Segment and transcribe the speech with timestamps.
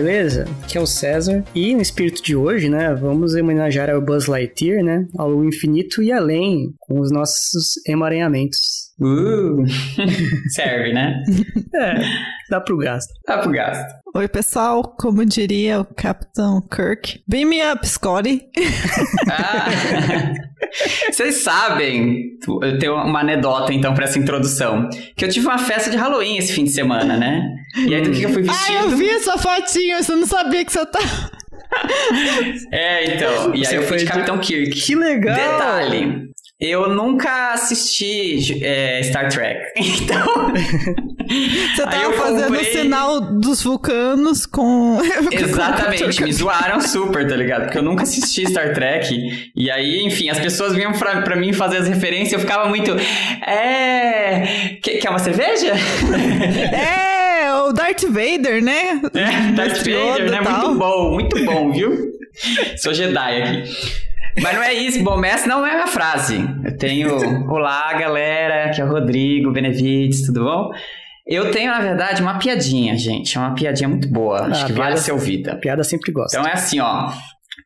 [0.00, 0.46] Beleza?
[0.70, 1.42] Aqui é o César.
[1.52, 6.12] E no espírito de hoje, né, vamos homenagear o Buzz Lightyear, né, ao infinito e
[6.12, 8.90] além, com os nossos emaranhamentos.
[9.00, 9.64] Uh,
[10.54, 11.24] serve, né?
[11.74, 11.94] É,
[12.48, 13.12] dá pro gasto.
[13.26, 14.00] Dá pro gasto.
[14.14, 14.94] Oi, pessoal.
[14.98, 18.42] Como diria o Capitão Kirk, beam me up, Scotty.
[19.30, 19.68] Ah,
[21.10, 25.90] vocês sabem, eu tenho uma anedota então pra essa introdução, que eu tive uma festa
[25.90, 27.42] de Halloween esse fim de semana, né?
[27.86, 28.78] E aí do que eu fui vestido?
[28.78, 31.00] Ah, eu vi essa fotinha, você não sabia que você tá...
[32.72, 33.54] É, então.
[33.54, 34.72] E Você aí eu fui de de- Capitão Kirk.
[34.80, 35.34] Que legal!
[35.36, 36.30] Detalhe.
[36.58, 39.60] Eu nunca assisti é, Star Trek.
[39.80, 40.52] Então.
[41.76, 44.98] Você tava fazendo o comprei- sinal dos vulcanos com...
[45.30, 47.62] Exatamente, me zoaram super, tá ligado?
[47.64, 49.52] Porque eu nunca assisti Star Trek.
[49.54, 52.68] E aí, enfim, as pessoas vinham pra, pra mim fazer as referências e eu ficava
[52.68, 52.90] muito.
[53.46, 54.76] É.
[54.82, 55.72] Que- Quer uma cerveja?
[55.72, 57.09] É,
[57.70, 59.00] o Darth Vader, né?
[59.14, 60.40] É, Darth Vader, né?
[60.40, 62.10] Muito bom, muito bom, viu?
[62.76, 63.72] Sou Jedi aqui.
[64.42, 66.36] Mas não é isso, bom, essa não é a frase.
[66.64, 67.16] Eu tenho.
[67.50, 70.70] Olá, galera, aqui é o Rodrigo Benevides, tudo bom?
[71.26, 73.36] Eu tenho, na verdade, uma piadinha, gente.
[73.36, 74.46] É uma piadinha muito boa.
[74.46, 75.52] Acho Ah, que vale ser ouvida.
[75.52, 76.36] A piada sempre gosta.
[76.38, 77.10] Então é assim, ó.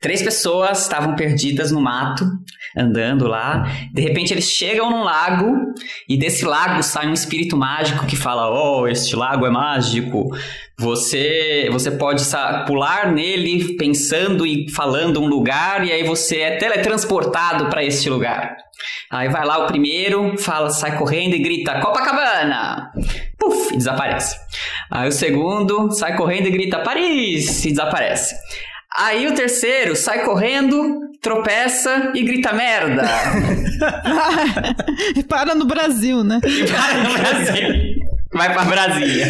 [0.04, 2.30] Três pessoas estavam perdidas no mato,
[2.76, 3.66] andando lá.
[3.90, 5.72] De repente eles chegam num lago
[6.06, 10.28] e desse lago sai um espírito mágico que fala: "Oh, este lago é mágico.
[10.78, 12.22] Você você pode
[12.66, 18.58] pular nele pensando e falando um lugar e aí você é teletransportado para este lugar."
[19.10, 22.92] Aí vai lá o primeiro, fala, sai correndo e grita: "Copacabana!"
[23.38, 24.36] Puf, e desaparece.
[24.90, 27.64] Aí o segundo sai correndo e grita: Paris!
[27.64, 28.34] E desaparece.
[28.96, 33.02] Aí o terceiro sai correndo, tropeça e grita merda.
[35.16, 36.40] E para no Brasil, né?
[36.44, 37.68] E vai no Brasil.
[38.32, 39.26] Vai pra Brasília.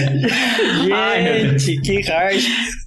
[0.93, 1.41] Ai.
[1.59, 2.43] Gente, que hard.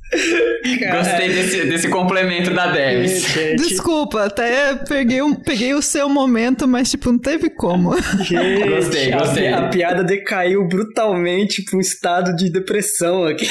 [0.96, 3.26] Gostei desse, desse complemento da Debs.
[3.58, 7.94] Desculpa, até peguei, um, peguei o seu momento, mas tipo, não teve como.
[8.24, 9.44] gente, Gostei, a gostei.
[9.50, 13.48] pi- A, piada decaiu brutalmente pra um estado de depressão aqui.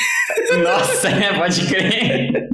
[0.62, 2.48] Nossa, é, pode crer.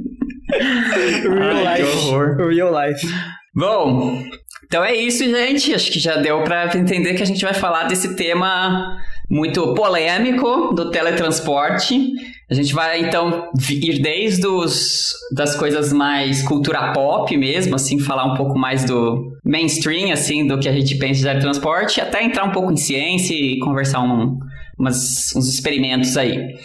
[0.59, 2.55] Real Ai, life.
[2.55, 3.07] Real life.
[3.55, 4.23] Bom,
[4.65, 5.73] então é isso, gente.
[5.73, 8.97] Acho que já deu pra entender que a gente vai falar desse tema
[9.29, 12.11] muito polêmico do teletransporte.
[12.49, 18.25] A gente vai então ir desde os, das coisas mais cultura pop mesmo, assim, falar
[18.25, 22.43] um pouco mais do mainstream, assim, do que a gente pensa de teletransporte, até entrar
[22.43, 24.39] um pouco em ciência e conversar um,
[24.77, 26.55] umas, uns experimentos aí.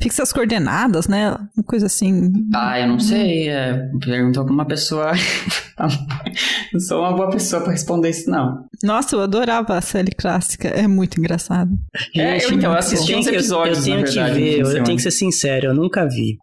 [0.00, 1.30] fixa as coordenadas, né?
[1.56, 2.30] Uma coisa assim.
[2.54, 3.48] Ah, eu não sei.
[3.48, 5.10] É, perguntou pra uma pessoa.
[6.72, 8.66] não sou uma boa pessoa pra responder isso, não.
[8.84, 11.70] Nossa, eu adorava a série clássica, é muito engraçado.
[12.16, 14.34] É, eu, então, eu assisti uns que- episódios, Eu tenho na que verdade.
[14.38, 16.38] ver, fim de eu tenho que ser sincero, eu nunca vi.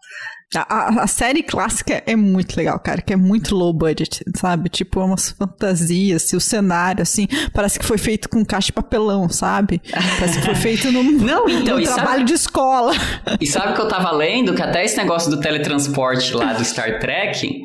[0.55, 4.69] A, a- série clássica é muito legal, cara, que é muito low budget, sabe?
[4.69, 8.73] Tipo, é umas fantasias, assim, o cenário, assim, parece que foi feito com caixa de
[8.73, 9.81] papelão, sabe?
[9.91, 12.93] Parece que foi feito num, Não, então, num e sabe- trabalho de escola.
[13.41, 16.97] E sabe que eu tava lendo que até esse negócio do teletransporte lá do Star
[16.99, 17.61] Trek,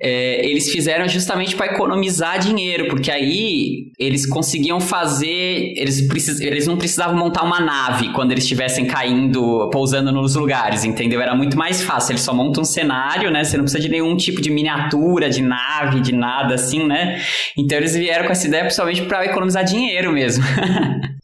[0.00, 5.72] é, eles fizeram justamente para economizar dinheiro, porque aí eles conseguiam fazer.
[5.76, 10.84] Eles, precis, eles não precisavam montar uma nave quando eles estivessem caindo, pousando nos lugares,
[10.84, 11.20] entendeu?
[11.20, 12.12] Era muito mais fácil.
[12.12, 13.42] Eles só montam um cenário, né?
[13.42, 17.18] Você não precisa de nenhum tipo de miniatura, de nave, de nada assim, né?
[17.56, 20.44] Então eles vieram com essa ideia principalmente para economizar dinheiro mesmo.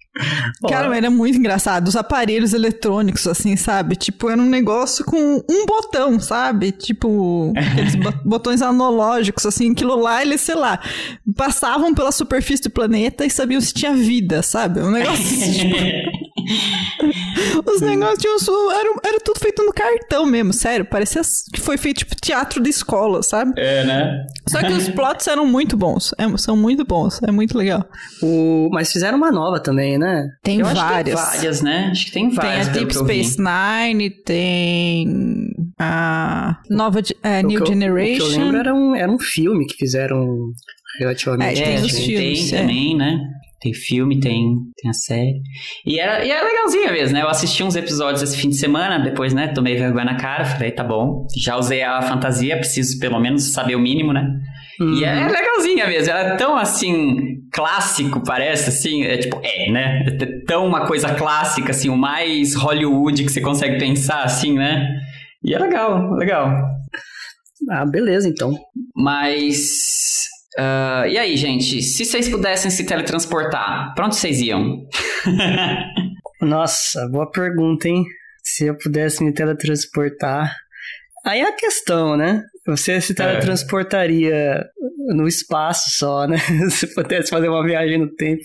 [0.69, 1.89] Cara, mas era muito engraçado.
[1.89, 3.97] Os aparelhos eletrônicos, assim, sabe?
[3.97, 6.73] Tipo, era um negócio com um botão, sabe?
[6.73, 10.79] Tipo, aqueles bo- botões analógicos, assim, aquilo lá, eles, sei lá,
[11.37, 14.81] passavam pela superfície do planeta e sabiam se tinha vida, sabe?
[14.81, 15.77] Um negócio assim, tipo,
[17.67, 20.85] Os negócios tinham su- era, era tudo feito no cartão mesmo, sério.
[20.85, 21.23] Parecia
[21.53, 23.53] que foi feito tipo teatro de escola, sabe?
[23.57, 24.27] É, né?
[24.49, 26.15] Só que os plots eram muito bons.
[26.19, 27.21] É, são muito bons.
[27.23, 27.85] É muito legal.
[28.23, 28.69] O...
[28.73, 30.27] Mas fizeram uma nova também, né?
[30.43, 31.15] Tem Eu várias.
[31.21, 31.89] tem várias, né?
[31.93, 32.69] Acho que tem Tem várias.
[32.69, 32.95] a pelo Deep.
[33.25, 38.25] Space Nine, tem a nova é, New que eu- Generation.
[38.27, 40.27] O que eu lembro era um, era um filme que fizeram
[40.99, 41.61] relativamente.
[41.61, 42.61] É, tem É, os tem, filmes, tem é.
[42.61, 43.19] também, né?
[43.63, 45.41] Tem filme, tem, tem a série.
[45.87, 47.23] E era, e era legalzinha mesmo, né?
[47.23, 49.49] Eu assisti uns episódios esse fim de semana, depois, né?
[49.49, 51.27] Tomei vergonha na cara, falei, tá bom.
[51.41, 54.27] Já usei a fantasia, preciso pelo menos saber o mínimo, né?
[54.81, 54.95] Uhum.
[54.95, 60.05] E é legalzinha mesmo, era tão assim, clássico, parece, assim, é tipo, é, né?
[60.09, 64.89] É tão uma coisa clássica, assim, o mais Hollywood que você consegue pensar, assim, né?
[65.45, 66.51] E é legal, legal.
[67.71, 68.53] Ah, beleza, então.
[68.95, 70.12] Mas.
[70.59, 71.83] Ah, e aí, gente?
[71.83, 74.87] Se vocês pudessem se teletransportar, pra onde vocês iam?
[76.41, 78.05] Nossa, boa pergunta, hein?
[78.43, 80.55] Se eu pudesse me teletransportar.
[81.25, 82.43] Aí é a questão, né?
[82.67, 84.65] Você se teletransportaria
[85.15, 86.37] no espaço só, né?
[86.71, 88.41] Se pudesse fazer uma viagem no tempo.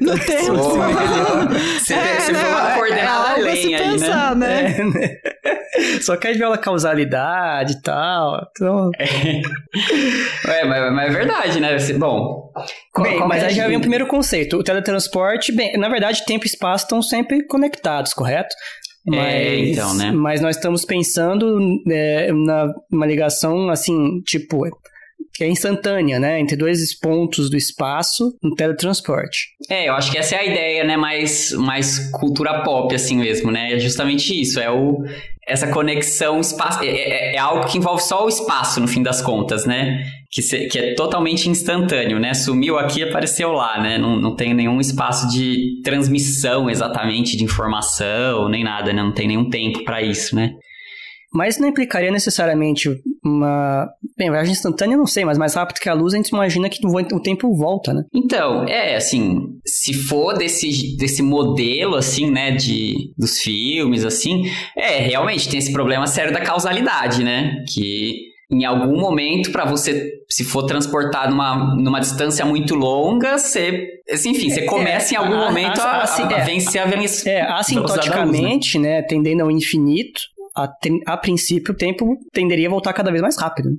[0.00, 0.52] No tempo.
[0.52, 0.76] Ô,
[1.80, 2.38] Você, É, você né?
[2.40, 3.90] foi uma É coordenada a além aí, né?
[3.92, 4.76] pensar, né?
[4.78, 5.16] É, né?
[6.00, 8.40] Só que aí viola causalidade e tal.
[8.50, 8.90] Então,
[10.48, 11.78] É, mas, mas é verdade, né?
[11.78, 12.52] Você- bom.
[12.92, 14.56] qual- bem, qual mas é aí já a- vem o primeiro conceito.
[14.58, 18.54] O teletransporte, bem, na verdade, tempo e espaço estão sempre conectados, correto?
[19.06, 20.10] Mas, É, então, né?
[20.10, 21.58] Mas nós estamos pensando
[21.88, 24.64] é, na uma ligação, assim, tipo,
[25.36, 26.40] que é instantânea, né?
[26.40, 29.48] Entre dois pontos do espaço, no teletransporte.
[29.70, 30.96] É, eu acho que essa é a ideia, né?
[30.96, 33.74] Mais, mais cultura pop, assim mesmo, né?
[33.74, 34.58] É justamente isso.
[34.60, 35.02] É o,
[35.46, 36.82] essa conexão espaço.
[36.82, 40.04] É, é- é algo que envolve só o espaço, no fim das contas, né?
[40.30, 42.34] Que, se- que é totalmente instantâneo, né?
[42.34, 43.98] Sumiu aqui apareceu lá, né?
[43.98, 49.02] Não, não tem nenhum espaço de transmissão exatamente de informação, nem nada, né?
[49.02, 50.52] Não tem nenhum tempo pra isso, né?
[51.32, 52.88] Mas não implicaria necessariamente
[53.28, 53.88] uma.
[54.16, 56.78] Bem, viagem instantânea não sei, mas mais rápido que a luz a gente imagina que
[56.86, 58.02] o tempo volta, né?
[58.14, 64.44] Então, é assim, se for desse, desse modelo, assim, né, de, dos filmes, assim,
[64.76, 67.62] é, realmente tem esse problema sério da causalidade, né?
[67.72, 73.88] Que em algum momento, pra você, se for transportar numa, numa distância muito longa, você,
[74.08, 76.44] assim, enfim, você começa em algum a- momento a- a, assim, a é.
[76.44, 77.58] vencer a velocidade É, da luz, né?
[77.58, 79.02] assintoticamente, né?
[79.02, 80.20] tendendo ao infinito,
[80.56, 80.72] a,
[81.06, 83.70] a princípio o tempo tenderia a voltar cada vez mais rápido.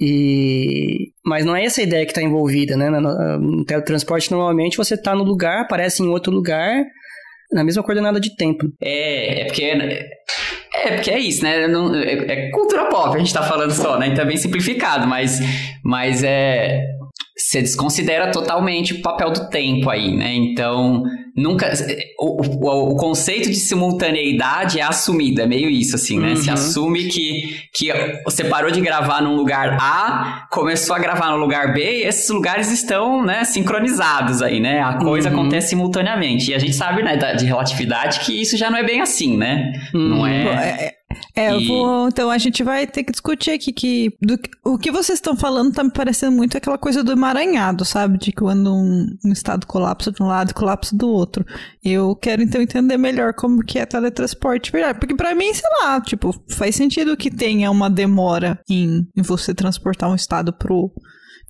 [0.00, 1.12] E...
[1.24, 2.88] Mas não é essa a ideia que está envolvida, né?
[2.88, 6.82] No, teletransporte, normalmente você está no lugar, aparece em outro lugar,
[7.52, 8.66] na mesma coordenada de tempo.
[8.82, 9.62] É, é porque.
[9.62, 11.68] É, porque é isso, né?
[11.68, 14.08] Não- é, é cultura pop, a gente tá falando só, né?
[14.08, 15.40] Então é bem simplificado, mas,
[15.84, 16.80] mas é.
[17.36, 20.32] Você desconsidera totalmente o papel do tempo aí, né?
[20.34, 21.02] Então,
[21.36, 21.72] nunca.
[22.20, 26.36] O, o, o conceito de simultaneidade é assumido, é meio isso, assim, né?
[26.36, 26.54] Se Uhum.
[26.54, 27.92] assume que, que
[28.24, 32.28] você parou de gravar num lugar A, começou a gravar no lugar B, e esses
[32.30, 34.80] lugares estão, né, sincronizados aí, né?
[34.80, 35.40] A coisa Uhum.
[35.40, 36.50] acontece simultaneamente.
[36.50, 39.36] E a gente sabe, né, da- de relatividade, que isso já não é bem assim,
[39.36, 39.72] né?
[39.92, 40.42] Não Bom, é.
[40.80, 40.92] é,
[41.34, 42.08] é, eu E- vou.
[42.08, 44.12] Então a gente vai ter que discutir aqui que.
[44.20, 48.18] do o que vocês estão falando tá me parecendo muito aquela coisa do emaranhado, sabe?
[48.18, 51.44] De quando um, um estado colapsa de um lado e colapsa do outro.
[51.84, 54.72] Eu quero então entender melhor como que é teletransporte.
[54.98, 59.54] Porque pra mim, sei lá, tipo, faz sentido que tenha uma demora em, em você
[59.54, 60.90] transportar um estado pro.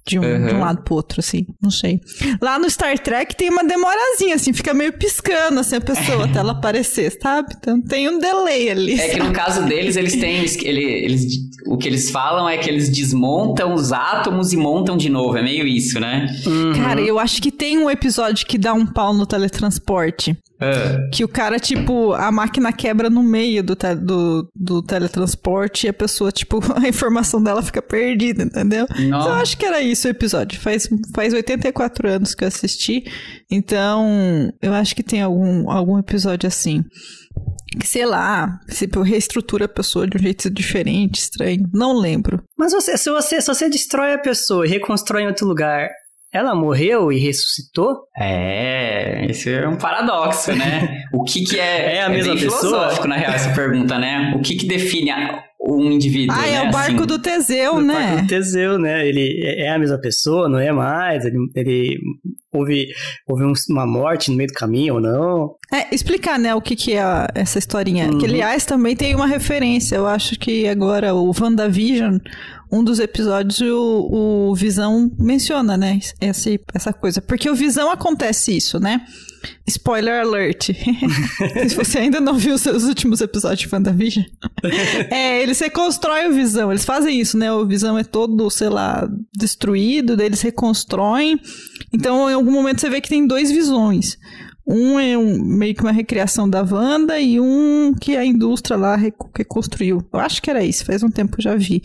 [0.06, 0.46] De um, Uhum.
[0.46, 1.99] de um lado pro outro, assim, não sei.
[2.40, 6.40] Lá no Star Trek tem uma demorazinha, assim, fica meio piscando, assim, a pessoa até
[6.40, 7.54] ela aparecer, sabe?
[7.58, 9.00] Então tem um delay ali.
[9.00, 10.44] É que no caso deles, eles têm.
[10.68, 11.25] ele- Eles,
[11.66, 15.38] o que eles falam é que eles desmontam os átomos e montam de novo.
[15.38, 16.26] É meio isso, né?
[16.46, 16.73] Uhum.
[16.75, 20.37] Cara, eu acho que tem um episódio que dá um pau no teletransporte.
[20.73, 25.87] Ah, Que o cara, tipo, a máquina quebra no meio do, te- do, do teletransporte
[25.87, 28.87] e a pessoa, tipo, a informação dela fica perdida, entendeu?
[29.09, 29.28] Nossa.
[29.28, 30.61] Eu acho que era isso o episódio.
[30.61, 33.04] Faz, faz 84 anos que eu assisti.
[33.50, 36.83] Então, eu acho que tem algum, algum episódio assim.
[37.80, 41.68] Que, sei lá, se reestrutura a pessoa de um jeito diferente, estranho.
[41.73, 42.42] Não lembro.
[42.56, 45.88] Mas você, se, você, se você destrói a pessoa e reconstrói em outro lugar,
[46.35, 47.97] ela morreu e ressuscitou?
[48.19, 51.05] É, esse é um paradoxo, né?
[51.12, 51.95] O que que é...
[51.95, 52.61] É a mesma bem pessoa?
[52.61, 54.35] filosófico, na real, essa pergunta, né?
[54.37, 56.55] O que que define a- um indivíduo, Ah, né?
[56.57, 57.07] é o barco assim?
[57.07, 57.95] do Teseu, O né?
[57.95, 59.07] Parque do Teseu, né?
[59.09, 61.25] Ele é é a mesma pessoa, não é mais?
[61.25, 61.99] Ele, ele
[62.53, 62.88] houve,
[63.26, 65.55] houve um- uma morte no meio do caminho ou não.
[65.73, 68.09] É, explicar, né, o que, que é a- essa historinha.
[68.11, 68.19] Uhum.
[68.19, 69.97] Que, aliás, também tem uma referência.
[69.97, 72.19] Eu acho que agora o WandaVision,
[72.71, 77.21] um dos episódios, o, o Visão menciona, né, esse, essa coisa.
[77.23, 79.04] Porque o Visão acontece isso, né?
[79.66, 80.71] Spoiler alert.
[81.68, 84.25] Se você ainda não viu os seus últimos episódios de WandaVision.
[85.11, 86.71] é, eles reconstroem o Visão.
[86.71, 87.52] Eles fazem isso, né?
[87.52, 91.38] O Visão é todo, sei lá, destruído, daí eles reconstroem.
[91.92, 94.18] Então, em algum momento você vê que tem dois visões.
[94.66, 98.97] Um é um, meio que uma recriação da Wanda e um que a indústria lá
[98.97, 100.02] reco- reconstruiu.
[100.12, 101.83] Eu acho que era isso, faz um tempo que eu já vi.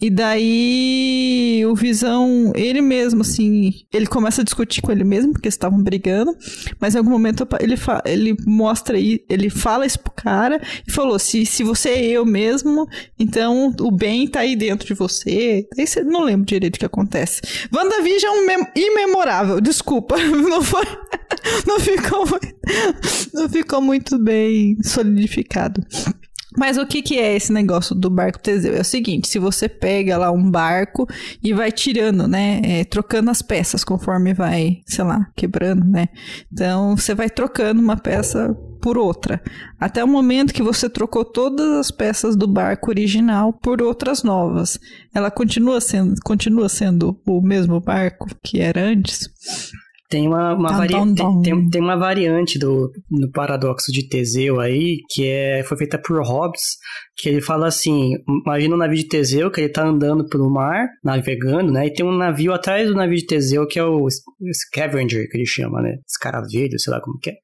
[0.00, 5.48] E daí o Visão, ele mesmo, assim, ele começa a discutir com ele mesmo, porque
[5.48, 6.34] estavam brigando,
[6.80, 11.18] mas em algum momento ele, ele mostra aí, ele fala isso pro cara e falou:
[11.18, 12.86] se, se você é eu mesmo,
[13.18, 15.66] então o bem tá aí dentro de você.
[15.78, 17.40] Aí você não lembro direito o que acontece.
[17.74, 20.84] WandaVision é um mem- imemorável, desculpa, não foi.
[21.66, 22.54] Não ficou, muito-
[23.34, 25.82] não ficou muito bem solidificado.
[26.56, 28.74] Mas o que, que é esse negócio do barco Teseu?
[28.74, 31.06] É o seguinte: se você pega lá um barco
[31.42, 32.60] e vai tirando, né?
[32.64, 36.08] é, trocando as peças conforme vai, sei lá, quebrando, né?
[36.52, 39.40] Então você vai trocando uma peça por outra.
[39.78, 44.78] Até o momento que você trocou todas as peças do barco original por outras novas.
[45.14, 49.28] Ela continua sendo, continua sendo o mesmo barco que era antes?
[50.10, 51.14] Tem uma, uma, vari-.
[51.44, 56.20] Tem, tem, uma variante do, do paradoxo de Teseu aí, que é, foi feita por
[56.20, 56.62] Hobbes,
[57.16, 58.14] que ele fala assim,
[58.44, 62.04] imagina um navio de Teseu, que ele tá andando pelo mar, navegando, né, e tem
[62.04, 64.08] um navio atrás do navio de Teseu, que é o
[64.52, 67.34] Scavenger, que ele chama, né, escaravelho, sei lá como que é.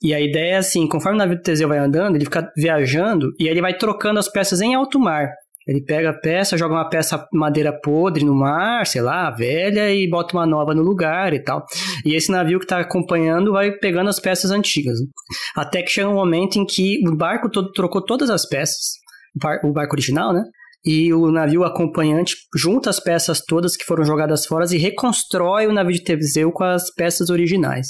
[0.00, 3.32] E a ideia é assim, conforme o navio de Teseu vai andando, ele fica viajando,
[3.40, 5.28] e ele vai trocando as peças em alto mar.
[5.66, 10.08] Ele pega a peça, joga uma peça madeira podre no mar, sei lá, velha, e
[10.08, 11.64] bota uma nova no lugar e tal.
[12.04, 14.98] E esse navio que está acompanhando vai pegando as peças antigas.
[15.56, 18.98] Até que chega um momento em que o barco todo trocou todas as peças,
[19.64, 20.44] o barco original, né?
[20.84, 25.72] E o navio acompanhante junta as peças todas que foram jogadas fora e reconstrói o
[25.72, 27.88] navio de Teseu com as peças originais.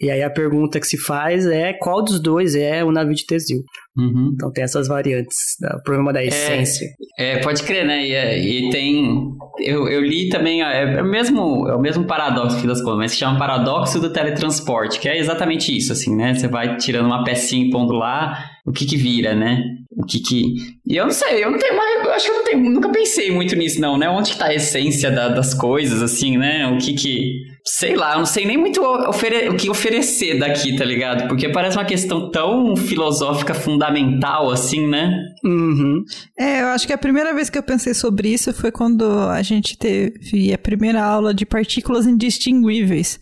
[0.00, 3.26] E aí a pergunta que se faz é qual dos dois é o navio de
[3.26, 3.58] Teseu.
[3.96, 4.30] Uhum.
[4.34, 5.68] Então tem essas variantes, né?
[5.78, 6.86] o problema da essência.
[7.18, 8.06] É, pode crer, né?
[8.06, 9.28] E, é- e tem.
[9.58, 12.98] Eu, eu li também, é, é o mesmo, é o mesmo paradoxo que das contas,
[12.98, 16.34] mas se chama paradoxo do teletransporte, que é exatamente isso, assim, né?
[16.34, 19.62] Você vai tirando uma pecinha e pondo lá, o que que vira, né?
[20.00, 20.42] O que que.
[20.86, 22.04] E eu não sei, eu não tenho mais.
[22.04, 24.08] Eu acho que eu não tenho, nunca pensei muito nisso, não, né?
[24.08, 26.66] Onde que tá a essência da- das coisas, assim, né?
[26.68, 27.32] O que que.
[27.66, 31.28] Sei lá, eu não sei nem muito ofere- o que oferecer daqui, tá ligado?
[31.28, 35.12] Porque parece uma questão tão filosófica fundamental, assim, né?
[35.44, 36.02] Uhum.
[36.38, 39.42] É, eu acho que a primeira vez que eu pensei sobre isso foi quando a
[39.42, 43.20] gente teve a primeira aula de partículas indistinguíveis.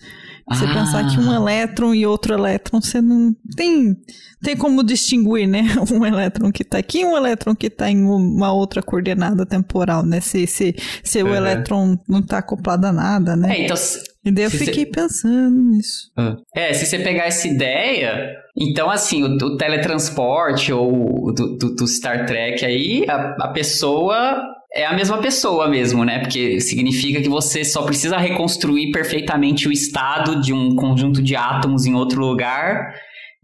[0.51, 0.75] Você Ah.
[0.75, 3.95] pensar que um elétron e outro elétron, você não tem,
[4.43, 5.63] tem como distinguir, né?
[5.93, 10.05] Um elétron que tá aqui e um elétron que tá em uma outra coordenada temporal,
[10.05, 10.21] né?
[10.21, 10.75] Se, se,
[11.05, 11.35] se o Uhum.
[11.35, 13.57] elétron não tá acoplado a nada, né?
[13.59, 13.77] É, então.
[13.77, 16.11] se- E daí eu se fiquei pensando nisso.
[16.55, 21.75] É, se você pegar essa ideia, então assim, o, o teletransporte ou o do, do-
[21.75, 24.43] do Star Trek aí, a, a pessoa
[24.75, 26.19] é a mesma pessoa mesmo, né?
[26.21, 31.87] Porque significa que você só precisa reconstruir perfeitamente o estado de um conjunto de átomos
[31.87, 32.93] em outro lugar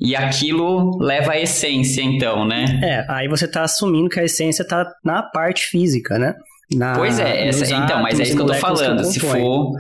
[0.01, 2.65] e aquilo leva a essência, então, né?
[2.83, 6.35] É, aí você tá assumindo que a essência tá na parte física, né?
[6.75, 9.05] Na- Pois é, essa- então, mas é isso que eu tô falando.
[9.05, 9.73] Se for.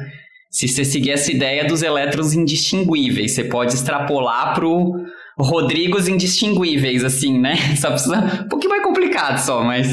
[0.51, 4.93] Se você seguir essa ideia dos elétrons indistinguíveis, você pode extrapolar pro
[5.37, 7.57] Rodrigos indistinguíveis, assim, né?
[7.77, 8.45] Só precisa.
[8.45, 9.89] Um pouquinho mais complicado só, mas.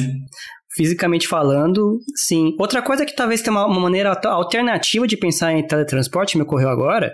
[0.75, 2.55] Fisicamente falando, sim.
[2.57, 6.43] Outra coisa que talvez tenha uma, uma maneira alter- alternativa de pensar em teletransporte, me
[6.43, 7.13] ocorreu agora,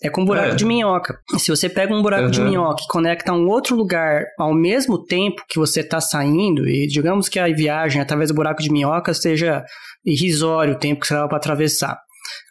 [0.00, 0.54] é com buraco É.
[0.54, 1.18] de minhoca.
[1.38, 2.48] Se você pega um buraco de Uhum.
[2.48, 7.28] minhoca e conecta um outro lugar ao mesmo tempo que você está saindo, e digamos
[7.28, 9.64] que a viagem através do buraco de minhoca seja
[10.06, 11.98] irrisório o tempo que você leva para atravessar.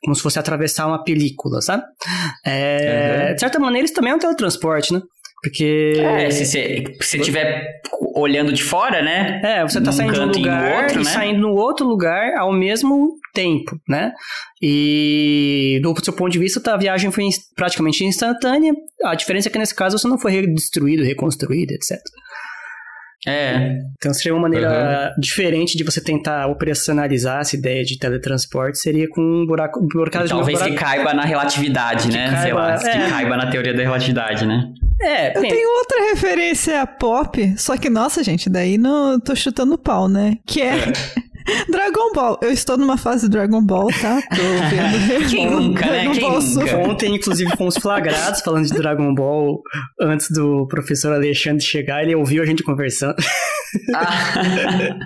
[0.03, 1.83] Como se fosse atravessar uma película, sabe?
[2.45, 3.33] É, Uhum.
[3.35, 5.01] De certa maneira, isso também é um teletransporte, né?
[5.41, 5.93] Porque.
[5.97, 7.81] É, se você estiver
[8.15, 9.41] olhando de fora, né?
[9.43, 11.09] É, você tá num saindo de um lugar outro, e né?
[11.09, 14.11] saindo no outro lugar ao mesmo tempo, né?
[14.61, 18.73] E do seu ponto de vista, tá, a viagem foi praticamente instantânea.
[19.03, 21.97] A diferença é que nesse caso você não foi destruído, reconstruído, etc.
[23.27, 23.77] É.
[23.97, 29.21] Então seria uma maneira diferente de você tentar operacionalizar essa ideia de teletransporte, seria com
[29.21, 30.75] um buraco, um buraco de Talvez buraco...
[30.75, 32.27] que caiba na relatividade, Que né?
[32.27, 32.77] Sei caiba- lá, é.
[32.77, 34.63] que caiba na teoria da relatividade, né?
[35.03, 39.77] É, Eu bem, tenho outra referência pop, só que, nossa, gente, daí não tô chutando
[39.77, 40.37] pau, né?
[40.45, 40.75] Que é,
[41.69, 42.39] Dragon Ball.
[42.41, 44.21] Eu estou numa fase Dragon Ball, tá?
[44.21, 45.29] Tô vendo.
[45.29, 46.03] Quem nunca, né?
[46.03, 46.77] Dragon Quem Ball nunca?
[46.77, 49.61] Ontem, inclusive, fomos flagrados falando de Dragon Ball
[49.99, 52.03] antes do professor Alexandre chegar.
[52.03, 53.15] Ele ouviu a gente conversando.
[53.95, 54.99] Ah.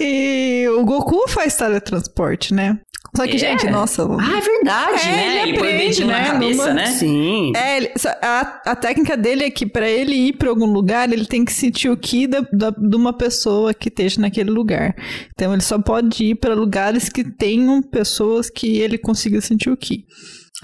[0.00, 2.78] E o Goku faz teletransporte, né?
[3.16, 3.38] Só que, É.
[3.38, 4.02] gente, nossa.
[4.04, 5.42] Ah, é verdade, É, né?
[5.42, 6.86] ele Ele põe o aprende, dedinho né, na cabeça, numa- né?
[6.86, 7.52] Sim.
[7.54, 7.90] É, ele-
[8.22, 11.52] a, a técnica dele é que pra ele ir pra algum lugar, ele tem que
[11.52, 14.96] sentir o ki da, da- de uma pessoa que esteja naquele lugar.
[15.32, 19.76] Então ele só pode ir pra lugares que tenham pessoas que ele consiga sentir o
[19.76, 20.04] ki.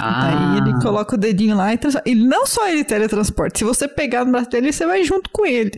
[0.03, 0.53] Ah.
[0.53, 3.59] Aí ele coloca o dedinho lá e trans- e não só ele teletransporta.
[3.59, 5.73] Se você pegar no braço dele, você vai junto com ele,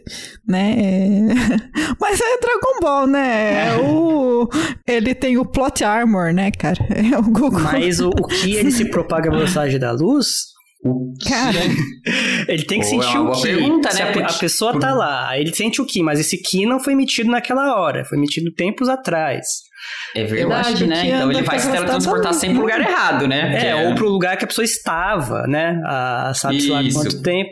[0.46, 0.74] né?
[0.78, 1.34] É-
[2.00, 3.68] Mas é Dragon Ball, né?
[3.68, 4.48] É o...
[4.86, 6.78] Ele tem o plot armor, né, cara?
[6.90, 7.60] É o Goku.
[7.60, 10.26] Mas o, o que ele se propaga a velocidade da luz,
[11.28, 11.60] Cara,
[12.48, 13.42] ele tem que Pô, é sentir uma o Ki.
[13.42, 14.12] pergunta, Se né?
[14.24, 16.94] a, a pessoa tá lá, aí ele sente o Ki, mas esse Ki não foi
[16.94, 19.46] emitido naquela hora, foi emitido tempos atrás.
[20.14, 20.96] É verdade, né?
[21.16, 23.50] Então ele vai se teletransportar sempre pro lugar errado, né?
[23.50, 25.80] Porque É, ou pro lugar que a pessoa estava, né?
[25.86, 27.50] A, sabe-se lá quanto tempo.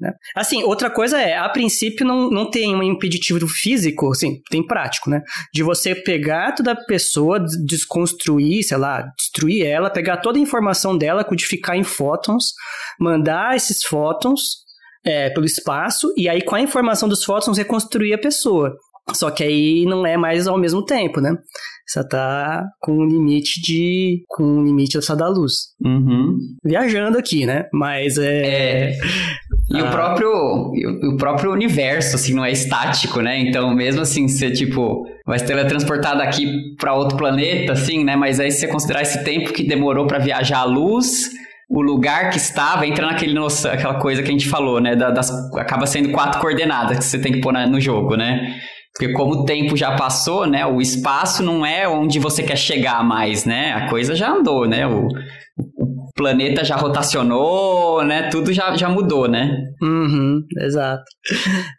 [0.00, 0.12] né?
[0.36, 5.08] Assim, outra coisa é, a princípio não, não tem um impeditivo físico, assim, tem prático,
[5.10, 5.22] né?
[5.52, 10.42] De você pegar toda a pessoa, des- desconstruir, sei lá, destruir ela, pegar toda a
[10.42, 12.52] informação dela, codificar em fótons,
[13.00, 14.40] mandar esses fótons
[15.06, 18.74] é, pelo espaço, e aí com a informação dos fótons reconstruir a pessoa.
[19.14, 21.34] Só que aí não é mais ao mesmo tempo, né?
[21.86, 24.22] Você tá com um limite de.
[24.28, 25.68] com um limite só da luz.
[25.82, 26.36] Uhum.
[26.62, 27.64] Viajando aqui, né?
[27.72, 28.42] Mas é.
[28.90, 28.98] É.
[29.70, 29.90] E o Ah.
[29.90, 33.38] próprio e o o próprio universo, assim, não é estático, né?
[33.40, 38.14] Então, mesmo assim, você, tipo, vai se teletransportar daqui pra outro planeta, assim, né?
[38.16, 41.30] Mas aí, se você considerar esse tempo que demorou pra viajar a luz,
[41.70, 44.94] o lugar que estava, entra naquele nossa, aquela coisa que a gente falou, né?
[44.94, 48.54] Da- das, acaba sendo quatro coordenadas que você tem que pôr na- no jogo, né?
[48.94, 50.66] Porque como o tempo já passou, né?
[50.66, 53.72] O espaço não é onde você quer chegar mais, né?
[53.72, 54.86] A coisa já andou, né?
[54.86, 58.28] O, o planeta já rotacionou, né?
[58.28, 59.56] Tudo já, já mudou, né?
[59.80, 61.04] Uhum, exato.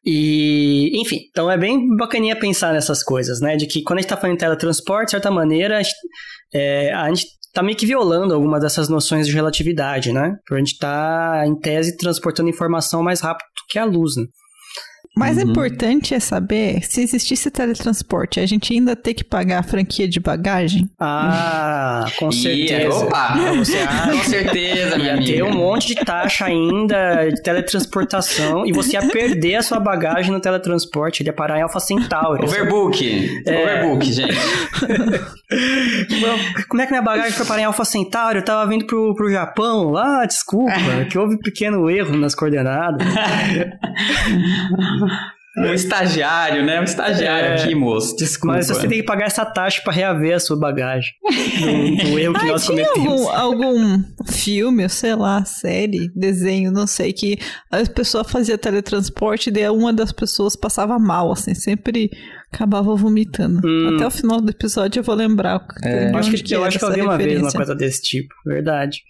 [0.06, 3.58] E, enfim, então é bem bacaninha pensar nessas coisas, né?
[3.58, 5.96] De que quando a gente tá falando em teletransporte, de certa maneira, a gente,
[6.54, 10.36] é, a gente tá meio que violando algumas dessas noções de relatividade, né?
[10.46, 14.24] Porque a gente tá, em tese, transportando informação mais rápido que a luz, né?
[15.18, 15.50] Mais Uhum.
[15.50, 20.20] importante é saber se existisse teletransporte, a gente ainda ter que pagar a franquia de
[20.20, 20.90] bagagem.
[21.00, 22.90] Ah, com certeza.
[22.96, 23.36] opa!
[23.58, 24.12] Você acha?
[24.12, 25.34] Com certeza, minha Ia amiga.
[25.34, 30.32] ter um monte de taxa ainda de teletransportação e você ia perder a sua bagagem
[30.32, 32.46] no teletransporte, ele ia parar em Alpha Centauri.
[32.46, 33.42] Overbook.
[33.46, 33.62] É.
[33.62, 34.38] Overbook, gente.
[36.70, 38.38] Como é que minha bagagem foi parar em Alpha Centauri?
[38.40, 40.72] Eu tava vindo pro, pro Japão lá, desculpa,
[41.10, 43.06] que houve um pequeno erro nas coordenadas.
[45.58, 46.80] Um estagiário, né?
[46.80, 47.56] Um estagiário É.
[47.56, 48.16] aqui, moço.
[48.16, 48.56] Desculpa.
[48.58, 51.12] Mas você tem que pagar essa taxa pra reaver a sua bagagem
[52.00, 53.28] do, do erro que Ah, nós tinha cometemos.
[53.28, 57.38] algum, algum filme, ou sei lá, série, desenho, não sei, que
[57.72, 62.12] a pessoa fazia teletransporte e daí uma das pessoas passava mal, assim, sempre
[62.54, 63.60] acabava vomitando.
[63.68, 63.96] Hum.
[63.96, 65.66] Até o final do episódio eu vou lembrar.
[65.84, 68.34] Eu acho que, eu era acho que eu vi uma vez uma coisa desse tipo,
[68.46, 69.02] verdade.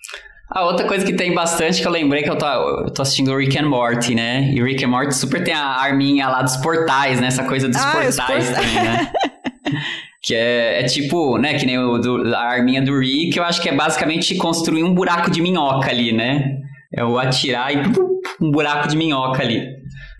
[0.51, 3.31] A outra coisa que tem bastante que eu lembrei que eu tô, eu tô assistindo
[3.31, 4.49] o Rick and Morty, né?
[4.51, 7.27] E o Rick and Morty super tem a arminha lá dos portais, né?
[7.27, 9.11] Essa coisa dos Ah, portais também, né?
[10.23, 11.53] que é, é tipo, né?
[11.53, 14.93] Que nem o do- a arminha do Rick, eu acho que é basicamente construir um
[14.93, 16.43] buraco de minhoca ali, né?
[16.91, 17.77] É o atirar e
[18.41, 19.63] um buraco de minhoca ali.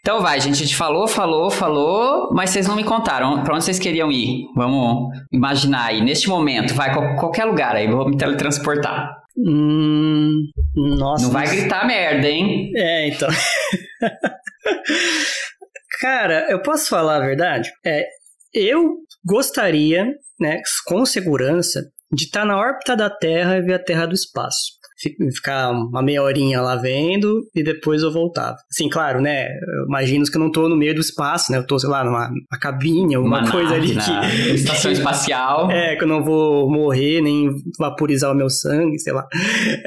[0.02, 3.63] Então vai, gente, a gente falou, falou, falou, mas vocês não me contaram pra onde
[3.63, 4.46] vocês queriam ir.
[4.56, 9.19] Vamos imaginar aí, neste momento, vai, qual- qualquer lugar aí, vou me teletransportar.
[9.45, 11.25] Hum, nossa.
[11.25, 12.71] Não vai gritar merda, hein?
[12.75, 13.30] É, então.
[16.02, 17.71] Cara, eu posso falar a verdade?
[17.86, 18.06] É,
[18.54, 20.06] eu gostaria,
[20.39, 24.79] né, com segurança, de estar na órbita da Terra e ver a Terra do espaço.
[25.02, 28.56] Fi- Ficar uma meia horinha lá vendo e depois eu voltava.
[28.72, 29.48] Assim, claro, né?
[29.48, 31.58] Eu imagino que eu não tô no meio do espaço, né?
[31.58, 34.52] Eu tô, sei lá, numa, numa cabine, alguma Uma coisa nave ali que.
[34.56, 35.72] estação espacial.
[35.72, 39.26] É, que eu não vou morrer, nem vaporizar o meu sangue, sei lá.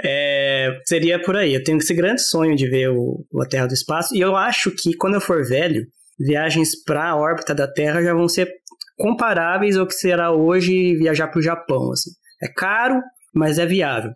[0.05, 1.55] É, seria por aí.
[1.55, 4.15] Eu tenho esse grande sonho de ver o, o a Terra do Espaço.
[4.15, 5.85] E eu acho que quando eu for velho,
[6.19, 8.49] viagens para a órbita da Terra já vão ser
[8.97, 11.91] comparáveis ao que será hoje viajar para o Japão.
[11.93, 12.11] Assim.
[12.43, 13.01] É caro,
[13.35, 14.13] mas é viável.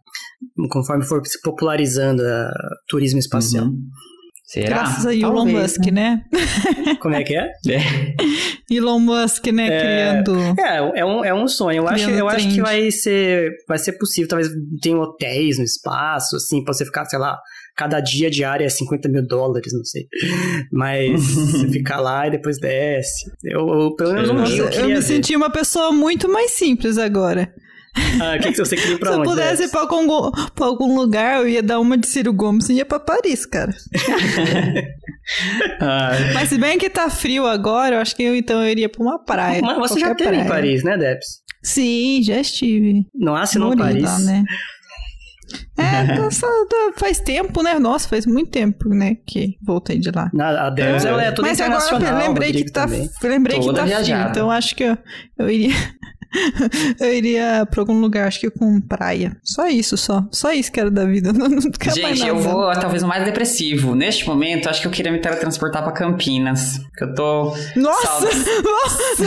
[0.71, 2.49] Conforme for se popularizando o
[2.89, 3.67] turismo espacial.
[3.67, 3.89] Uhum.
[4.47, 4.69] Será?
[4.69, 6.23] Graças a Elon Talvez, Musk, né?
[7.03, 7.51] Como é que é?
[7.69, 8.15] É.
[8.71, 10.39] Elon Musk, né, criando...
[10.61, 11.79] É, é um, é um sonho.
[11.79, 14.29] Eu acho, eu acho que vai ser, vai ser possível.
[14.29, 14.49] Talvez
[14.81, 17.37] tenha hotéis no espaço, assim, pra você ficar, sei lá,
[17.77, 20.07] cada dia diária é 50 mil dólares, não sei.
[20.73, 23.29] Mas você fica lá e depois desce.
[23.43, 25.03] Eu, eu pelo menos um dia eu Eu me ver.
[25.03, 27.53] senti uma pessoa muito mais simples agora.
[28.21, 29.29] Ah, o que, que você queria ir pra Se eu onde?
[29.31, 29.71] pudesse ir Debs?
[29.71, 33.01] pra algum, pra algum lugar, eu ia dar uma de Ciro Gomes e ia pra
[33.01, 33.73] Paris, cara.
[35.81, 38.89] Ah, Mas se bem que tá frio agora, eu acho que eu então eu iria
[38.89, 39.61] pra uma praia.
[39.61, 40.47] Mas você já qualquer teve em.
[40.47, 41.27] Paris, né, Debs?
[41.65, 43.05] Sim, já estive.
[43.13, 44.05] Não assinou Morei Paris?
[44.05, 44.45] lá, né?
[45.77, 46.47] É, nossa,
[46.97, 47.79] faz tempo, né?
[47.79, 49.17] Nossa, faz muito tempo, né?
[49.27, 50.31] Que voltei de lá.
[50.39, 53.11] A Debs, ela é toda Mas agora eu lembrei que tá, também.
[53.23, 54.99] lembrei que tá frio, então acho que eu,
[55.39, 55.75] eu iria
[57.01, 59.37] eu iria pra algum lugar, acho que com praia.
[59.43, 60.25] Só isso, só.
[60.31, 61.33] Só isso que era da vida.
[61.37, 62.31] Não, não quero mais Gente, nada.
[62.31, 63.95] eu vou talvez o mais depressivo.
[63.95, 66.79] Neste momento, acho que eu queria me teletransportar pra Campinas.
[66.97, 67.55] Que eu tô.
[67.77, 68.29] Nossa!
[68.62, 69.25] Nossa!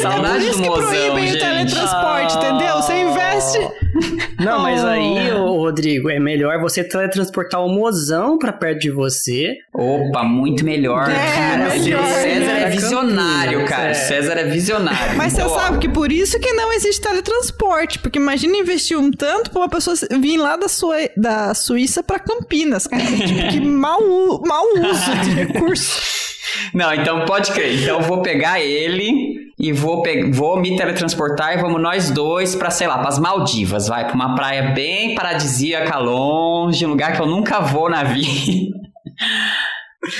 [0.00, 1.40] saudade É Por isso do que mozão, proíbem o gente.
[1.40, 2.76] teletransporte, entendeu?
[2.76, 3.58] Você investe.
[4.38, 9.56] Não, mas aí, Rodrigo, é melhor você teletransportar o mozão pra perto de você.
[9.72, 11.08] Opa, muito melhor.
[11.10, 12.62] É, Cara, melhor, César né?
[12.62, 13.90] é visionário, cara.
[13.90, 13.94] é.
[13.94, 15.16] César é visionário.
[15.16, 17.98] Mas você sabe que por isso que não existe teletransporte.
[17.98, 22.18] Porque imagina investir um tanto pra uma pessoa vir lá da, sua, da Suíça pra
[22.18, 23.02] Campinas, cara.
[23.22, 26.00] Tipo, que mau, mau uso de recurso.
[26.74, 27.80] Não, então pode crer.
[27.82, 32.54] Então eu vou pegar ele e vou, pe- vou me teletransportar e vamos nós dois
[32.56, 37.22] pra, sei lá, pras Maldivas, vai, pra uma praia bem paradisíaca, longe, um lugar que
[37.22, 38.72] eu nunca vou na vida.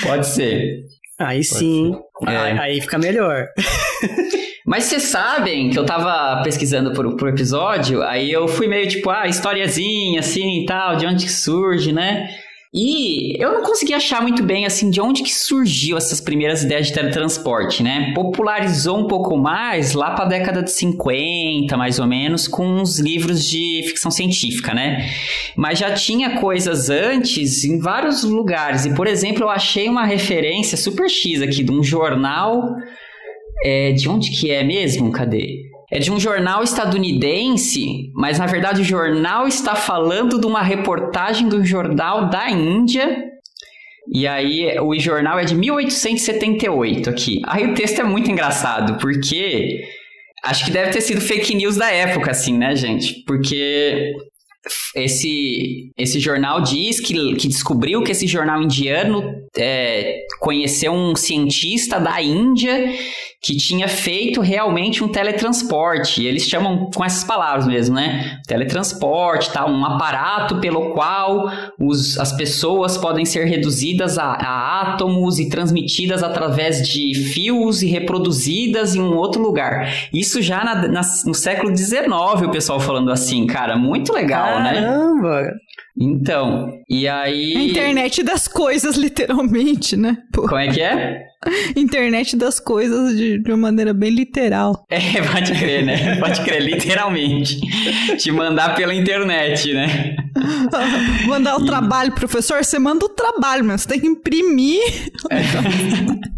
[0.03, 0.85] Pode ser.
[1.19, 1.93] Aí sim.
[2.21, 2.29] ser.
[2.29, 2.59] Aí, É.
[2.61, 3.47] aí fica melhor.
[4.65, 9.11] Mas vocês sabem que eu tava pesquisando pro, pro episódio, aí eu fui meio tipo,
[9.11, 12.29] ah, historiazinha, assim e tal, de onde que surge, né?
[12.75, 16.87] E eu não consegui achar muito bem, assim, de onde que surgiu essas primeiras ideias
[16.87, 18.15] de teletransporte, né?
[18.15, 23.47] Popularizou um pouco mais lá pra década de 50, mais ou menos, com uns livros
[23.47, 25.07] de ficção científica, né?
[25.55, 28.87] Mas já tinha coisas antes em vários lugares.
[28.87, 32.75] E, por exemplo, eu achei uma referência super X aqui de um jornal
[33.63, 35.13] é, de onde que é mesmo?
[35.13, 35.72] Cadê?
[35.93, 41.47] É de um jornal estadunidense, mas na verdade o jornal está falando de uma reportagem
[41.47, 43.25] do jornal da Índia.
[44.11, 47.43] E aí o jornal é de 1878 aqui.
[47.47, 49.83] Aí o texto é muito engraçado, porque
[50.43, 53.23] acho que deve ter sido fake news da época, assim, né, gente?
[53.27, 54.15] Porque
[54.97, 59.23] esse, esse jornal diz que, que descobriu que esse jornal indiano
[59.55, 62.91] é, conheceu um cientista da Índia
[63.43, 66.25] que tinha feito realmente um teletransporte.
[66.25, 68.39] Eles chamam com essas palavras mesmo, né?
[68.47, 69.67] Teletransporte, tá?
[69.67, 71.51] um aparato pelo qual
[71.81, 77.89] os, as pessoas podem ser reduzidas a, a átomos e transmitidas através de fios e
[77.89, 79.93] reproduzidas em um outro lugar.
[80.13, 82.07] Isso já na- na- no século XIX,
[82.47, 84.75] o pessoal falando assim, cara, muito legal, né?
[84.75, 85.43] Caramba!
[85.99, 87.57] Então, e aí.
[87.57, 90.17] A internet das coisas, literalmente, né?
[90.33, 91.33] Pô, Como é que é?
[91.77, 94.85] internet das coisas de, de uma maneira bem literal.
[94.89, 96.17] É, pode crer, né?
[96.17, 97.61] Pode crer, literalmente.
[98.17, 100.17] Te mandar pela internet, né?
[101.27, 104.81] Mandar o trabalho, professor, você manda o trabalho, mas você tem que imprimir.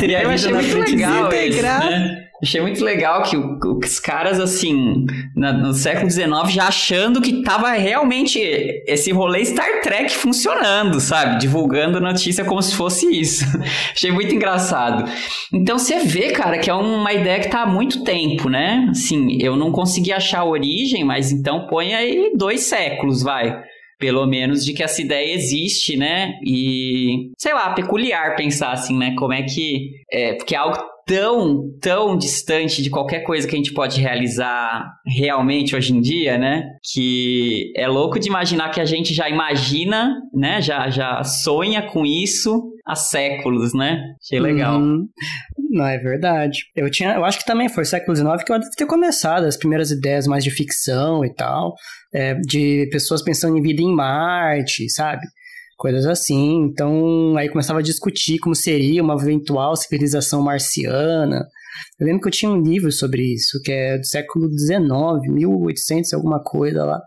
[0.00, 2.28] E aí eu achei muito frente legal né?
[2.42, 5.04] Achei muito legal que o- os caras, assim,
[5.36, 8.40] na- no século XIX, já achando que tava realmente
[8.86, 11.38] esse rolê Star Trek funcionando, sabe?
[11.38, 13.44] Divulgando notícia como se fosse isso.
[13.94, 15.08] Achei muito engraçado.
[15.52, 18.88] Então você vê, cara, que é uma ideia que tá há muito tempo, né?
[18.90, 23.62] Assim, eu não consegui achar a origem, mas então põe aí dois séculos, vai
[24.00, 26.32] pelo menos de que essa ideia existe, né?
[26.44, 29.14] E sei lá, peculiar pensar assim, né?
[29.16, 30.76] Como é que é, porque é algo
[31.06, 36.38] tão, tão distante de qualquer coisa que a gente pode realizar realmente hoje em dia,
[36.38, 36.64] né?
[36.92, 40.60] Que é louco de imaginar que a gente já imagina, né?
[40.60, 44.02] Já, já sonha com isso há séculos, né?
[44.22, 44.80] Achei legal.
[44.80, 45.06] Uhum.
[45.70, 46.64] Não, é verdade.
[46.76, 49.56] Eu, tinha, eu acho que também foi século XIX que eu deve ter começado as
[49.56, 51.74] primeiras ideias mais de ficção e tal,
[52.12, 55.22] é, de pessoas pensando em vida em Marte, sabe?
[55.82, 56.62] Coisas assim.
[56.62, 61.44] Então, aí começava a discutir como seria uma eventual civilização marciana.
[61.98, 64.78] Eu lembro que eu tinha um livro sobre isso, que é do século XIX,
[65.28, 67.00] 1800 alguma coisa lá.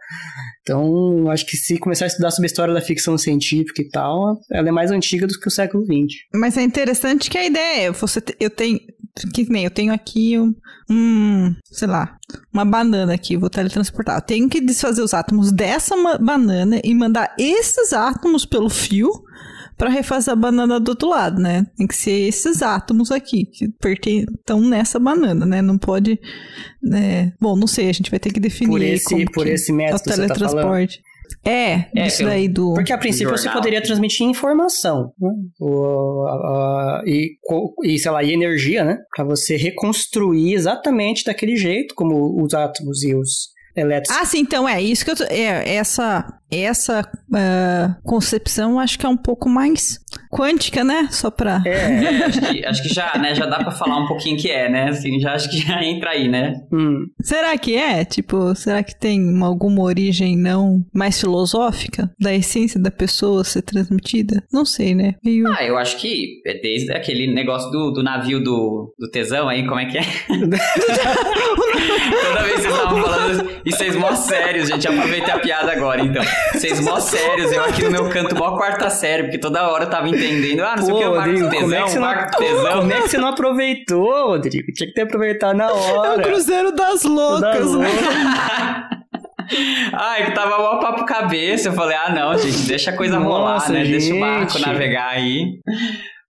[0.61, 4.37] Então, acho que se começar a estudar sobre a história da ficção científica e tal,
[4.51, 6.13] ela é mais antiga do que o século XX.
[6.33, 8.77] Mas é interessante que a ideia é, você, eu tenho,
[9.33, 10.53] que nem eu tenho aqui um,
[10.89, 12.17] um, sei lá,
[12.53, 14.17] uma banana aqui, vou teletransportar.
[14.17, 19.09] Eu tenho que desfazer os átomos dessa banana e mandar esses átomos pelo fio
[19.77, 21.65] para refazer a banana do outro lado, né?
[21.77, 25.61] Tem que ser esses átomos aqui que estão nessa banana, né?
[25.61, 26.19] Não pode,
[26.81, 27.33] né?
[27.39, 29.77] Bom, não sei, a gente vai ter que definir Por esse, por esse é o
[29.77, 31.01] método que você tá teletransporte.
[31.45, 32.73] É, É, isso pelo- daí do.
[32.73, 35.29] Porque a princípio você poderia transmitir informação, né?
[35.59, 38.97] O- a- a- e, co- e, sei lá, e energia, né?
[39.15, 44.17] Pra você reconstruir exatamente daquele jeito, como os átomos e os elétrons.
[44.17, 45.23] Ah, sim, então é isso que eu tô.
[45.25, 49.99] É, essa essa ah, concepção acho que é um pouco mais
[50.31, 51.07] quântica, né?
[51.11, 51.61] Só pra.
[51.65, 54.49] É, É, acho, que, acho que já, né, já dá pra falar um pouquinho que
[54.49, 54.89] é, né?
[54.89, 56.53] Assim, já acho que já entra aí, né?
[56.71, 58.05] hum, Será que é?
[58.05, 63.61] Tipo, será que tem uma- alguma origem não mais filosófica da essência da pessoa ser
[63.61, 64.43] transmitida?
[64.51, 65.15] Não sei, né?
[65.23, 65.47] Meio.
[65.53, 69.65] Ah, eu acho que é desde aquele negócio do, do navio do, do tesão aí,
[69.65, 70.03] como é que é?
[70.27, 70.47] Toda
[72.43, 76.23] vez que vocês estavam falando, e vocês mó sérios, gente, aproveitei a piada agora, então.
[76.53, 79.89] Vocês mó sérios, eu aqui no meu canto mó quarta série, porque toda hora eu
[79.89, 82.79] tava entendendo, ah, não sei o que, Rodrigo, como é tesão, que você não, tesão.
[82.79, 84.71] como é que você não aproveitou, Rodrigo?
[84.73, 86.23] Tinha que ter aproveitado na É o hora.
[86.23, 87.87] Cruzeiro das Loucas, né?
[89.93, 91.69] Ai, que tava mó papo cabeça.
[91.69, 93.83] Eu falei, ah, não, gente, deixa a coisa rolar, Nossa, né?
[93.83, 94.65] Deixa o barco gente.
[94.67, 95.59] navegar aí.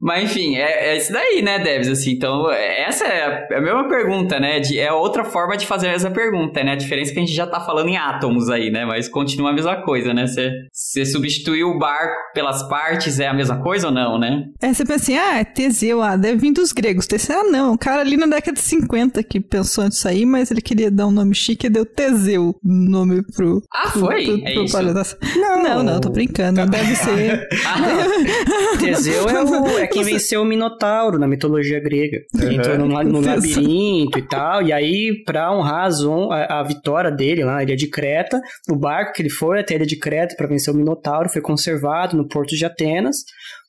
[0.01, 1.89] Mas enfim, é, é isso daí, né, Debs?
[1.89, 4.61] Assim, então, essa é a mesma pergunta, né?
[4.61, 6.73] De, é outra forma de fazer essa pergunta, né?
[6.73, 8.85] A diferença é que a gente já tá falando em átomos aí, né?
[8.85, 10.27] Mas continua a mesma coisa, né?
[10.27, 14.45] Você, substituiu o barco pelas partes, é a mesma coisa ou não, né?
[14.61, 17.07] É, você pensa assim, ah, é Teseu, ah, deve vir dos gregos.
[17.07, 20.51] Teseu, ah, não, o cara ali na década de 50 que pensou nisso aí, mas
[20.51, 23.63] ele queria dar um nome chique e deu Teseu, nome pro...
[23.73, 24.25] Ah, pro- foi?
[24.25, 24.77] pro- É pro isso?
[24.77, 25.17] palhaço.
[25.37, 27.49] Não, não, tô brincando, não deve ser...
[27.67, 32.19] Ah, Teseu é, o- é quem venceu o Minotauro na mitologia grega.
[32.35, 34.63] Ele entrou no, no labirinto e tal.
[34.63, 38.41] E aí, pra honrar a, zon- a- a vitória dele lá na ilha de Creta,
[38.71, 41.41] o barco que ele foi até a ilha de Creta pra vencer o Minotauro foi
[41.43, 43.17] conservado no porto de Atenas.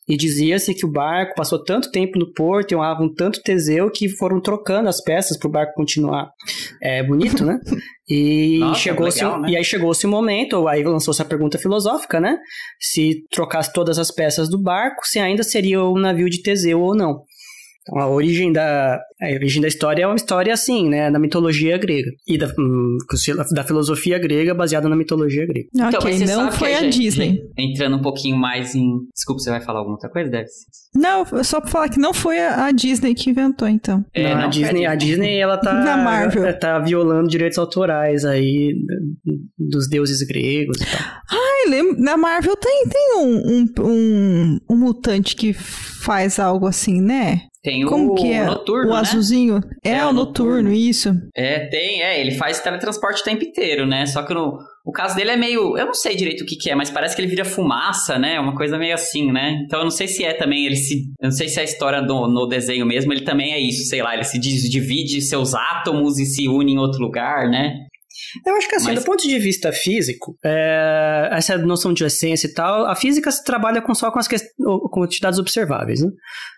[0.08, 4.08] E dizia-se que o barco passou tanto tempo no porto e honravam tanto Teseu que
[4.08, 6.30] foram trocando as peças pro barco continuar.
[6.82, 7.60] É bonito, né?
[8.10, 9.50] E Nossa, chegou-se legal, né?
[9.50, 12.38] e aí chegou-se o momento, aí lançou-se a pergunta filosófica, né?
[12.80, 16.96] Se trocasse todas as peças do barco, se ainda seria o navio de Teseu ou
[16.96, 17.24] não.
[17.88, 21.76] Então, a origem da a origem da história é uma história assim, né, da mitologia
[21.78, 22.97] grega e da, hum,
[23.52, 25.67] da filosofia grega baseada na mitologia grega.
[25.73, 27.39] então, ok, mas você não sabe que foi a gente- Disney.
[27.58, 29.00] Entrando um pouquinho mais em.
[29.15, 30.52] Desculpa, você vai falar alguma outra coisa, Debs?
[30.95, 34.04] Não, só pra falar que não foi a a Disney que inventou, então.
[34.13, 35.38] É, Não, a não, Disney, a Disney.
[35.38, 36.43] Ela tá Da Marvel.
[36.43, 38.73] ela tá violando direitos autorais aí
[39.58, 41.00] dos deuses gregos e tal.
[41.32, 47.02] Ai, lembra, na Marvel tem, tem um, um, um, um mutante que faz algo assim,
[47.02, 47.41] né?
[47.68, 48.46] Tem o Como que é?
[48.46, 49.00] noturno, o né?
[49.02, 49.60] azulzinho?
[49.84, 50.74] É, É, o o noturno, noturno.
[50.74, 51.10] isso.
[51.36, 54.06] É, tem, é, ele faz teletransporte o tempo inteiro, né?
[54.06, 55.78] Só que no, o caso dele é meio.
[55.78, 58.40] Eu não sei direito o que, que é, mas parece que ele vira fumaça, né?
[58.40, 59.60] Uma coisa meio assim, né?
[59.66, 60.96] Então eu não sei se é também, ele se.
[61.20, 63.84] Eu não sei se é a história do, no desenho mesmo, ele também é isso,
[63.90, 67.74] sei lá, ele se divide seus átomos e se une em outro lugar, né?
[68.46, 72.48] Eu acho que assim, Mas- do ponto de vista físico, é, essa noção de essência
[72.48, 74.28] e tal, a física se trabalha com só com as
[74.92, 76.10] quantidades observáveis, né?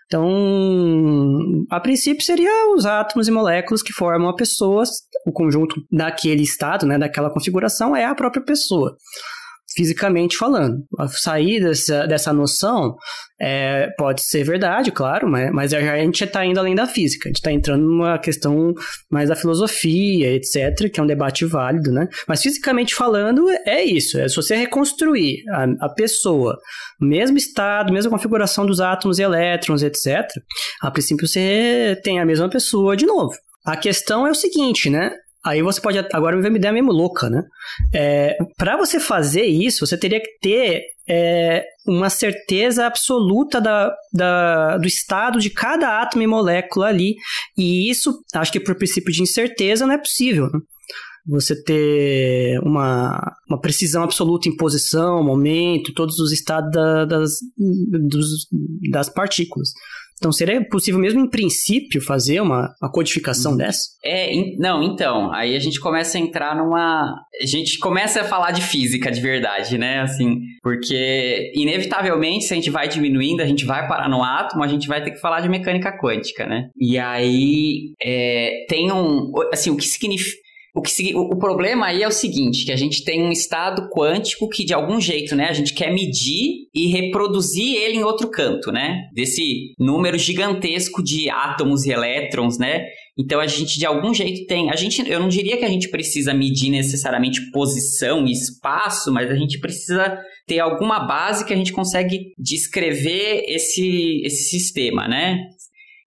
[0.06, 4.82] Então, a princípio seria os átomos e moléculas que formam a pessoa,
[5.26, 8.96] o conjunto daquele estado, né, daquela configuração é a própria pessoa.
[9.80, 10.84] Fisicamente falando.
[11.08, 12.96] Sair dessa, dessa noção
[13.40, 17.26] é, pode ser verdade, claro, mas, mas a gente está indo além da física.
[17.26, 18.74] A gente está entrando numa questão
[19.10, 22.08] mais da filosofia, etc., que é um debate válido, né?
[22.28, 24.20] Mas fisicamente falando, é isso.
[24.20, 26.58] É se você reconstruir a, a pessoa,
[27.00, 30.28] mesmo estado, mesma configuração dos átomos e elétrons, etc.,
[30.82, 33.32] a princípio você tem a mesma pessoa de novo.
[33.64, 35.14] A questão é o seguinte, né?
[35.44, 35.98] Aí você pode.
[36.12, 37.42] Agora me veio uma ideia mesmo louca, né?
[37.94, 44.76] É, para você fazer isso, você teria que ter é, uma certeza absoluta da, da,
[44.76, 47.16] do estado de cada átomo e molécula ali.
[47.56, 50.50] E isso, acho que por princípio de incerteza, não é possível.
[50.52, 50.60] Né?
[51.26, 58.46] Você ter uma, uma precisão absoluta em posição, momento, todos os estados da, das, dos,
[58.90, 59.70] das partículas.
[60.20, 63.80] Então, seria possível mesmo em princípio fazer uma, uma codificação dessa?
[64.04, 67.14] É, en- não, então, aí a gente começa a entrar numa.
[67.42, 70.00] A gente começa a falar de física de verdade, né?
[70.00, 74.68] Assim, porque inevitavelmente, se a gente vai diminuindo, a gente vai parar no átomo, a
[74.68, 76.68] gente vai ter que falar de mecânica quântica, né?
[76.78, 79.32] E aí é, tem um.
[79.52, 80.38] Assim, o que significa.
[80.74, 84.48] O, que, o problema aí é o seguinte, que a gente tem um estado quântico
[84.48, 88.70] que de algum jeito, né, a gente quer medir e reproduzir ele em outro canto,
[88.70, 89.08] né?
[89.12, 92.84] Desse número gigantesco de átomos e elétrons, né?
[93.18, 95.88] Então a gente de algum jeito tem, a gente, eu não diria que a gente
[95.90, 101.56] precisa medir necessariamente posição e espaço, mas a gente precisa ter alguma base que a
[101.56, 105.38] gente consegue descrever esse esse sistema, né?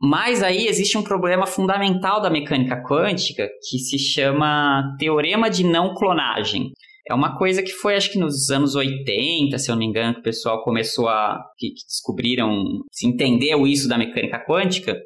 [0.03, 5.93] Mas aí existe um problema fundamental da mecânica quântica que se chama teorema de não
[5.93, 6.73] clonagem.
[7.09, 10.15] É uma coisa que foi, acho que nos anos 80, se eu não me engano,
[10.15, 11.41] que o pessoal começou a.
[11.57, 14.97] que, que descobriram, se entendeu isso da mecânica quântica,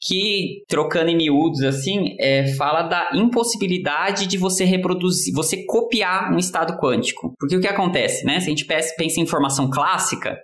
[0.00, 6.38] que, trocando em miúdos assim, é, fala da impossibilidade de você reproduzir, você copiar um
[6.38, 7.34] estado quântico.
[7.38, 8.40] Porque o que acontece, né?
[8.40, 10.36] Se a gente pensa em informação clássica,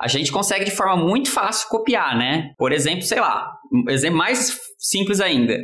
[0.00, 2.52] a gente consegue de forma muito fácil copiar, né?
[2.58, 5.56] Por exemplo, sei lá, um exemplo mais simples ainda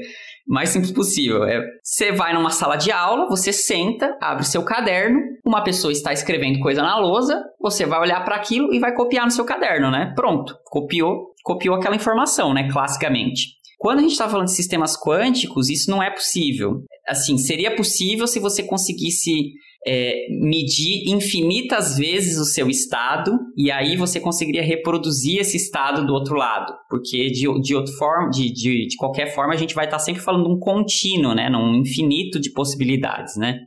[0.51, 1.45] mais simples possível.
[1.45, 6.13] É, você vai numa sala de aula, você senta, abre seu caderno, uma pessoa está
[6.13, 9.93] escrevendo coisa na lousa, você vai olhar para aquilo e vai copiar no seu caderno,
[9.93, 10.13] né?
[10.17, 12.69] Pronto, copiou, copiou aquela informação, né?
[12.69, 13.61] Classicamente.
[13.79, 16.83] Quando a gente está falando de sistemas quânticos, isso não é possível.
[17.09, 19.53] Assim, seria possível se você conseguisse
[19.87, 26.13] é, medir infinitas vezes o seu estado e aí você conseguiria reproduzir esse estado do
[26.13, 26.75] outro lado.
[26.89, 30.23] Porque de, de, outra forma, de, de, de qualquer forma, a gente vai estar sempre
[30.23, 31.49] falando de um contínuo, né?
[31.49, 33.61] Num infinito de possibilidades, né?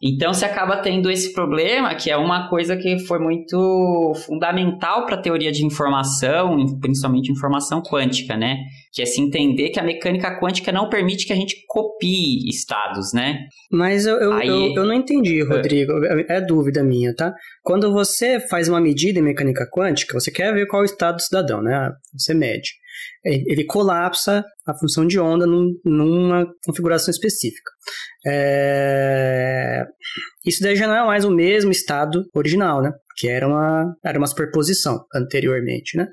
[0.00, 5.16] Então você acaba tendo esse problema, que é uma coisa que foi muito fundamental para
[5.16, 8.58] a teoria de informação, principalmente informação quântica, né?
[8.92, 13.12] Que é se entender que a mecânica quântica não permite que a gente copie estados,
[13.12, 13.38] né?
[13.70, 14.48] Mas eu, eu, Aí...
[14.48, 15.92] eu, eu não entendi, Rodrigo.
[16.04, 16.36] É.
[16.36, 17.34] é dúvida minha, tá?
[17.62, 21.16] Quando você faz uma medida em mecânica quântica, você quer ver qual é o estado
[21.16, 21.90] do cidadão, né?
[22.16, 22.70] Você mede.
[23.24, 27.70] Ele colapsa a função de onda num, numa configuração específica.
[28.26, 29.84] É...
[30.44, 32.92] Isso daí já não é mais o mesmo estado original, né?
[33.18, 36.06] Que era uma, era uma superposição anteriormente, né?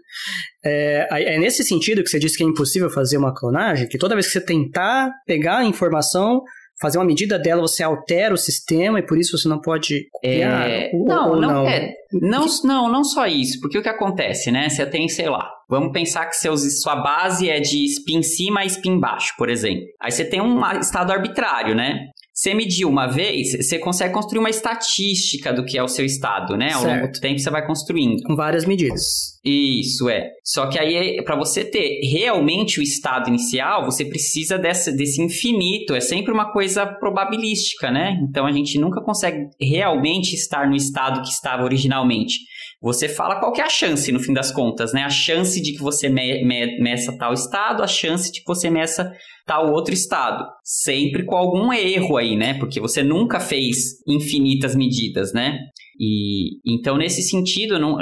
[0.63, 4.15] É, é nesse sentido que você disse que é impossível fazer uma clonagem, que toda
[4.15, 6.41] vez que você tentar pegar a informação
[6.79, 10.69] fazer uma medida dela, você altera o sistema e por isso você não pode copiar?
[10.69, 10.91] É...
[10.93, 14.51] Ou, não, ou não, não, é, não, não, não só isso, porque o que acontece,
[14.51, 14.69] né?
[14.69, 18.65] Você tem, sei lá, vamos pensar que seus, sua base é de spin cima a
[18.65, 19.85] spin baixo, por exemplo.
[20.01, 22.07] Aí você tem um estado arbitrário, né?
[22.37, 26.57] Você mediu uma vez, você consegue construir uma estatística do que é o seu estado,
[26.57, 26.73] né?
[26.73, 27.01] Ao certo.
[27.01, 28.23] longo do tempo você vai construindo.
[28.23, 29.39] Com várias medidas.
[29.41, 30.31] Isso, é.
[30.43, 35.95] Só que aí, para você ter realmente o estado inicial, você precisa desse infinito.
[35.95, 38.19] É sempre uma coisa probabilística, né?
[38.29, 42.39] Então a gente nunca consegue realmente estar no estado que estava originalmente.
[42.81, 45.03] Você fala qual é a chance, no fim das contas, né?
[45.03, 48.69] A chance de que você me, me, meça tal estado, a chance de que você
[48.69, 49.11] meça
[49.45, 50.45] tal outro estado.
[50.63, 52.55] Sempre com algum erro aí, né?
[52.55, 55.59] Porque você nunca fez infinitas medidas, né?
[55.99, 57.97] E então, nesse sentido, não,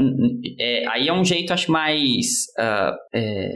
[0.59, 2.25] é, aí é um jeito, acho, mais
[2.59, 3.49] uh, é,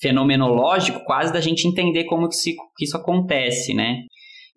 [0.00, 4.02] fenomenológico, quase da gente entender como que, se, que isso acontece, né?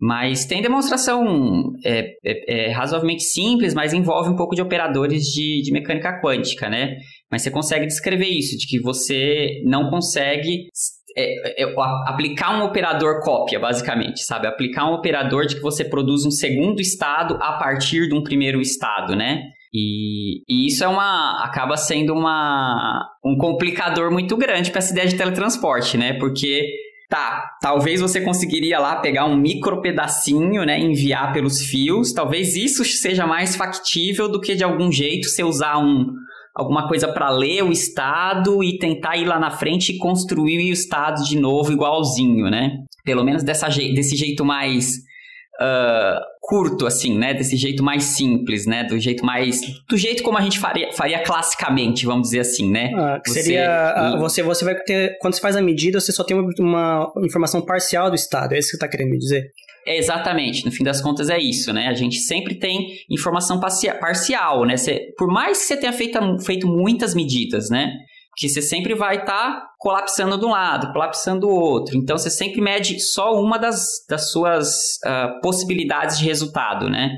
[0.00, 5.60] Mas tem demonstração é, é, é, razoavelmente simples, mas envolve um pouco de operadores de,
[5.62, 6.96] de mecânica quântica, né?
[7.30, 10.68] Mas você consegue descrever isso, de que você não consegue
[11.16, 11.74] é, é,
[12.06, 14.46] aplicar um operador cópia, basicamente, sabe?
[14.46, 18.58] Aplicar um operador de que você produz um segundo estado a partir de um primeiro
[18.60, 19.42] estado, né?
[19.72, 25.06] E, e isso é uma acaba sendo uma, um complicador muito grande para essa ideia
[25.06, 26.14] de teletransporte, né?
[26.14, 26.66] Porque
[27.10, 32.84] tá, talvez você conseguiria lá pegar um micro pedacinho, né, enviar pelos fios, talvez isso
[32.84, 36.06] seja mais factível do que de algum jeito você usar um
[36.54, 40.72] alguma coisa para ler o estado e tentar ir lá na frente e construir o
[40.72, 42.72] estado de novo igualzinho, né?
[43.04, 44.98] Pelo menos dessa, desse jeito mais
[45.60, 47.34] uh, curto, assim, né?
[47.34, 48.84] Desse jeito mais simples, né?
[48.84, 49.60] Do jeito mais.
[49.88, 52.90] Do jeito como a gente faria, faria classicamente, vamos dizer assim, né?
[52.94, 53.90] Ah, você, seria.
[53.90, 55.18] Ah, você, você vai ter.
[55.20, 58.54] Quando você faz a medida, você só tem uma, uma informação parcial do estado.
[58.54, 59.52] É isso que você está querendo me dizer?
[59.86, 61.88] É, exatamente, no fim das contas é isso, né?
[61.88, 64.76] A gente sempre tem informação parcial, né?
[64.76, 67.92] Você, por mais que você tenha feito, feito muitas medidas, né?
[68.40, 71.96] Que você sempre vai estar tá colapsando de um lado, colapsando do outro.
[71.96, 77.10] Então você sempre mede só uma das, das suas uh, possibilidades de resultado, né?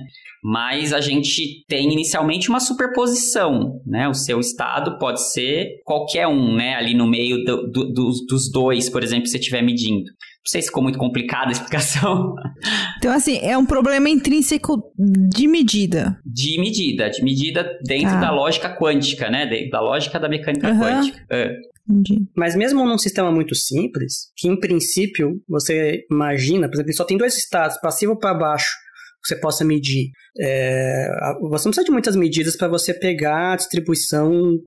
[0.43, 4.09] mas a gente tem inicialmente uma superposição, né?
[4.09, 6.75] O seu estado pode ser qualquer um, né?
[6.75, 10.07] Ali no meio do, do, dos, dos dois, por exemplo, se você estiver medindo.
[10.07, 12.35] Não sei se ficou muito complicada a explicação.
[13.03, 16.17] Então, assim, é um problema intrínseco de medida.
[16.25, 18.21] De medida, de medida dentro ah.
[18.21, 19.69] da lógica quântica, né?
[19.69, 20.79] Da lógica da mecânica uhum.
[20.79, 21.27] quântica.
[21.29, 21.53] É.
[22.37, 27.19] Mas mesmo num sistema muito simples, que em princípio você imagina, por exemplo, só tem
[27.19, 28.71] dois estados, passivo para baixo,
[29.25, 30.11] você possa medir.
[30.39, 31.09] É,
[31.41, 34.59] você não precisa de muitas medidas para você pegar a distribuição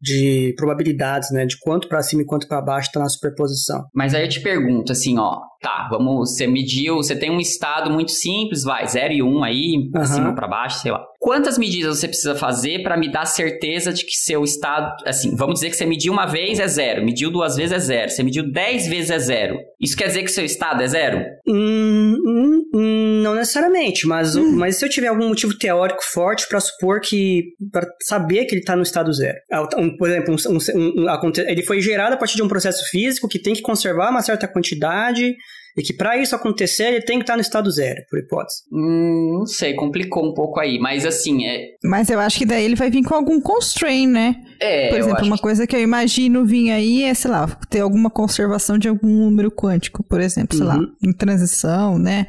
[0.00, 1.44] de probabilidades, né?
[1.44, 3.84] De quanto para cima e quanto para baixo está na superposição.
[3.94, 7.90] Mas aí eu te pergunto, assim, ó, tá, vamos, você mediu, você tem um estado
[7.90, 10.04] muito simples, vai, 0 e 1 um aí, uhum.
[10.04, 11.04] cima para baixo, sei lá.
[11.20, 15.54] Quantas medidas você precisa fazer para me dar certeza de que seu estado, assim, vamos
[15.54, 18.50] dizer que você mediu uma vez é zero, mediu duas vezes é zero, você mediu
[18.50, 19.56] dez vezes é zero.
[19.80, 21.22] Isso quer dizer que seu estado é zero?
[21.46, 26.58] Hum Hum, Não necessariamente, mas, o- mas se eu tiver algum motivo teórico forte para
[26.58, 27.52] supor que.
[27.70, 29.38] para saber que ele está no estado zero.
[29.52, 33.28] Ah, um- por exemplo, um- um- ele foi gerado a partir de um processo físico
[33.28, 35.34] que tem que conservar uma certa quantidade
[35.76, 38.62] e que para isso acontecer ele tem que estar no estado zero, por hipótese.
[38.72, 40.78] Hum, não sei, complicou um pouco aí.
[40.78, 41.66] Mas assim, é.
[41.84, 44.36] Mas eu acho que daí ele vai vir com algum constraint, né?
[44.60, 47.80] é Por exemplo, uma que- coisa que eu imagino vir aí é, sei lá, ter
[47.80, 50.92] alguma conservação de algum número quântico, por exemplo, sei lá, Uhum.
[51.02, 52.26] em transição, né?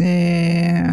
[0.00, 0.84] É,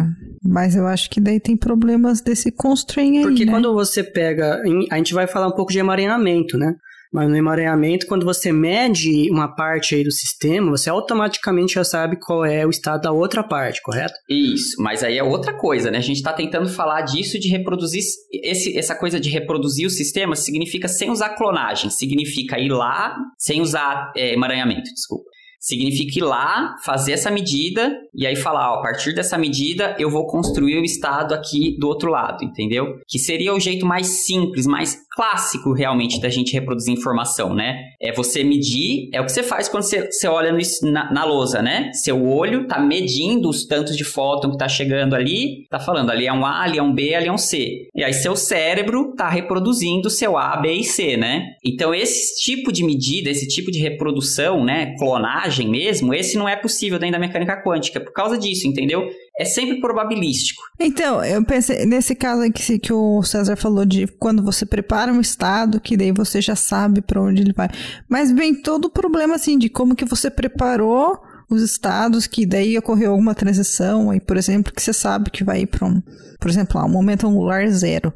[0.42, 3.52] Mas eu acho que daí tem problemas desse constraint aí, Porque né?
[3.52, 4.60] quando você pega.
[4.90, 6.74] A gente vai falar um pouco de emaranhamento, né?
[7.12, 12.16] Mas no emaranhamento, quando você mede uma parte aí do sistema, você automaticamente já sabe
[12.16, 14.14] qual é o estado da outra parte, correto?
[14.28, 15.98] Isso, mas aí é outra coisa, né?
[15.98, 18.00] A gente tá tentando falar disso de reproduzir.
[18.32, 23.60] Esse, essa coisa de reproduzir o sistema significa sem usar clonagem, significa ir lá, sem
[23.60, 25.28] usar é, emaranhamento, desculpa.
[25.60, 30.10] Significa ir lá, fazer essa medida e aí falar, ó, a partir dessa medida eu
[30.10, 32.98] vou construir o estado aqui do outro lado, entendeu?
[33.06, 37.76] Que seria o jeito mais simples, mais clássico realmente da gente reproduzir informação, né?
[38.00, 41.24] É você medir, é o que você faz quando você, você olha no na, na
[41.24, 41.90] lousa, né?
[41.92, 46.26] Seu olho tá medindo os tantos de fóton que tá chegando ali, tá falando ali
[46.26, 47.88] é um A, ali é um B, ali é um C.
[47.94, 51.48] E aí seu cérebro tá reproduzindo seu A, B e C, né?
[51.62, 56.56] Então esse tipo de medida, esse tipo de reprodução, né, clonagem mesmo, esse não é
[56.56, 59.08] possível dentro da mecânica quântica por causa disso, entendeu?
[59.38, 60.62] É sempre probabilístico.
[60.78, 65.20] Então, eu pensei, nesse caso que, que o César falou de quando você prepara um
[65.20, 67.68] estado, que daí você já sabe para onde ele vai.
[68.08, 71.18] Mas vem todo o problema, assim, de como que você preparou
[71.50, 75.66] os estados, que daí ocorreu alguma transição, aí, por exemplo, que você sabe que vai
[75.66, 76.00] para um,
[76.38, 78.14] por exemplo, um momento angular zero.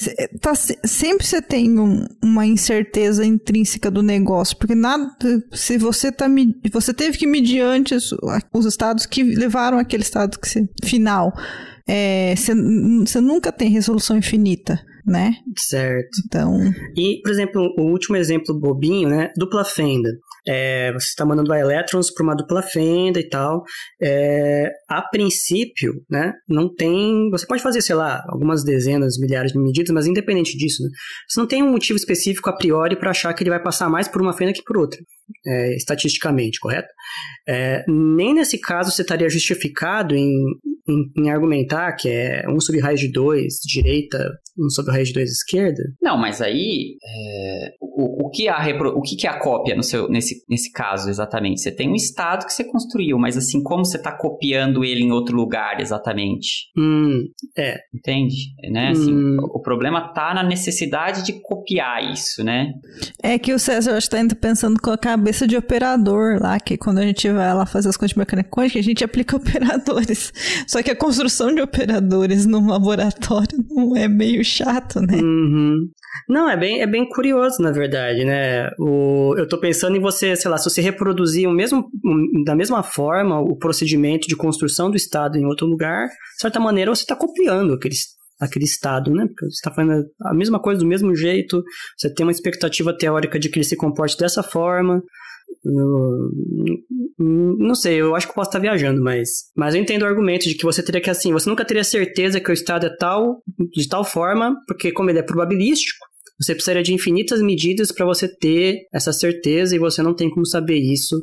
[0.00, 5.10] Cê- Tá, se- sempre você tem um- uma incerteza intrínseca do negócio, porque nada,
[5.52, 6.26] se você tá
[6.72, 8.10] você teve que medir antes
[8.52, 10.48] os estados que levaram aquele estado que
[10.82, 11.34] final,
[11.86, 15.32] é, você você nunca tem resolução infinita, né?
[15.56, 16.20] Certo.
[16.26, 16.58] Então,
[16.96, 19.30] E, por exemplo, o último exemplo bobinho, né?
[19.36, 20.10] Dupla fenda.
[20.46, 23.62] É, você está mandando elétrons para uma dupla fenda e tal.
[24.02, 26.32] É, a princípio, né?
[26.48, 27.28] Não tem.
[27.30, 30.88] Você pode fazer, sei lá, algumas dezenas, milhares de medidas, mas independente disso, né?
[31.28, 34.08] Você não tem um motivo específico a priori para achar que ele vai passar mais
[34.08, 34.98] por uma fenda que por outra.
[35.46, 36.88] É, estatisticamente, correto?
[37.48, 40.32] É, nem nesse caso você estaria justificado em,
[40.88, 45.14] em, em argumentar que é 1 sobre raiz de 2 direita, 1 sobre raiz de
[45.14, 45.82] 2 esquerda.
[46.02, 49.38] Não, mas aí é, o, o que é a repro- o que que é a
[49.38, 51.60] cópia no seu, nesse, nesse caso exatamente?
[51.60, 55.10] Você tem um estado que você construiu, mas assim, como você está copiando ele em
[55.12, 56.68] outro lugar exatamente?
[56.76, 57.24] Hum,
[57.94, 58.36] Entende?
[58.70, 58.90] Né?
[58.90, 59.36] Assim, Hum.
[59.40, 62.72] o, o problema tá na necessidade de copiar isso, né?
[63.22, 64.80] é que o César acho que tá indo pensando a
[65.20, 68.48] cabeça de operador lá, que quando a gente vai lá fazer as coisas de mecânica
[68.48, 70.32] quântica, a gente aplica operadores.
[70.66, 75.16] Só que a construção de operadores num laboratório não é meio chato, né?
[75.16, 75.90] Uhum.
[76.26, 78.70] Não, é bem, é bem curioso, na verdade, né?
[78.78, 81.90] O, eu tô pensando em você, sei lá, se você reproduzir o mesmo,
[82.44, 86.94] da mesma forma o procedimento de construção do Estado em outro lugar, de certa maneira
[86.94, 87.94] você está copiando aquele,
[88.40, 89.26] aquele Estado, né?
[89.26, 91.62] Porque você está fazendo a mesma coisa do mesmo jeito,
[91.96, 95.02] você tem uma expectativa teórica de que ele se comporte dessa forma.
[97.18, 100.06] Hum, Não sei, eu acho que eu posso estar viajando, mas, mas eu entendo o
[100.06, 102.96] argumento de que você teria que, assim, você nunca teria certeza que o estado é
[102.96, 103.42] tal,
[103.74, 105.98] de tal forma, porque como ele é probabilístico,
[106.40, 110.46] você precisaria de infinitas medidas para você ter essa certeza e você não tem como
[110.46, 111.14] saber isso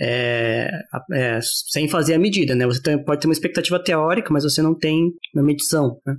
[0.00, 0.70] é,
[1.12, 1.40] é,
[1.70, 2.64] sem fazer a medida, né?
[2.66, 6.14] Você tem- pode ter uma expectativa teórica, mas você não tem uma medição, né?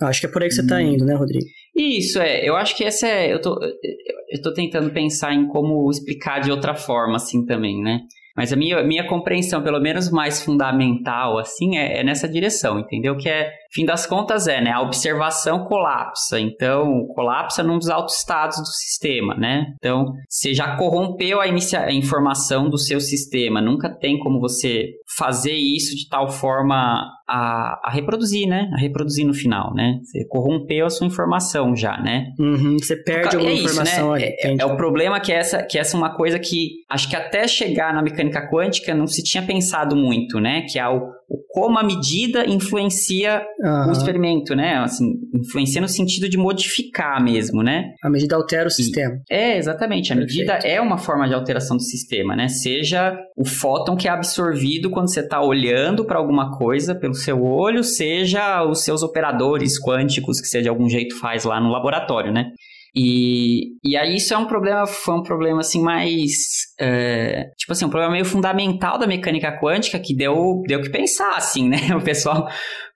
[0.00, 1.46] Acho que é por aí que você está indo, né, Rodrigo?
[1.74, 2.48] Isso, é.
[2.48, 3.32] Eu acho que essa é.
[3.32, 8.00] Eu tô, eu tô tentando pensar em como explicar de outra forma, assim, também, né?
[8.36, 13.16] Mas a minha, minha compreensão, pelo menos mais fundamental, assim, é, é nessa direção, entendeu?
[13.16, 14.72] Que é, fim das contas, é, né?
[14.72, 16.40] A observação colapsa.
[16.40, 19.66] Então, colapsa num dos altos estados do sistema, né?
[19.76, 23.60] Então, você já corrompeu a, inicia a informação do seu sistema.
[23.60, 28.68] Nunca tem como você fazer isso de tal forma a, a reproduzir, né?
[28.74, 29.98] A reproduzir no final, né?
[30.02, 32.26] Você corrompeu a sua informação já, né?
[32.38, 34.14] Uhum, você perde alguma é isso, informação né?
[34.14, 34.24] ali.
[34.24, 34.62] É, entende?
[34.62, 37.94] é o problema que essa, que essa é uma coisa que acho que até chegar
[37.94, 40.66] na mecânica quântica não se tinha pensado muito, né?
[40.68, 41.12] Que é o
[41.48, 43.88] como a medida influencia Aham.
[43.88, 44.78] o experimento, né?
[44.78, 47.92] Assim, influencia no sentido de modificar mesmo, né?
[48.02, 49.20] A medida altera o sistema.
[49.30, 50.12] É, exatamente.
[50.12, 50.36] A Perfeito.
[50.36, 52.48] medida é uma forma de alteração do sistema, né?
[52.48, 57.42] Seja o fóton que é absorvido quando você está olhando para alguma coisa pelo seu
[57.42, 62.32] olho, seja os seus operadores quânticos que você de algum jeito faz lá no laboratório,
[62.32, 62.50] né?
[62.96, 66.30] E, e aí isso é um problema, foi um problema assim mais,
[66.78, 71.34] é, tipo assim, um problema meio fundamental da mecânica quântica que deu, deu que pensar,
[71.36, 71.78] assim, né?
[71.96, 72.48] O pessoal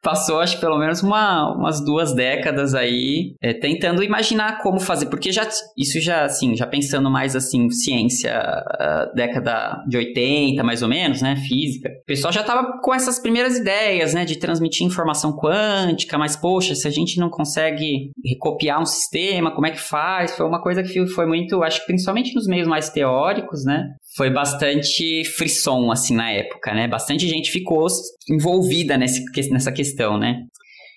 [0.09, 5.07] passou, acho que pelo menos uma, umas duas décadas aí é, tentando imaginar como fazer,
[5.07, 5.47] porque já
[5.77, 11.21] isso já assim, já pensando mais assim, ciência, uh, década de 80 mais ou menos,
[11.21, 11.91] né, física.
[12.03, 16.75] O pessoal já estava com essas primeiras ideias, né, de transmitir informação quântica, mas poxa,
[16.75, 20.35] se a gente não consegue recopiar um sistema, como é que faz?
[20.35, 24.31] Foi uma coisa que foi muito, acho que principalmente nos meios mais teóricos, né, foi
[24.31, 26.89] bastante frisson, assim, na época, né?
[26.89, 27.87] Bastante gente ficou
[28.29, 30.43] envolvida nesse, nessa questão, né?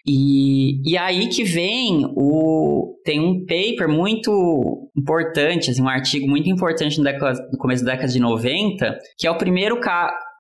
[0.06, 2.98] E, e aí que vem o.
[3.06, 7.92] Tem um paper muito importante, assim, um artigo muito importante no, década, no começo da
[7.92, 9.80] década de 90, que é o primeiro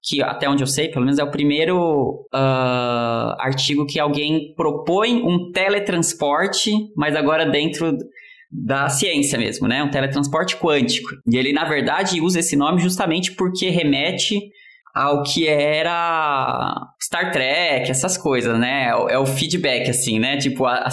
[0.04, 5.22] que até onde eu sei, pelo menos é o primeiro uh, artigo que alguém propõe
[5.22, 7.96] um teletransporte, mas agora dentro
[8.52, 9.82] da ciência mesmo, né?
[9.82, 11.10] Um teletransporte quântico.
[11.32, 14.40] E ele, na verdade, usa esse nome justamente porque remete
[14.94, 18.90] ao que era Star Trek, essas coisas, né?
[19.10, 20.38] É o feedback, assim, né?
[20.38, 20.90] Tipo, a, a,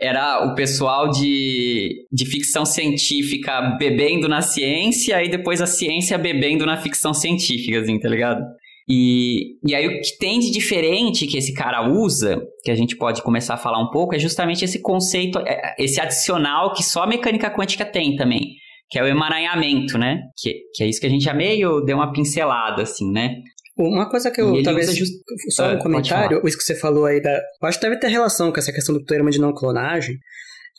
[0.00, 6.64] era o pessoal de, de ficção científica bebendo na ciência e depois a ciência bebendo
[6.64, 8.42] na ficção científica, assim, tá ligado?
[8.88, 12.96] E, e aí o que tem de diferente que esse cara usa, que a gente
[12.96, 17.02] pode começar a falar um pouco, é justamente esse conceito, é, esse adicional que só
[17.02, 18.54] a mecânica quântica tem também,
[18.88, 20.20] que é o emaranhamento, né?
[20.38, 23.34] Que, que é isso que a gente já meio deu uma pincelada, assim, né?
[23.76, 24.96] Uma coisa que eu talvez.
[24.96, 25.12] Just...
[25.50, 27.30] Só um ah, comentário, isso que você falou aí da.
[27.30, 30.16] Eu acho que deve ter relação com essa questão do termo de não clonagem.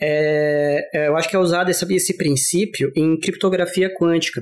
[0.01, 4.41] É, é, eu acho que é usado esse, esse princípio em criptografia quântica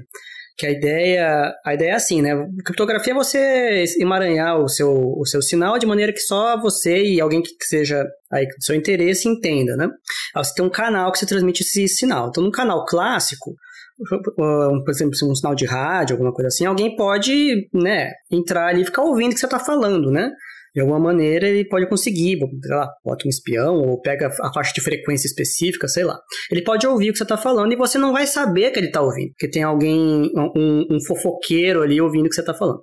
[0.58, 2.32] que a ideia, a ideia é assim, né?
[2.64, 7.20] Criptografia é você emaranhar o seu, o seu sinal de maneira que só você e
[7.20, 9.90] alguém que seja aí do seu interesse entenda, né?
[10.34, 12.30] Aí você tem um canal que você transmite esse sinal.
[12.30, 13.54] Então, no canal clássico,
[13.98, 18.86] por exemplo, um sinal de rádio, alguma coisa assim, alguém pode, né, entrar ali e
[18.86, 20.32] ficar ouvindo o que você está falando, né?
[20.76, 24.74] De alguma maneira ele pode conseguir, sei lá, bota um espião ou pega a faixa
[24.74, 26.20] de frequência específica, sei lá.
[26.52, 28.88] Ele pode ouvir o que você está falando e você não vai saber que ele
[28.88, 32.82] está ouvindo, porque tem alguém, um, um fofoqueiro ali ouvindo o que você está falando.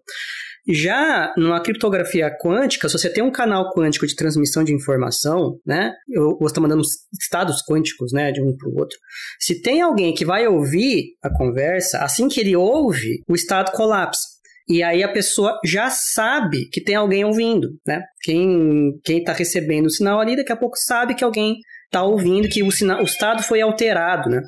[0.67, 5.93] Já numa criptografia quântica, se você tem um canal quântico de transmissão de informação, né,
[6.39, 6.83] você está mandando
[7.21, 8.97] estados quânticos, né, de um para o outro.
[9.41, 14.32] Se tem alguém que vai ouvir a conversa, assim que ele ouve, o estado colapsa.
[14.73, 18.03] E aí a pessoa já sabe que tem alguém ouvindo, né?
[18.23, 22.49] Quem quem está recebendo o sinal ali, daqui a pouco sabe que alguém está ouvindo,
[22.49, 24.41] que o, sinal, o estado foi alterado, né?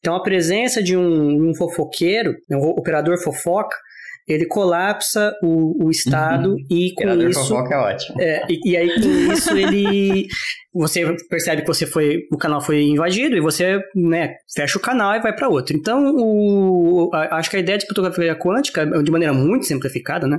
[0.00, 3.76] Então a presença de um, um fofoqueiro, né, um operador fofoca,
[4.28, 6.66] ele colapsa o, o estado uhum.
[6.70, 8.20] e com Operador isso fofoca é ótimo.
[8.20, 10.28] É, e, e aí com isso ele
[10.72, 15.14] você percebe que você foi o canal foi invadido e você né fecha o canal
[15.14, 19.10] e vai para outro então o, a, acho que a ideia de criptografia quântica de
[19.10, 20.38] maneira muito simplificada né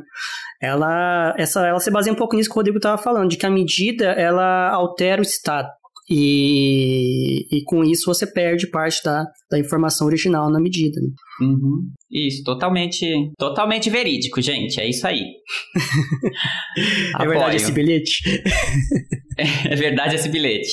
[0.62, 3.46] ela essa ela se baseia um pouco nisso que o Rodrigo estava falando de que
[3.46, 5.68] a medida ela altera o estado
[6.10, 11.00] e, e com isso você perde parte da, da informação original na medida.
[11.00, 11.10] Né?
[11.42, 11.92] Uhum.
[12.12, 13.06] Isso, totalmente,
[13.38, 14.82] totalmente verídico, gente.
[14.82, 15.24] É isso aí.
[17.20, 18.42] é verdade esse bilhete?
[19.38, 20.72] é verdade esse bilhete.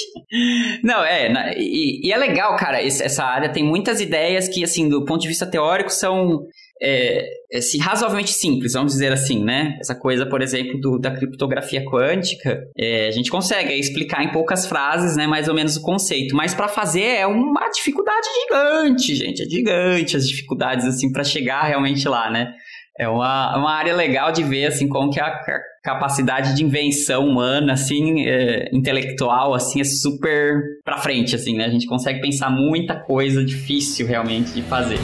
[0.82, 1.54] Não, é.
[1.58, 2.82] E, e é legal, cara.
[2.82, 6.46] Essa área tem muitas ideias que, assim, do ponto de vista teórico, são
[6.82, 9.76] é, é, assim, razoavelmente simples, vamos dizer assim, né?
[9.80, 14.66] Essa coisa, por exemplo, do, da criptografia quântica, é, a gente consegue explicar em poucas
[14.66, 19.42] frases, né, mais ou menos o conceito, mas para fazer é uma dificuldade gigante, gente,
[19.42, 22.52] é gigante as dificuldades, assim, para chegar realmente lá, né?
[22.98, 25.38] É uma, uma área legal de ver, assim, como que a
[25.84, 31.66] capacidade de invenção humana, assim, é, intelectual, assim, é super pra frente, assim, né?
[31.66, 34.98] A gente consegue pensar muita coisa difícil, realmente, de fazer.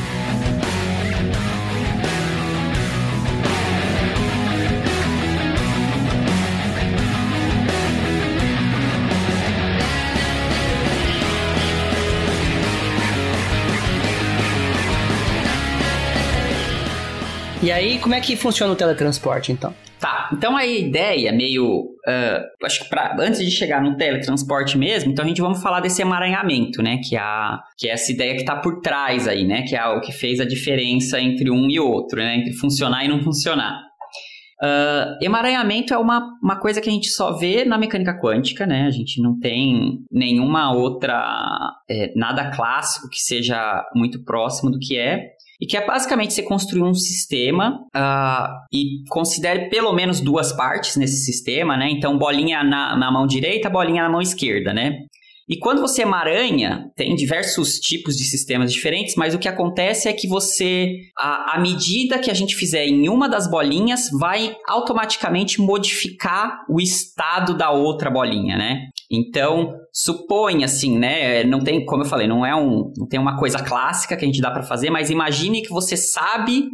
[17.63, 19.73] E aí, como é que funciona o teletransporte, então?
[20.01, 21.83] Tá, então a ideia meio.
[22.09, 25.79] Uh, acho que pra, antes de chegar no teletransporte mesmo, então a gente vamos falar
[25.79, 26.99] desse emaranhamento, né?
[27.09, 29.63] Que é, a, que é essa ideia que está por trás aí, né?
[29.63, 32.39] Que é o que fez a diferença entre um e outro, né?
[32.39, 33.81] Entre funcionar e não funcionar.
[34.61, 38.87] Uh, emaranhamento é uma, uma coisa que a gente só vê na mecânica quântica, né?
[38.89, 41.25] A gente não tem nenhuma outra,
[41.89, 45.31] é, nada clássico que seja muito próximo do que é
[45.63, 50.97] e que é basicamente você construir um sistema uh, e considere pelo menos duas partes
[50.97, 51.89] nesse sistema, né?
[51.89, 54.99] Então, bolinha na, na mão direita, bolinha na mão esquerda, né?
[55.49, 60.13] E quando você emaranha, tem diversos tipos de sistemas diferentes, mas o que acontece é
[60.13, 66.65] que você, à medida que a gente fizer em uma das bolinhas, vai automaticamente modificar
[66.69, 68.87] o estado da outra bolinha, né?
[69.11, 71.45] Então, supõe assim, né?
[71.45, 74.27] Não tem, como eu falei, não é um, não tem uma coisa clássica que a
[74.27, 76.69] gente dá para fazer, mas imagine que você sabe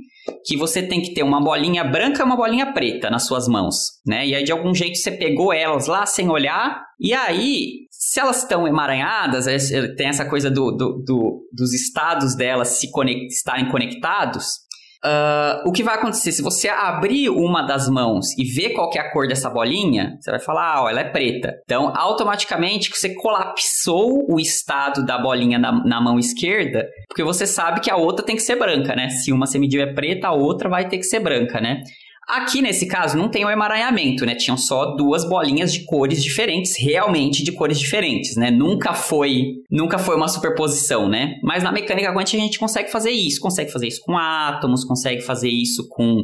[0.44, 3.76] que você tem que ter uma bolinha branca e uma bolinha preta nas suas mãos,
[4.06, 4.26] né?
[4.26, 8.42] E aí de algum jeito você pegou elas lá sem olhar, e aí, se elas
[8.42, 13.26] estão emaranhadas, é, é, tem essa coisa do, do, do dos estados delas se conect,
[13.26, 14.68] estarem conectados,
[15.04, 16.32] Uh, o que vai acontecer?
[16.32, 20.28] Se você abrir uma das mãos e ver qual é a cor dessa bolinha, você
[20.32, 21.54] vai falar, ah, ó, ela é preta.
[21.62, 27.80] Então, automaticamente você colapsou o estado da bolinha na, na, mão esquerda, porque você sabe
[27.80, 29.08] que a outra tem que ser branca, né?
[29.08, 31.80] Se uma você mediu é preta, a outra vai ter que ser branca, né?
[32.28, 34.34] Aqui nesse caso não tem o emaranhamento, né?
[34.34, 38.50] Tinham só duas bolinhas de cores diferentes, realmente de cores diferentes, né?
[38.50, 41.36] Nunca foi, nunca foi uma superposição, né?
[41.42, 45.22] Mas na mecânica quântica a gente consegue fazer isso, consegue fazer isso com átomos, consegue
[45.22, 46.22] fazer isso com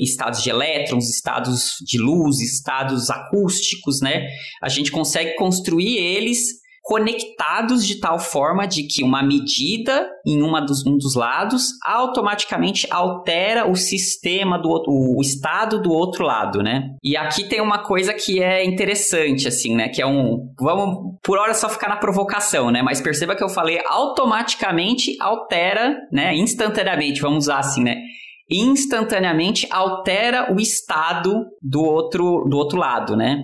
[0.00, 4.26] estados de elétrons, estados de luz, estados acústicos, né?
[4.62, 10.60] A gente consegue construir eles conectados de tal forma de que uma medida em uma
[10.60, 16.62] dos, um dos lados automaticamente altera o sistema do outro, o estado do outro lado,
[16.62, 16.90] né?
[17.02, 19.88] E aqui tem uma coisa que é interessante, assim, né?
[19.88, 20.52] Que é um.
[20.60, 22.82] Vamos por hora só ficar na provocação, né?
[22.82, 26.36] Mas perceba que eu falei automaticamente altera, né?
[26.36, 27.96] Instantaneamente, vamos usar assim, né?
[28.50, 33.42] Instantaneamente altera o estado do outro, do outro lado, né?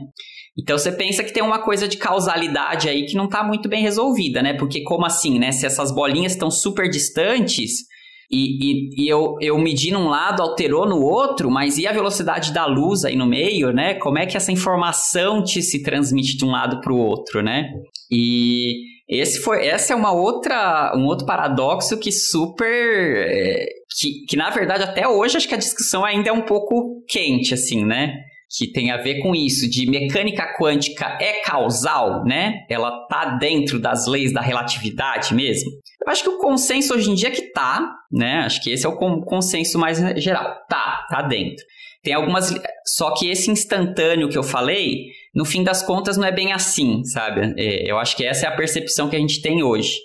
[0.61, 3.83] Então você pensa que tem uma coisa de causalidade aí que não está muito bem
[3.83, 4.53] resolvida, né?
[4.55, 5.53] Porque como assim, né?
[5.53, 7.87] Se essas bolinhas estão super distantes
[8.31, 12.53] e, e, e, eu, eu medi num lado, alterou no outro, mas e a velocidade
[12.53, 13.95] da luz aí no meio, né?
[13.95, 17.71] Como é que essa informação te se transmite de um lado para o outro, né?
[18.11, 18.75] E
[19.09, 23.67] esse foi, essa é uma outra, um outro paradoxo que super, é,
[23.99, 27.55] que, que na verdade até hoje acho que a discussão ainda é um pouco quente,
[27.55, 28.15] assim, né?
[28.51, 32.67] Que tem a ver com isso, de mecânica quântica é causal, né?
[32.69, 35.71] Ela tá dentro das leis da relatividade mesmo.
[36.05, 38.41] Eu acho que o consenso hoje em dia é que tá, né?
[38.41, 40.57] Acho que esse é o consenso mais geral.
[40.69, 41.65] Tá, tá dentro.
[42.03, 42.53] Tem algumas.
[42.85, 47.05] Só que esse instantâneo que eu falei, no fim das contas, não é bem assim,
[47.05, 47.55] sabe?
[47.57, 49.97] É, eu acho que essa é a percepção que a gente tem hoje.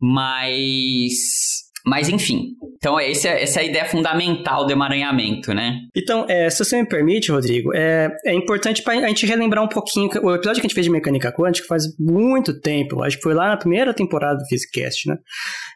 [0.00, 5.78] Mas mas enfim, então esse é, essa é a ideia fundamental do emaranhamento, né?
[5.96, 9.68] Então, é, se você me permite, Rodrigo, é, é importante para a gente relembrar um
[9.68, 13.22] pouquinho o episódio que a gente fez de mecânica quântica faz muito tempo, acho que
[13.22, 15.16] foi lá na primeira temporada do Physicast, né?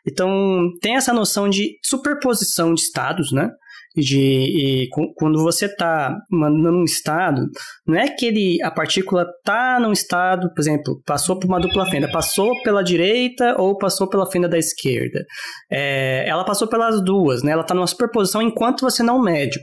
[0.07, 3.49] Então, tem essa noção de superposição de estados, né?
[3.97, 7.49] De e, quando você está mandando um estado,
[7.87, 11.87] não é que ele, a partícula está num estado, por exemplo, passou por uma dupla
[11.87, 15.25] fenda, passou pela direita ou passou pela fenda da esquerda.
[15.71, 17.53] É, ela passou pelas duas, né?
[17.53, 19.59] Ela está numa superposição enquanto você não mede.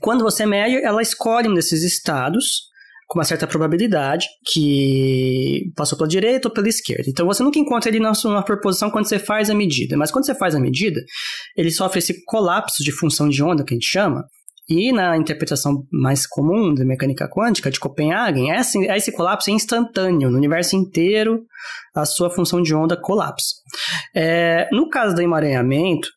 [0.00, 2.69] Quando você mede, ela escolhe um desses estados
[3.10, 7.06] com uma certa probabilidade que passou pela direita ou pela esquerda.
[7.08, 10.26] Então você nunca encontra ele na sua proposição quando você faz a medida, mas quando
[10.26, 11.00] você faz a medida,
[11.56, 14.24] ele sofre esse colapso de função de onda que a gente chama.
[14.68, 20.30] E na interpretação mais comum da mecânica quântica de Copenhagen, esse, esse colapso é instantâneo,
[20.30, 21.40] no universo inteiro
[21.92, 23.56] a sua função de onda colapsa.
[24.14, 26.08] É, no caso do emaranhamento,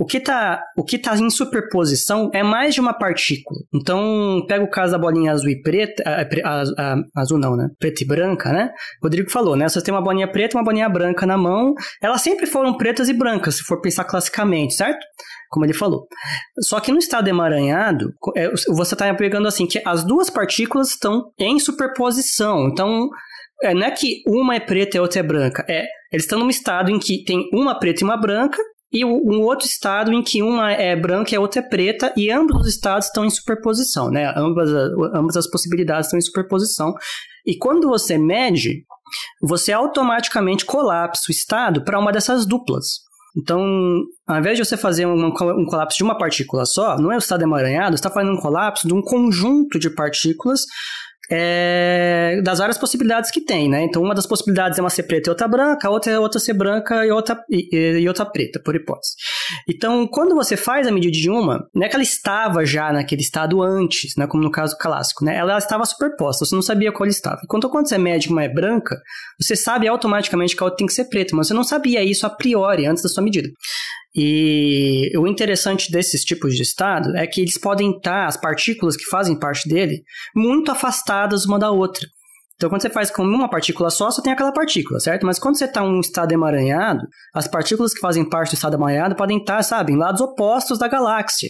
[0.00, 3.60] o que está o que tá em superposição é mais de uma partícula.
[3.74, 7.68] Então, pega o caso da bolinha azul e preta, a, a, a, azul não, né?
[7.78, 8.70] Preta e branca, né?
[9.02, 9.68] O Rodrigo falou, né?
[9.68, 11.74] Você tem uma bolinha preta e uma bolinha branca na mão.
[12.02, 15.04] Elas sempre foram pretas e brancas, se for pensar classicamente, certo?
[15.50, 16.06] Como ele falou.
[16.60, 21.30] Só que no estado emaranhado, é, você está pegando assim, que as duas partículas estão
[21.38, 22.68] em superposição.
[22.68, 23.10] Então,
[23.62, 25.62] é, não é que uma é preta e a outra é branca.
[25.68, 28.56] É, eles estão num estado em que tem uma preta e uma branca,
[28.92, 32.30] e um outro estado em que uma é branca e a outra é preta, e
[32.30, 34.32] ambos os estados estão em superposição, né?
[34.36, 34.68] Ambas,
[35.14, 36.92] ambas as possibilidades estão em superposição.
[37.46, 38.84] E quando você mede,
[39.40, 43.00] você automaticamente colapsa o estado para uma dessas duplas.
[43.36, 43.62] Então,
[44.26, 47.18] ao invés de você fazer um, um, colapso de uma partícula só, não é o
[47.18, 50.62] estado emaranhado, você está fazendo um colapso de um conjunto de partículas
[51.30, 53.82] é, das várias possibilidades que tem, né?
[53.82, 56.40] Então, uma das possibilidades é uma ser preta e outra branca, a outra é outra
[56.40, 59.14] ser branca e outra, e, e outra preta, por hipótese.
[59.68, 63.22] Então, quando você faz a medida de uma, não é que ela estava já naquele
[63.22, 64.26] estado antes, né?
[64.26, 65.36] Como no caso clássico, né?
[65.36, 67.40] Ela estava superposta, você não sabia qual estava.
[67.44, 69.00] Enquanto quando você mede uma é branca,
[69.38, 72.26] você sabe automaticamente que a outra tem que ser preta, mas você não sabia isso
[72.26, 73.48] a priori, antes da sua medida.
[74.14, 79.04] E o interessante desses tipos de estado é que eles podem estar, as partículas que
[79.04, 80.02] fazem parte dele,
[80.34, 82.06] muito afastadas uma da outra.
[82.56, 85.24] Então, quando você faz com uma partícula só, só tem aquela partícula, certo?
[85.24, 88.74] Mas quando você está em um estado emaranhado, as partículas que fazem parte do estado
[88.76, 91.48] emaranhado podem estar, sabe, em lados opostos da galáxia.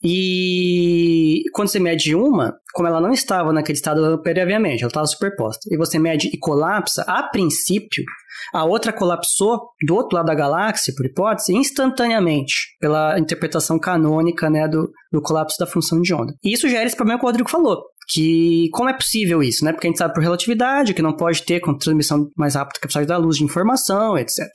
[0.00, 5.62] E quando você mede uma, como ela não estava naquele estado previamente, ela estava superposta,
[5.68, 8.04] e você mede e colapsa, a princípio,
[8.52, 14.68] a outra colapsou do outro lado da galáxia, por hipótese, instantaneamente, pela interpretação canônica né,
[14.68, 16.32] do, do colapso da função de onda.
[16.42, 19.72] E isso gera esse problema que o Rodrigo falou que como é possível isso, né?
[19.72, 22.86] Porque a gente sabe por relatividade que não pode ter com transmissão mais rápida que
[22.86, 24.46] a velocidade da luz de informação, etc.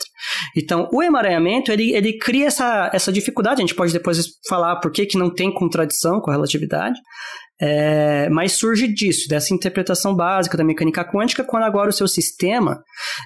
[0.56, 4.92] Então, o emaranhamento, ele, ele cria essa, essa dificuldade, a gente pode depois falar por
[4.92, 6.98] que, que não tem contradição com a relatividade,
[7.62, 12.82] é, mas surge disso, dessa interpretação básica da mecânica quântica, quando agora o seu sistema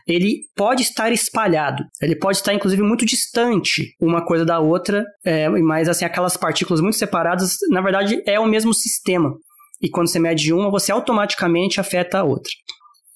[0.06, 5.48] ele pode estar espalhado, ele pode estar inclusive muito distante uma coisa da outra, é,
[5.48, 9.34] mas assim aquelas partículas muito separadas, na verdade é o mesmo sistema
[9.82, 12.52] e quando você mede uma, você automaticamente afeta a outra.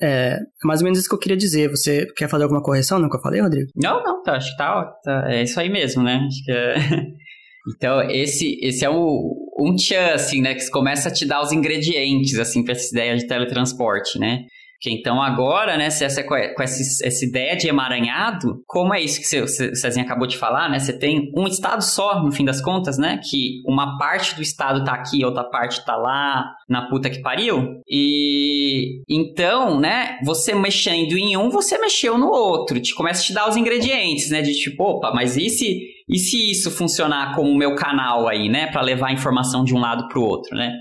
[0.01, 1.70] É mais ou menos isso que eu queria dizer.
[1.70, 3.70] Você quer fazer alguma correção no que eu falei, Rodrigo?
[3.76, 6.26] Não, não, tá, acho que tá, tá, É isso aí mesmo, né?
[6.26, 6.76] Acho que é...
[7.76, 10.53] Então, esse, esse é o, um tchan, assim, né?
[10.55, 14.45] Que começa a te dar os ingredientes, assim, pra essa ideia de teletransporte, né?
[14.82, 19.19] Que então agora, né, se essa, com essa, essa ideia de emaranhado, como é isso
[19.19, 20.80] que você, Cezinha acabou de falar, né?
[20.80, 23.19] Você tem um estado só, no fim das contas, né?
[23.30, 27.82] Que uma parte do estado tá aqui, outra parte tá lá na puta que pariu.
[27.89, 32.80] E então, né, você mexendo em um, você mexeu no outro.
[32.80, 34.41] Te começa a te dar os ingredientes, né?
[34.41, 38.47] De tipo, opa, mas e se, e se isso funcionar como o meu canal aí,
[38.47, 38.69] né?
[38.71, 40.73] para levar informação de um lado pro outro, né?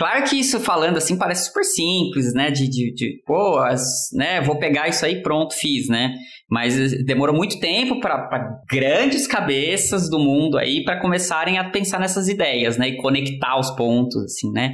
[0.00, 2.50] Claro que isso falando assim parece super simples, né?
[2.50, 3.84] De, de, de pô, as,
[4.14, 4.40] né?
[4.40, 6.14] Vou pegar isso aí, pronto, fiz, né?
[6.50, 12.28] Mas demorou muito tempo para grandes cabeças do mundo aí para começarem a pensar nessas
[12.28, 12.88] ideias, né?
[12.88, 14.72] E conectar os pontos, assim, né?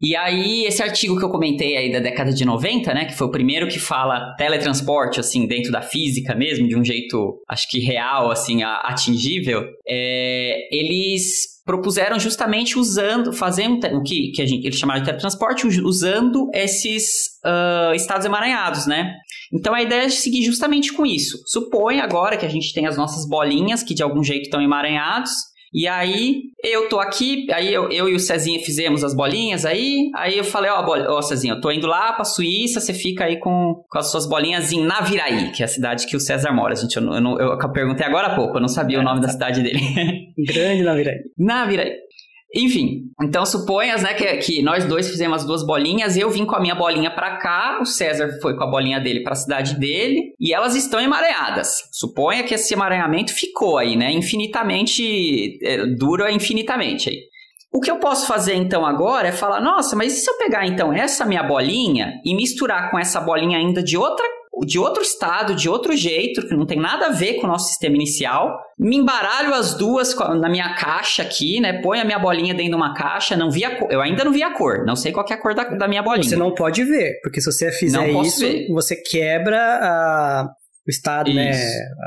[0.00, 3.26] E aí, esse artigo que eu comentei aí da década de 90, né, que foi
[3.26, 7.80] o primeiro que fala teletransporte, assim, dentro da física mesmo, de um jeito, acho que
[7.80, 14.78] real, assim, atingível, é, eles propuseram justamente usando, fazendo o que, que a gente, eles
[14.78, 17.04] chamaram de teletransporte, usando esses
[17.44, 19.14] uh, estados emaranhados, né?
[19.52, 21.38] Então a ideia é seguir justamente com isso.
[21.46, 25.30] Supõe agora que a gente tem as nossas bolinhas que de algum jeito estão emaranhados,
[25.74, 30.10] e aí, eu tô aqui, aí eu, eu e o Cezinha fizemos as bolinhas aí,
[30.14, 33.24] aí eu falei, ó, oh, oh, Cezinha, eu tô indo lá pra Suíça, você fica
[33.24, 36.52] aí com, com as suas bolinhas em Naviraí, que é a cidade que o César
[36.52, 39.02] mora, gente, eu, eu, eu, eu perguntei agora há pouco, eu não sabia é, o
[39.02, 39.80] nome da cidade dele.
[40.46, 41.18] Grande Naviraí.
[41.36, 42.03] Naviraí.
[42.54, 46.54] Enfim, então suponhas, né, que, que nós dois fizemos as duas bolinhas, eu vim com
[46.54, 49.78] a minha bolinha para cá, o César foi com a bolinha dele para a cidade
[49.78, 51.88] dele, e elas estão emaranhadas.
[51.90, 57.18] Suponha que esse emaranhamento ficou aí, né, infinitamente, é, dura infinitamente aí.
[57.72, 60.64] O que eu posso fazer então agora é falar, nossa, mas e se eu pegar
[60.64, 64.24] então essa minha bolinha e misturar com essa bolinha ainda de outra
[64.66, 67.68] de outro estado, de outro jeito, que não tem nada a ver com o nosso
[67.68, 68.56] sistema inicial.
[68.78, 71.80] Me embaralho as duas na minha caixa aqui, né?
[71.82, 73.90] Põe a minha bolinha dentro de uma caixa, não vi a cor.
[73.90, 76.02] Eu ainda não vi a cor, não sei qual é a cor da, da minha
[76.02, 76.28] bolinha.
[76.28, 78.68] Você não pode ver, porque se você fizer isso, ver.
[78.68, 80.48] você quebra a,
[80.86, 81.52] o estado né,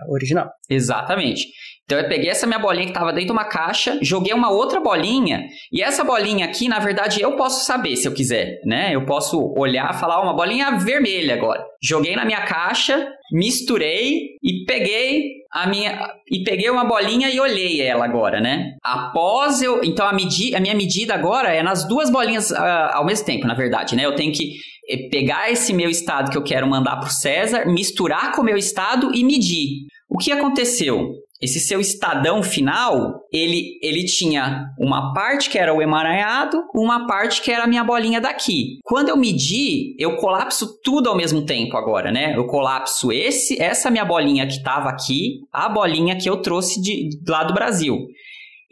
[0.09, 0.49] original.
[0.69, 1.47] Exatamente.
[1.87, 4.81] Então eu peguei essa minha bolinha que estava dentro de uma caixa, joguei uma outra
[4.81, 8.93] bolinha, e essa bolinha aqui, na verdade, eu posso saber se eu quiser, né?
[8.93, 11.63] Eu posso olhar e falar, oh, uma bolinha vermelha agora.
[11.81, 17.79] Joguei na minha caixa, misturei e peguei a minha e peguei uma bolinha e olhei
[17.79, 18.73] ela agora, né?
[18.83, 22.57] Após eu, então a, medi, a minha medida agora é nas duas bolinhas uh,
[22.95, 24.05] ao mesmo tempo, na verdade, né?
[24.05, 24.57] Eu tenho que
[24.89, 28.45] eh, pegar esse meu estado que eu quero mandar para o César, misturar com o
[28.45, 29.87] meu estado e medir.
[30.09, 31.13] O que aconteceu?
[31.41, 37.41] Esse seu estadão final, ele, ele tinha uma parte que era o emaranhado, uma parte
[37.41, 38.79] que era a minha bolinha daqui.
[38.83, 42.35] Quando eu medi, eu colapso tudo ao mesmo tempo agora, né?
[42.35, 47.09] Eu colapso esse, essa minha bolinha que estava aqui, a bolinha que eu trouxe de,
[47.09, 48.07] de lá do Brasil.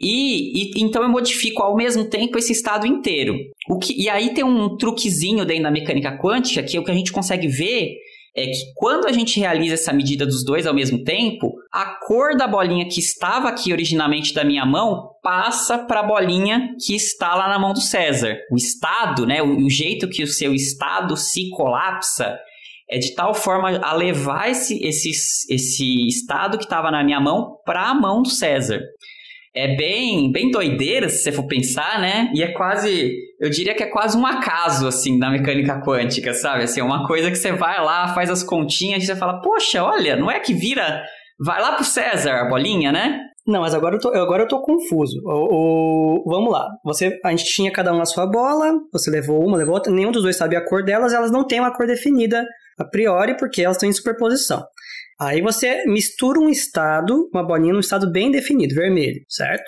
[0.00, 3.34] E, e, então eu modifico ao mesmo tempo esse estado inteiro.
[3.68, 6.90] O que, e aí tem um truquezinho dentro da mecânica quântica que é o que
[6.90, 7.96] a gente consegue ver
[8.36, 12.36] é que quando a gente realiza essa medida dos dois ao mesmo tempo, a cor
[12.36, 17.34] da bolinha que estava aqui originalmente da minha mão passa para a bolinha que está
[17.34, 18.36] lá na mão do César.
[18.52, 22.38] O estado, né, o, o jeito que o seu estado se colapsa
[22.88, 25.10] é de tal forma a levar esse, esse,
[25.50, 28.80] esse estado que estava na minha mão para a mão do César
[29.56, 32.30] é bem, bem doideira, se você for pensar, né?
[32.34, 36.64] E é quase, eu diria que é quase um acaso, assim, da mecânica quântica, sabe?
[36.64, 39.82] Assim, é uma coisa que você vai lá, faz as continhas e você fala, poxa,
[39.82, 41.02] olha, não é que vira,
[41.38, 43.20] vai lá pro César a bolinha, né?
[43.46, 45.20] Não, mas agora eu tô, agora eu tô confuso.
[45.24, 46.66] O, o, vamos lá.
[46.84, 50.10] Você, a gente tinha cada um a sua bola, você levou uma, levou outra, nenhum
[50.10, 52.44] dos dois sabe a cor delas, elas não têm uma cor definida
[52.78, 54.64] a priori, porque elas estão em superposição.
[55.18, 59.64] Aí você mistura um estado, uma bolinha num estado bem definido, vermelho, certo?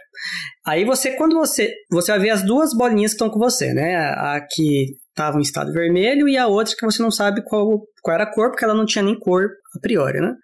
[0.66, 1.72] Aí você, quando você.
[1.90, 3.96] Você vai ver as duas bolinhas que estão com você, né?
[3.96, 8.14] A que estava em estado vermelho e a outra que você não sabe qual, qual
[8.14, 10.34] era a cor, porque ela não tinha nem cor a priori, né?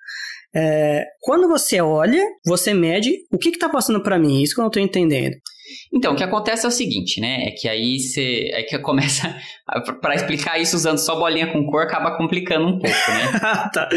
[0.56, 4.62] É, quando você olha, você mede o que está passando para mim, isso que eu
[4.62, 5.34] não estou entendendo.
[5.92, 7.46] Então, o que acontece é o seguinte, né?
[7.46, 8.50] É que aí você.
[8.52, 9.34] É que começa.
[10.00, 13.40] para explicar isso usando só bolinha com cor, acaba complicando um pouco, né?
[13.72, 13.88] tá.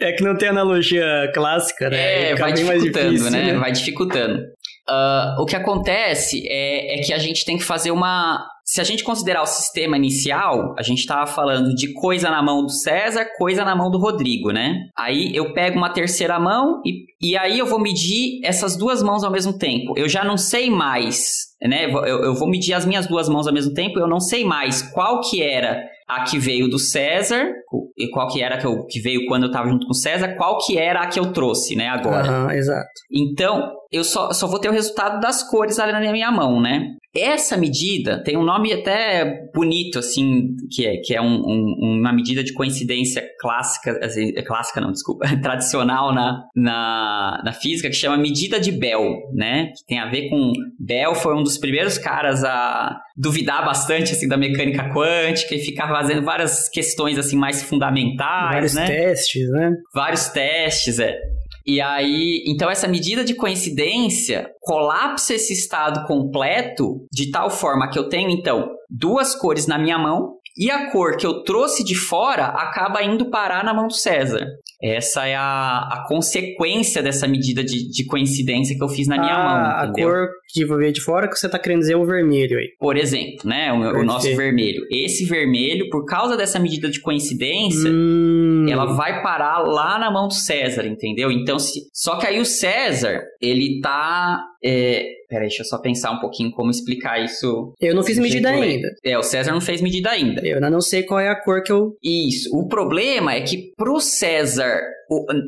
[0.00, 2.30] É que não tem analogia clássica, né?
[2.30, 3.52] É, vai dificultando, difícil, né?
[3.52, 3.58] né?
[3.58, 4.42] Vai dificultando.
[4.88, 8.44] Uh, o que acontece é, é que a gente tem que fazer uma.
[8.70, 12.62] Se a gente considerar o sistema inicial, a gente estava falando de coisa na mão
[12.62, 14.86] do César, coisa na mão do Rodrigo, né?
[14.96, 19.24] Aí eu pego uma terceira mão e, e aí eu vou medir essas duas mãos
[19.24, 19.94] ao mesmo tempo.
[19.96, 21.86] Eu já não sei mais, né?
[21.86, 24.82] Eu, eu vou medir as minhas duas mãos ao mesmo tempo, eu não sei mais
[24.82, 25.84] qual que era
[26.16, 27.52] a que veio do César,
[27.96, 30.34] e qual que era que, eu, que veio quando eu estava junto com o César,
[30.36, 32.44] qual que era a que eu trouxe, né, agora.
[32.44, 32.88] Uhum, exato.
[33.10, 36.94] Então, eu só, só vou ter o resultado das cores ali na minha mão, né?
[37.12, 42.12] Essa medida tem um nome até bonito, assim, que é, que é um, um, uma
[42.12, 47.96] medida de coincidência clássica, assim, é clássica não, desculpa, tradicional na, na, na física, que
[47.96, 49.72] chama medida de Bell, né?
[49.76, 50.52] Que tem a ver com...
[50.78, 55.90] Bell foi um dos primeiros caras a duvidar bastante, assim, da mecânica quântica e ficar
[56.00, 58.86] fazendo várias questões, assim, mais fundamentais, Vários né?
[58.86, 59.72] testes, né?
[59.94, 61.18] Vários testes, é.
[61.66, 67.98] E aí, então essa medida de coincidência colapsa esse estado completo de tal forma que
[67.98, 71.94] eu tenho então duas cores na minha mão e a cor que eu trouxe de
[71.94, 74.46] fora acaba indo parar na mão do César.
[74.82, 79.34] Essa é a, a consequência dessa medida de, de coincidência que eu fiz na minha
[79.34, 79.88] ah, mão.
[79.88, 80.08] Entendeu?
[80.08, 82.68] A cor que veio de fora que você está querendo dizer é o vermelho aí.
[82.78, 83.72] Por exemplo, né?
[83.72, 84.84] O, o, nosso vermelho.
[84.90, 88.66] Esse vermelho, por causa dessa medida de coincidência, hum.
[88.68, 91.30] ela vai parar lá na mão do César, entendeu?
[91.30, 91.80] Então, se...
[91.92, 94.44] só que aí o César, ele tá.
[94.62, 95.20] É...
[95.28, 97.72] Peraí, deixa eu só pensar um pouquinho como explicar isso.
[97.80, 98.88] Eu não fiz medida ainda.
[99.04, 100.44] É, o César não fez medida ainda.
[100.44, 101.96] Eu ainda não sei qual é a cor que eu.
[102.02, 102.50] Isso.
[102.52, 104.80] O problema é que pro César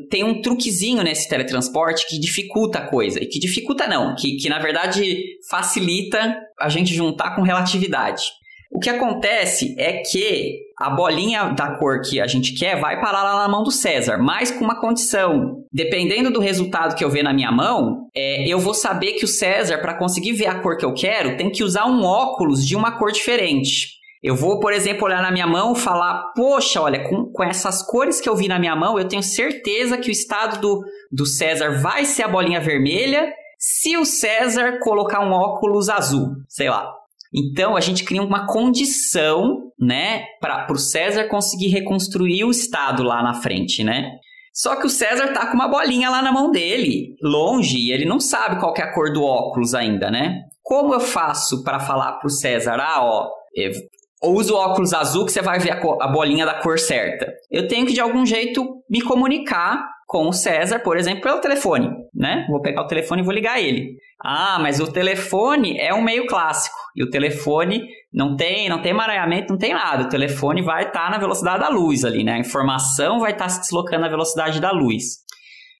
[0.09, 3.21] tem um truquezinho nesse teletransporte que dificulta a coisa.
[3.21, 8.23] E que dificulta não, que, que na verdade facilita a gente juntar com relatividade.
[8.71, 13.23] O que acontece é que a bolinha da cor que a gente quer vai parar
[13.23, 15.63] lá na mão do César, mas com uma condição.
[15.71, 19.27] Dependendo do resultado que eu ver na minha mão, é, eu vou saber que o
[19.27, 22.75] César, para conseguir ver a cor que eu quero, tem que usar um óculos de
[22.75, 23.93] uma cor diferente.
[24.21, 27.81] Eu vou, por exemplo, olhar na minha mão e falar: Poxa, olha, com, com essas
[27.81, 31.25] cores que eu vi na minha mão, eu tenho certeza que o estado do, do
[31.25, 36.93] César vai ser a bolinha vermelha se o César colocar um óculos azul, sei lá.
[37.33, 43.23] Então a gente cria uma condição, né, para o César conseguir reconstruir o estado lá
[43.23, 44.11] na frente, né?
[44.53, 48.05] Só que o César tá com uma bolinha lá na mão dele, longe, e ele
[48.05, 50.41] não sabe qual é a cor do óculos ainda, né?
[50.61, 53.29] Como eu faço para falar pro César, ah, ó,
[54.23, 57.33] usa o óculos azul que você vai ver a, a bolinha da cor certa?
[57.49, 61.89] Eu tenho que de algum jeito me comunicar com o César, por exemplo, pelo telefone,
[62.13, 62.45] né?
[62.47, 63.95] Vou pegar o telefone e vou ligar ele.
[64.23, 66.77] Ah, mas o telefone é um meio clássico.
[66.95, 70.05] E o telefone não tem, não tem emaranhamento, não tem nada.
[70.05, 72.33] O telefone vai estar tá na velocidade da luz ali, né?
[72.33, 75.23] A informação vai estar tá se deslocando na velocidade da luz.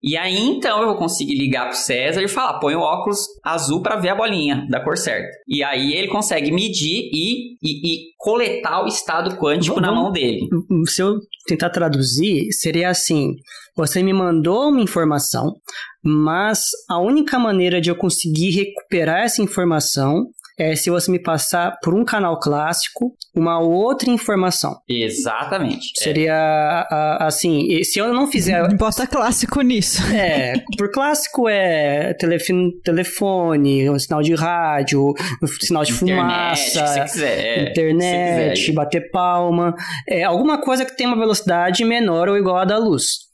[0.03, 3.81] E aí então eu vou conseguir ligar pro César e falar, põe o óculos azul
[3.81, 5.29] para ver a bolinha da cor certa.
[5.47, 10.11] E aí ele consegue medir e, e, e coletar o estado quântico vamos, na mão
[10.11, 10.41] dele.
[10.87, 11.15] Se eu
[11.47, 13.33] tentar traduzir, seria assim:
[13.75, 15.55] você me mandou uma informação,
[16.03, 20.27] mas a única maneira de eu conseguir recuperar essa informação
[20.57, 24.79] é se você me passar por um canal clássico uma outra informação.
[24.87, 25.91] Exatamente.
[25.99, 26.03] É.
[26.03, 27.23] Seria é.
[27.23, 28.67] assim, se eu não fizer.
[28.75, 30.01] Bota clássico nisso.
[30.13, 36.87] É, por clássico é telefone, telefone um sinal de rádio, um sinal de internet, fumaça,
[36.87, 38.73] se quiser, é, internet, quiser.
[38.73, 39.75] bater palma,
[40.07, 43.32] é, alguma coisa que tem uma velocidade menor ou igual à da luz.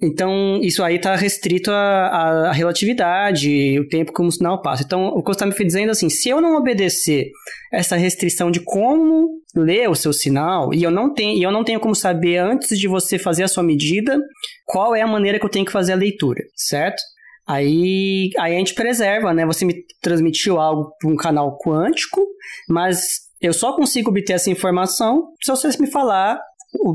[0.00, 4.82] Então, isso aí está restrito à, à, relatividade, o tempo que um sinal passa.
[4.82, 7.30] Então, o que está me dizendo assim, se eu não obedecer
[7.70, 11.80] essa restrição de como ler o seu sinal, e eu não tenho, eu não tenho
[11.80, 14.18] como saber antes de você fazer a sua medida,
[14.64, 17.02] qual é a maneira que eu tenho que fazer a leitura, certo?
[17.46, 19.44] Aí, aí a gente preserva, né?
[19.44, 22.26] Você me transmitiu algo para um canal quântico,
[22.68, 26.40] mas eu só consigo obter essa informação se você me falar,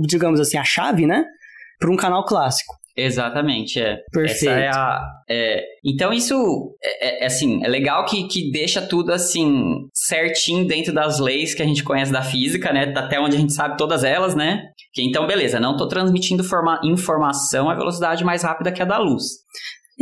[0.07, 1.23] digamos assim, a chave, né?
[1.83, 2.75] Para um canal clássico.
[2.95, 3.97] Exatamente, é.
[4.09, 4.53] Perfeito.
[4.53, 9.87] É a, é, então isso é, é, assim, é legal que, que deixa tudo assim
[9.93, 12.93] certinho dentro das leis que a gente conhece da física, né?
[12.95, 14.61] Até onde a gente sabe todas elas, né?
[14.93, 18.99] Que, então, beleza, não estou transmitindo forma, informação à velocidade mais rápida que a da
[18.99, 19.23] luz.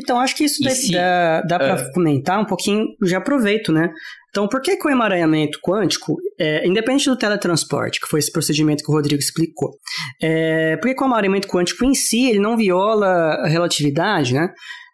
[0.01, 0.91] Então, acho que isso se...
[0.91, 1.93] dá, dá para uh...
[1.93, 3.89] comentar um pouquinho, já aproveito, né?
[4.29, 8.81] Então, por que, que o emaranhamento quântico, é, independente do teletransporte, que foi esse procedimento
[8.81, 9.71] que o Rodrigo explicou,
[10.21, 14.49] é, por que, que o emaranhamento quântico em si ele não viola a relatividade, né?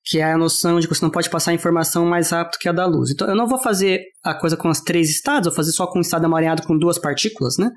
[0.09, 2.69] que é a noção de que você não pode passar a informação mais rápido que
[2.69, 3.11] a da luz.
[3.11, 5.99] Então, eu não vou fazer a coisa com os três estados, vou fazer só com
[5.99, 7.69] um estado amareado com duas partículas, né?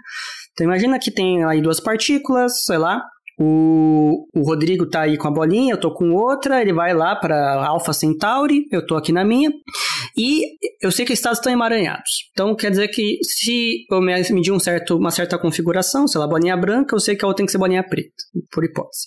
[0.53, 3.03] Então, imagina que tem aí duas partículas, sei lá,
[3.43, 7.17] o, o Rodrigo tá aí com a bolinha, eu tô com outra, ele vai lá
[7.17, 9.51] para Alpha Centauri, eu tô aqui na minha,
[10.15, 10.43] e
[10.83, 12.29] eu sei que estados estão emaranhados.
[12.33, 16.55] Então quer dizer que se eu medir um certo, uma certa configuração, sei lá, bolinha
[16.55, 18.13] branca, eu sei que a outra tem que ser bolinha preta,
[18.53, 19.07] por hipótese.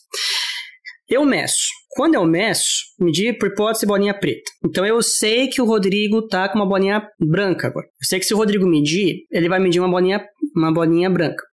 [1.07, 1.67] Eu meço.
[1.95, 4.49] Quando eu meço, medir por hipótese bolinha preta.
[4.65, 7.85] Então eu sei que o Rodrigo tá com uma bolinha branca agora.
[7.85, 10.25] Eu sei que se o Rodrigo medir, ele vai medir uma bolinha,
[10.55, 11.43] uma bolinha branca.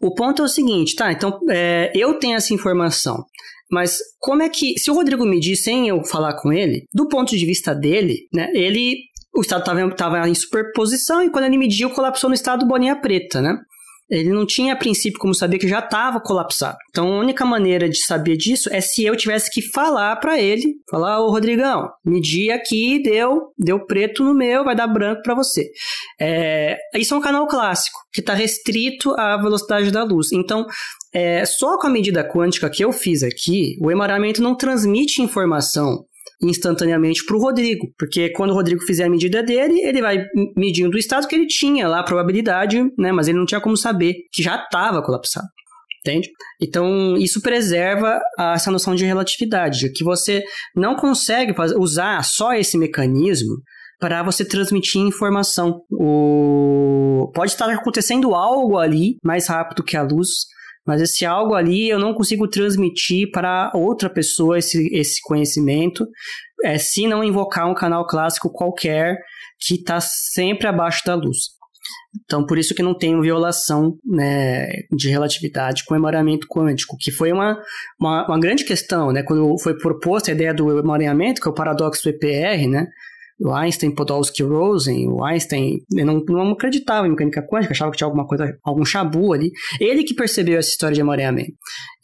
[0.00, 1.12] O ponto é o seguinte, tá?
[1.12, 3.24] Então é, eu tenho essa informação.
[3.70, 7.36] Mas como é que, se o Rodrigo medir sem eu falar com ele, do ponto
[7.36, 8.96] de vista dele, né, ele,
[9.36, 13.56] o estado estava em superposição e quando ele mediu, colapsou no estado bolinha preta, né?
[14.10, 16.76] Ele não tinha a princípio como saber que já estava colapsado.
[16.90, 20.74] Então a única maneira de saber disso é se eu tivesse que falar para ele,
[20.90, 25.70] falar, ô Rodrigão, medi aqui, deu, deu preto no meu, vai dar branco para você.
[26.20, 30.32] É, isso é um canal clássico, que está restrito à velocidade da luz.
[30.32, 30.66] Então,
[31.14, 36.04] é, só com a medida quântica que eu fiz aqui, o emaranhamento não transmite informação
[36.42, 40.24] instantaneamente para o Rodrigo, porque quando o Rodrigo fizer a medida dele, ele vai
[40.56, 43.12] medindo o estado que ele tinha lá, a probabilidade, né?
[43.12, 45.46] Mas ele não tinha como saber que já estava colapsado.
[46.00, 46.30] Entende?
[46.58, 48.18] Então, isso preserva
[48.54, 50.42] essa noção de relatividade, que você
[50.74, 53.56] não consegue usar só esse mecanismo
[53.98, 55.82] para você transmitir informação.
[55.92, 57.30] O...
[57.34, 60.28] Pode estar acontecendo algo ali mais rápido que a luz,
[60.86, 66.06] mas esse algo ali eu não consigo transmitir para outra pessoa esse, esse conhecimento,
[66.64, 69.18] é, se não invocar um canal clássico qualquer
[69.58, 71.60] que está sempre abaixo da luz.
[72.24, 77.10] Então, por isso que não tem violação né, de relatividade com o emaranhamento quântico, que
[77.10, 77.58] foi uma,
[77.98, 79.22] uma, uma, grande questão, né?
[79.22, 82.86] Quando foi proposta a ideia do emaranhamento, que é o paradoxo do EPR, né?
[83.40, 88.06] O Einstein, Podolsky, Rosen, o Einstein não, não acreditava em mecânica quântica, achava que tinha
[88.06, 89.50] alguma coisa, algum chabu ali.
[89.80, 91.52] Ele que percebeu essa história de amareamento,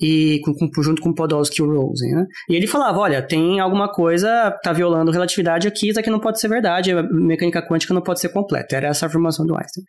[0.00, 2.26] e com, com, junto com Podolsky e Rosen, né?
[2.48, 6.40] E ele falava, olha, tem alguma coisa, tá violando relatividade aqui, isso aqui não pode
[6.40, 8.76] ser verdade, a mecânica quântica não pode ser completa.
[8.76, 9.84] Era essa a afirmação do Einstein.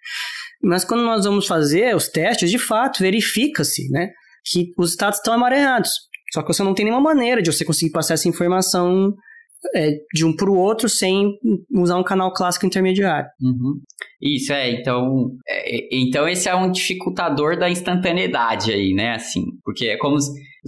[0.61, 4.09] Mas quando nós vamos fazer os testes, de fato, verifica-se, né,
[4.43, 5.91] que os estados estão amareados.
[6.33, 9.13] Só que você não tem nenhuma maneira de você conseguir passar essa informação
[9.75, 11.37] é, de um para o outro sem
[11.71, 13.29] usar um canal clássico intermediário.
[13.41, 13.79] Uhum.
[14.21, 14.71] Isso, é.
[14.71, 19.15] Então, é, então esse é um dificultador da instantaneidade aí, né?
[19.15, 20.17] Assim, porque é como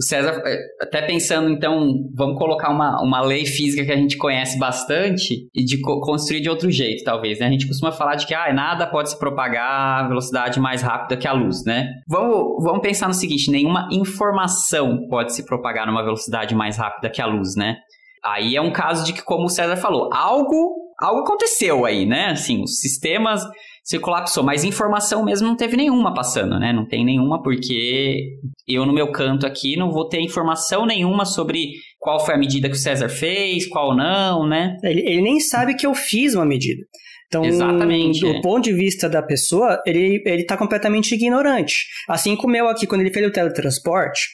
[0.00, 4.16] o César, é, até pensando, então, vamos colocar uma, uma lei física que a gente
[4.16, 7.46] conhece bastante e de co construir de outro jeito, talvez, né?
[7.46, 11.16] A gente costuma falar de que ah, nada pode se propagar a velocidade mais rápida
[11.16, 11.90] que a luz, né?
[12.08, 17.20] Vamos, vamos pensar no seguinte, nenhuma informação pode se propagar numa velocidade mais rápida que
[17.20, 17.76] a luz, né?
[18.24, 22.26] Aí é um caso de que, como o César falou, algo, algo aconteceu aí, né?
[22.26, 23.42] Assim, os sistemas
[23.82, 26.72] se colapsou, mas informação mesmo não teve nenhuma passando, né?
[26.72, 28.36] Não tem nenhuma porque
[28.68, 32.68] eu no meu canto aqui não vou ter informação nenhuma sobre qual foi a medida
[32.68, 34.76] que o César fez, qual não, né?
[34.84, 36.84] Ele, ele nem sabe que eu fiz uma medida.
[37.30, 38.40] Então, Exatamente, do é.
[38.40, 41.86] ponto de vista da pessoa, ele, ele tá completamente ignorante.
[42.08, 44.28] Assim como eu aqui, quando ele fez o teletransporte,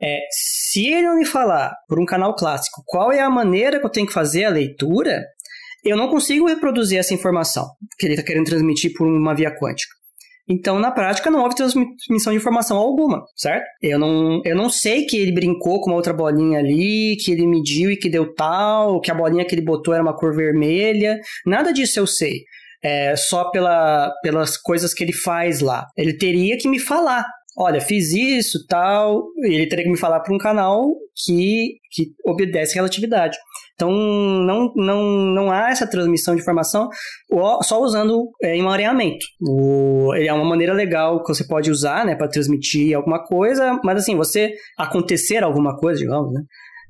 [0.00, 0.20] é,
[0.76, 3.90] se ele não me falar por um canal clássico qual é a maneira que eu
[3.90, 5.24] tenho que fazer a leitura,
[5.82, 7.64] eu não consigo reproduzir essa informação
[7.98, 9.94] que ele está querendo transmitir por uma via quântica.
[10.46, 13.64] Então, na prática, não houve transmissão de informação alguma, certo?
[13.80, 17.46] Eu não, eu não sei que ele brincou com uma outra bolinha ali, que ele
[17.46, 21.18] mediu e que deu tal, que a bolinha que ele botou era uma cor vermelha.
[21.46, 22.42] Nada disso eu sei.
[22.84, 25.86] É, só pela, pelas coisas que ele faz lá.
[25.96, 27.24] Ele teria que me falar
[27.56, 32.74] olha, fiz isso, tal, ele teria que me falar para um canal que, que obedece
[32.74, 33.36] relatividade.
[33.74, 36.88] Então, não, não, não há essa transmissão de informação
[37.62, 39.24] só usando é, emaranhamento.
[39.40, 43.98] O, é uma maneira legal que você pode usar, né, para transmitir alguma coisa, mas
[43.98, 46.42] assim, você acontecer alguma coisa, digamos, né,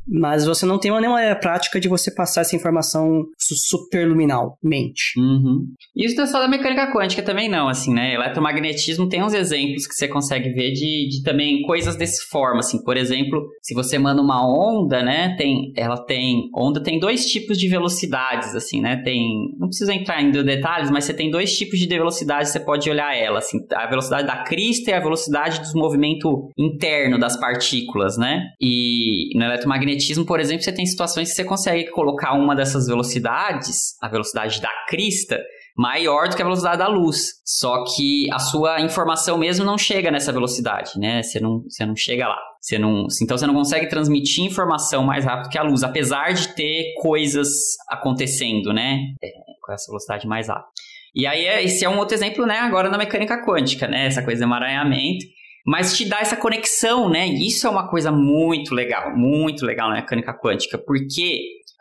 [0.08, 5.18] mas você não tem nenhuma prática de você passar essa informação superluminalmente.
[5.18, 5.66] Uhum.
[5.94, 8.14] Isso não é só da mecânica quântica também não, assim, né?
[8.14, 12.82] Eletromagnetismo tem uns exemplos que você consegue ver de, de também coisas desse forma, assim.
[12.82, 15.34] Por exemplo, se você manda uma onda, né?
[15.36, 19.02] Tem, ela tem onda tem dois tipos de velocidades, assim, né?
[19.04, 19.26] Tem,
[19.58, 23.16] não precisa entrar em detalhes, mas você tem dois tipos de velocidade, você pode olhar
[23.16, 28.42] ela, assim, a velocidade da crista e a velocidade do movimento interno das partículas, né?
[28.60, 29.95] E no eletromagnetismo,
[30.26, 34.70] por exemplo, você tem situações que você consegue colocar uma dessas velocidades, a velocidade da
[34.88, 35.38] crista,
[35.76, 37.34] maior do que a velocidade da luz.
[37.44, 41.22] Só que a sua informação mesmo não chega nessa velocidade, né?
[41.22, 42.40] Você não, você não chega lá.
[42.60, 46.48] Você não, então você não consegue transmitir informação mais rápido que a luz, apesar de
[46.54, 47.48] ter coisas
[47.88, 48.98] acontecendo, né?
[49.22, 49.30] É,
[49.62, 50.66] com essa velocidade mais rápida.
[51.14, 52.58] E aí, é, esse é um outro exemplo, né?
[52.58, 54.06] Agora na mecânica quântica, né?
[54.06, 55.24] Essa coisa de emaranhamento.
[55.66, 57.26] Mas te dá essa conexão, né?
[57.26, 61.40] E isso é uma coisa muito legal, muito legal na mecânica quântica, porque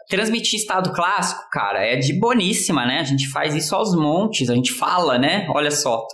[0.09, 2.99] transmitir estado clássico, cara, é de boníssima, né?
[2.99, 5.47] A gente faz isso aos montes, a gente fala, né?
[5.49, 6.05] Olha só,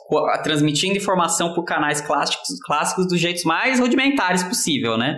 [0.43, 5.17] transmitindo informação por canais clássicos, clássicos dos jeitos mais rudimentares possível, né?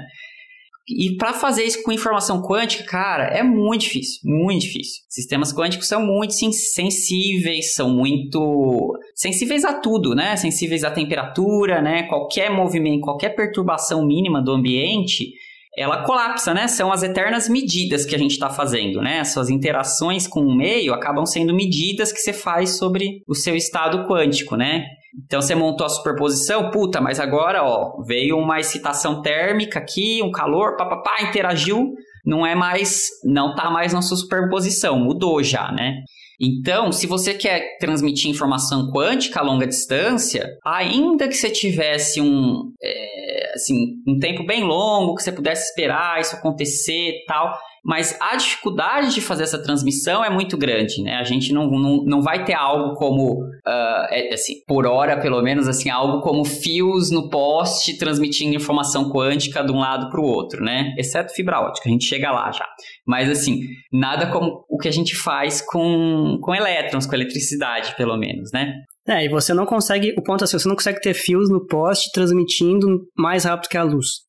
[0.87, 5.01] E para fazer isso com informação quântica, cara, é muito difícil, muito difícil.
[5.07, 10.35] Sistemas quânticos são muito sensíveis, são muito sensíveis a tudo, né?
[10.35, 12.03] Sensíveis à temperatura, né?
[12.03, 15.31] Qualquer movimento, qualquer perturbação mínima do ambiente,
[15.77, 16.67] ela colapsa, né?
[16.67, 19.23] São as eternas medidas que a gente está fazendo, né?
[19.23, 24.05] Suas interações com o meio acabam sendo medidas que você faz sobre o seu estado
[24.05, 24.85] quântico, né?
[25.25, 30.31] Então você montou a superposição, puta, mas agora, ó, veio uma excitação térmica aqui, um
[30.31, 31.93] calor, papapá, interagiu,
[32.25, 35.97] não é mais, não tá mais na sua superposição, mudou já, né?
[36.41, 42.71] Então, se você quer transmitir informação quântica a longa distância, ainda que você tivesse um,
[42.83, 43.75] é, assim,
[44.07, 49.13] um tempo bem longo, que você pudesse esperar isso acontecer e tal, mas a dificuldade
[49.13, 51.15] de fazer essa transmissão é muito grande, né?
[51.15, 55.41] A gente não, não, não vai ter algo como, uh, é, assim, por hora pelo
[55.41, 60.25] menos, assim, algo como fios no poste transmitindo informação quântica de um lado para o
[60.25, 60.93] outro, né?
[60.97, 62.65] Exceto fibra ótica, a gente chega lá já.
[63.05, 63.59] Mas, assim,
[63.91, 68.73] nada como o que a gente faz com, com elétrons, com eletricidade, pelo menos, né?
[69.05, 71.65] É, e você não consegue, o ponto é assim, você não consegue ter fios no
[71.67, 74.23] poste transmitindo mais rápido que a luz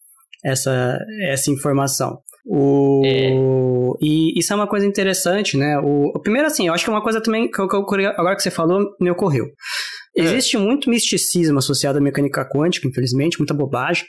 [0.45, 0.99] essa,
[1.29, 2.19] essa informação.
[2.47, 3.03] O...
[3.05, 3.33] É.
[4.01, 5.79] E isso é uma coisa interessante, né?
[5.79, 7.81] O, primeiro, assim, eu acho que é uma coisa também que, eu, que eu,
[8.17, 9.47] agora que você falou, me ocorreu.
[10.17, 10.23] É.
[10.23, 14.05] Existe muito misticismo associado à mecânica quântica, infelizmente, muita bobagem.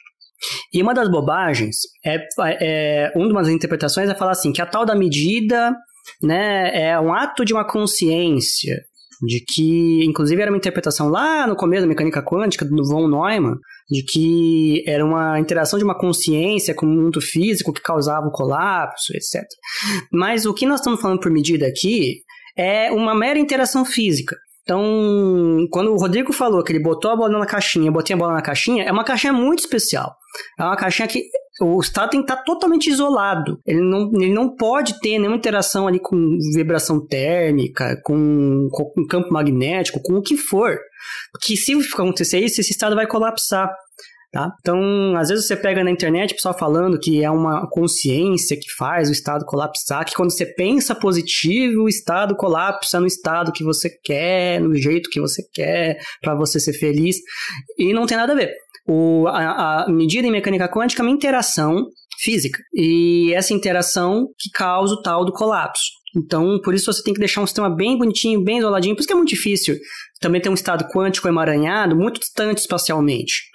[0.73, 2.19] E uma das bobagens é,
[2.61, 5.73] é uma das interpretações é falar assim que a tal da medida,
[6.21, 8.81] né, é um ato de uma consciência
[9.25, 13.55] de que, inclusive, era uma interpretação lá no começo da mecânica quântica do von Neumann,
[13.89, 18.31] de que era uma interação de uma consciência com o mundo físico que causava o
[18.31, 19.43] colapso, etc.
[20.11, 22.21] Mas o que nós estamos falando por medida aqui
[22.57, 24.35] é uma mera interação física.
[24.65, 28.33] Então, quando o Rodrigo falou que ele botou a bola na caixinha, botei a bola
[28.33, 30.15] na caixinha, é uma caixinha muito especial.
[30.59, 31.29] É uma caixinha que
[31.61, 33.59] o estado tem que estar totalmente isolado.
[33.63, 36.17] Ele não, ele não pode ter nenhuma interação ali com
[36.55, 40.75] vibração térmica, com, com campo magnético, com o que for.
[41.31, 43.71] Porque se acontecer isso, esse estado vai colapsar.
[44.35, 44.53] Tá?
[44.59, 48.69] Então, às vezes você pega na internet o pessoal falando que é uma consciência que
[48.77, 53.63] faz o estado colapsar, que quando você pensa positivo, o estado colapsa no estado que
[53.63, 57.15] você quer, no jeito que você quer, para você ser feliz.
[57.79, 58.51] E não tem nada a ver.
[58.85, 61.85] O, a, a medida em mecânica quântica é uma interação
[62.19, 62.59] física.
[62.73, 65.85] E essa interação que causa o tal do colapso.
[66.13, 68.95] Então, por isso você tem que deixar um sistema bem bonitinho, bem isoladinho.
[68.95, 69.77] Por isso que é muito difícil
[70.19, 73.54] também ter um estado quântico emaranhado muito distante espacialmente.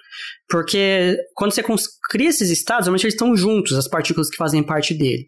[0.51, 1.62] Porque quando você
[2.11, 5.26] cria esses estados, normalmente eles estão juntos, as partículas que fazem parte dele.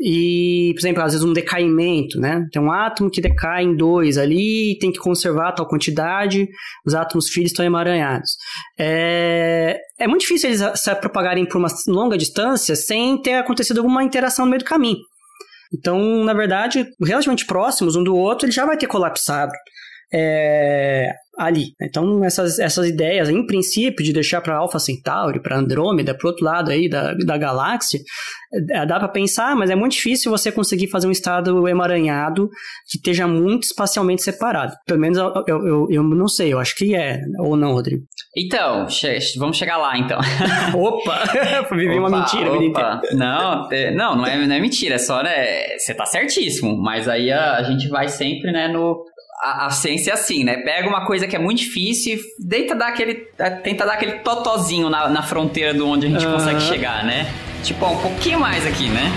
[0.00, 2.44] E, por exemplo, às vezes um decaimento, né?
[2.52, 6.48] Tem um átomo que decai em dois ali, tem que conservar tal quantidade,
[6.84, 8.32] os átomos filhos estão emaranhados.
[8.76, 14.02] É, é muito difícil eles se propagarem por uma longa distância sem ter acontecido alguma
[14.02, 14.98] interação no meio do caminho.
[15.72, 19.52] Então, na verdade, relativamente próximos um do outro, ele já vai ter colapsado.
[20.12, 21.72] É, ali.
[21.80, 26.44] Então, essas, essas ideias, em princípio, de deixar para Alpha Centauri, para Andrômeda, para outro
[26.44, 28.00] lado aí da, da galáxia,
[28.70, 32.48] é, dá para pensar, mas é muito difícil você conseguir fazer um estado emaranhado
[32.88, 34.74] que esteja muito espacialmente separado.
[34.86, 38.04] Pelo menos eu, eu, eu, eu não sei, eu acho que é, ou não, Rodrigo?
[38.36, 38.86] Então,
[39.38, 40.18] vamos chegar lá então.
[40.74, 41.24] opa!
[41.74, 42.52] Vivi uma mentira.
[42.52, 43.00] Opa.
[43.12, 45.76] Não, é, não, não é, não é mentira, é só, né?
[45.78, 49.04] Você tá certíssimo, mas aí a, a gente vai sempre, né, no,
[49.44, 50.56] a, a, ciência é assim, né?
[50.58, 53.26] Pega uma coisa que é muito difícil e deita dar aquele,
[53.62, 56.32] tenta dar aquele totozinho na, na fronteira de onde a gente uhum.
[56.32, 57.30] consegue chegar, né?
[57.64, 59.10] tipo, ó, um pouquinho mais aqui, né?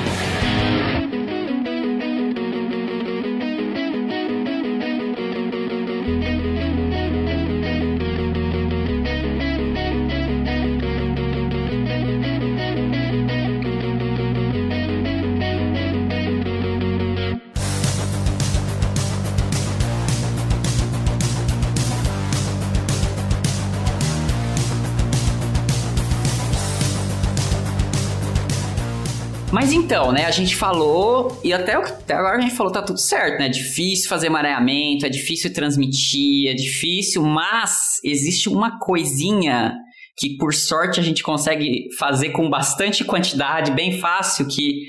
[29.68, 32.98] Mas então, né, a gente falou, e até, até agora a gente falou, tá tudo
[32.98, 33.48] certo, né?
[33.48, 39.76] É difícil fazer mareamento, é difícil transmitir, é difícil, mas existe uma coisinha
[40.18, 44.84] que por sorte a gente consegue fazer com bastante quantidade, bem fácil, que,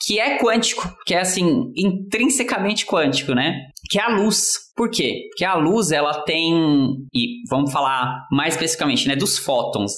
[0.00, 3.54] que é quântico, que é assim, intrinsecamente quântico, né?
[3.90, 4.54] Que é a luz.
[4.74, 5.26] Por quê?
[5.28, 6.54] Porque a luz, ela tem,
[7.12, 9.92] e vamos falar mais especificamente, né, dos fótons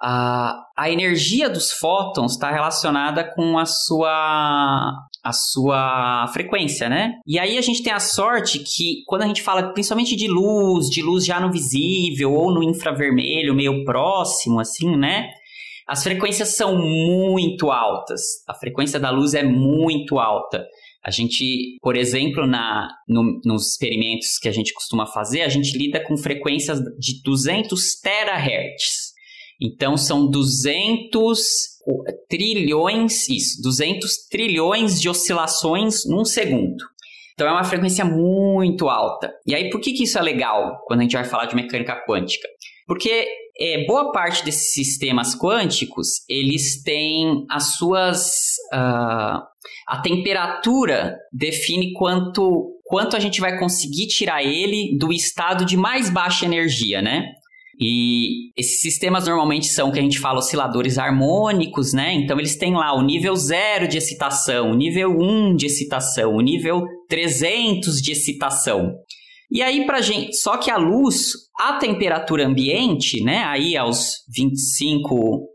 [0.00, 4.92] a, a energia dos fótons está relacionada com a sua
[5.24, 7.14] a sua frequência, né?
[7.26, 10.88] E aí a gente tem a sorte que quando a gente fala principalmente de luz,
[10.88, 15.28] de luz já no visível ou no infravermelho, meio próximo assim, né?
[15.88, 18.20] As frequências são muito altas.
[18.48, 20.64] A frequência da luz é muito alta.
[21.04, 25.76] A gente, por exemplo, na, no, nos experimentos que a gente costuma fazer, a gente
[25.78, 29.05] lida com frequências de 200 terahertz.
[29.60, 31.38] Então são 200
[32.28, 36.84] trilhões, isso, 200 trilhões de oscilações num segundo.
[37.34, 39.32] Então é uma frequência muito alta.
[39.46, 42.02] E aí por que, que isso é legal quando a gente vai falar de mecânica
[42.06, 42.48] quântica?
[42.86, 43.26] Porque
[43.58, 48.56] é, boa parte desses sistemas quânticos, eles têm as suas...
[48.72, 49.42] Uh,
[49.86, 56.10] a temperatura define quanto, quanto a gente vai conseguir tirar ele do estado de mais
[56.10, 57.32] baixa energia, né?
[57.78, 62.14] E esses sistemas normalmente são o que a gente fala osciladores harmônicos, né?
[62.14, 66.34] Então eles têm lá o nível 0 de excitação, o nível 1 um de excitação,
[66.34, 68.94] o nível 300 de excitação.
[69.50, 75.46] E aí pra gente, só que a luz, a temperatura ambiente, né, aí aos 25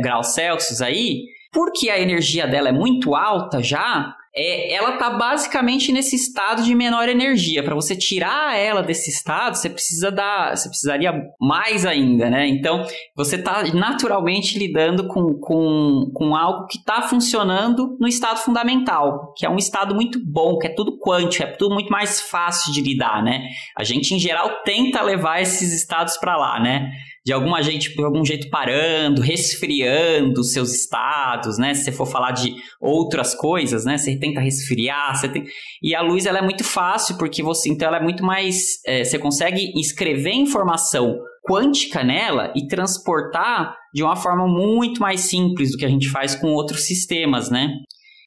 [0.00, 5.92] graus Celsius aí, porque a energia dela é muito alta já, é, ela está basicamente
[5.92, 7.62] nesse estado de menor energia.
[7.62, 12.46] Para você tirar ela desse estado, você precisa dar, você precisaria mais ainda, né?
[12.46, 12.84] Então,
[13.16, 19.44] você está naturalmente lidando com, com, com algo que está funcionando no estado fundamental, que
[19.44, 22.80] é um estado muito bom, que é tudo quântico, é tudo muito mais fácil de
[22.80, 23.48] lidar, né?
[23.76, 26.90] A gente, em geral, tenta levar esses estados para lá, né?
[27.24, 31.74] De alguma gente, de algum jeito parando, resfriando seus estados, né?
[31.74, 33.98] Se você for falar de outras coisas, né?
[33.98, 35.44] Você tenta resfriar, você tem...
[35.82, 38.82] E a luz, ela é muito fácil, porque você, então, ela é muito mais...
[38.86, 45.72] É, você consegue escrever informação quântica nela e transportar de uma forma muito mais simples
[45.72, 47.70] do que a gente faz com outros sistemas, né?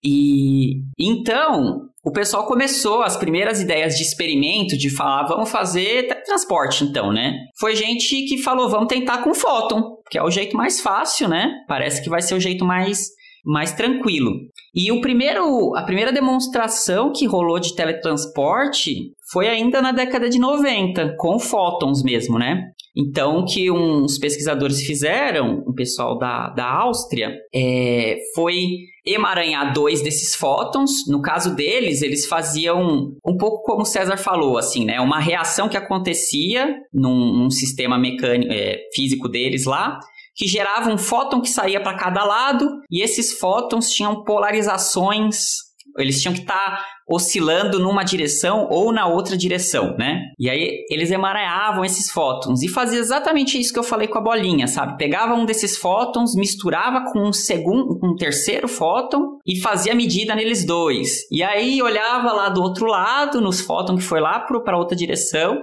[0.04, 6.84] E então, o pessoal começou as primeiras ideias de experimento de falar, vamos fazer transporte
[6.84, 7.34] então, né?
[7.58, 11.64] Foi gente que falou, vamos tentar com fóton, que é o jeito mais fácil, né?
[11.68, 13.10] Parece que vai ser o jeito mais
[13.46, 14.32] mais tranquilo.
[14.74, 20.38] E o primeiro, a primeira demonstração que rolou de teletransporte foi ainda na década de
[20.38, 22.70] 90, com fótons mesmo, né?
[22.96, 28.62] Então, o que uns pesquisadores fizeram, o pessoal da, da Áustria, é, foi
[29.04, 31.08] emaranhar dois desses fótons.
[31.08, 35.02] No caso deles, eles faziam um pouco como César falou, assim, né?
[35.02, 40.00] Uma reação que acontecia num, num sistema mecânico, é, físico deles lá,
[40.36, 46.22] que gerava um fóton que saía para cada lado, e esses fótons tinham polarizações eles
[46.22, 50.22] tinham que estar tá oscilando numa direção ou na outra direção, né?
[50.40, 54.22] E aí eles emaranhavam esses fótons e fazia exatamente isso que eu falei com a
[54.22, 54.98] bolinha, sabe?
[54.98, 60.66] Pegava um desses fótons, misturava com um segundo, um terceiro fóton e fazia medida neles
[60.66, 61.30] dois.
[61.32, 65.62] E aí olhava lá do outro lado, nos fótons que foi lá para outra direção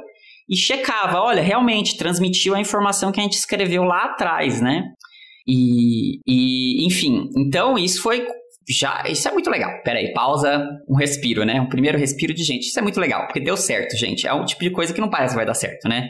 [0.49, 4.83] e checava, olha, realmente transmitiu a informação que a gente escreveu lá atrás, né?
[5.47, 8.27] E, e, enfim, então isso foi
[8.69, 9.83] já, isso é muito legal.
[9.83, 11.61] Pera aí, pausa, um respiro, né?
[11.61, 12.69] Um primeiro respiro de gente.
[12.69, 14.27] Isso é muito legal, porque deu certo, gente.
[14.27, 16.09] É um tipo de coisa que não parece que vai dar certo, né?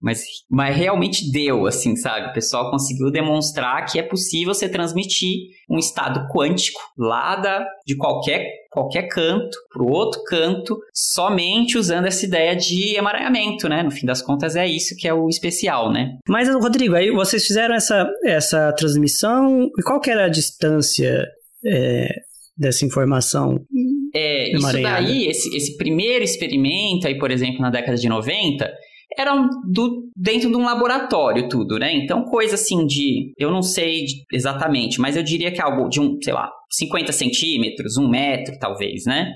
[0.00, 2.28] Mas, mas realmente deu, assim, sabe?
[2.28, 7.96] O pessoal conseguiu demonstrar que é possível você transmitir um estado quântico lá da, de
[7.96, 13.82] qualquer, qualquer canto para o outro canto, somente usando essa ideia de emaranhamento, né?
[13.82, 16.16] No fim das contas, é isso que é o especial, né?
[16.28, 21.26] Mas, Rodrigo, aí vocês fizeram essa, essa transmissão, e qual que era a distância
[21.66, 22.08] é,
[22.56, 23.60] dessa informação.
[24.14, 28.70] É, isso daí, esse, esse primeiro experimento aí, por exemplo, na década de 90,
[29.16, 31.94] eram do, dentro de um laboratório tudo, né?
[31.94, 33.32] Então, coisa assim de.
[33.38, 37.96] Eu não sei exatamente, mas eu diria que algo de um, sei lá, 50 centímetros,
[37.96, 39.32] um metro, talvez, né?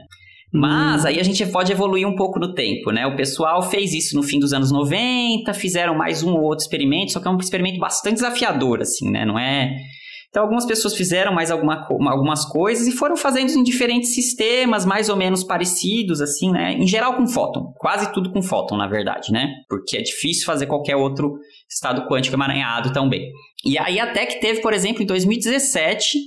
[0.52, 3.06] Mas aí a gente pode evoluir um pouco no tempo, né?
[3.06, 7.12] O pessoal fez isso no fim dos anos 90, fizeram mais um ou outro experimento,
[7.12, 9.24] só que é um experimento bastante desafiador, assim, né?
[9.24, 9.74] Não é.
[10.32, 15.10] Então, algumas pessoas fizeram mais alguma, algumas coisas e foram fazendo em diferentes sistemas, mais
[15.10, 16.72] ou menos parecidos, assim, né?
[16.72, 17.70] Em geral com fóton.
[17.76, 19.48] Quase tudo com fóton, na verdade, né?
[19.68, 21.34] Porque é difícil fazer qualquer outro
[21.68, 23.30] estado quântico emaranhado também.
[23.62, 26.18] E aí, até que teve, por exemplo, em 2017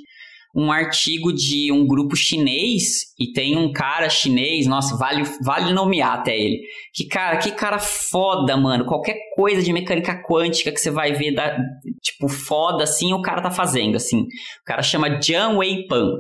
[0.56, 6.14] um artigo de um grupo chinês e tem um cara chinês, nossa, vale, vale nomear
[6.14, 6.62] até ele.
[6.94, 8.86] Que cara, que cara foda, mano.
[8.86, 11.58] Qualquer coisa de mecânica quântica que você vai ver, da,
[12.02, 14.22] tipo, foda assim, o cara tá fazendo, assim.
[14.22, 16.14] O cara chama Jian Wei Pan.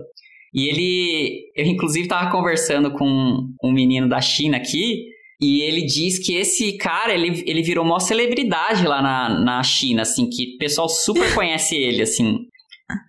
[0.53, 5.05] E ele, eu inclusive tava conversando com um menino da China aqui,
[5.39, 10.01] e ele diz que esse cara, ele, ele virou uma celebridade lá na, na China,
[10.01, 12.39] assim, que o pessoal super conhece ele, assim.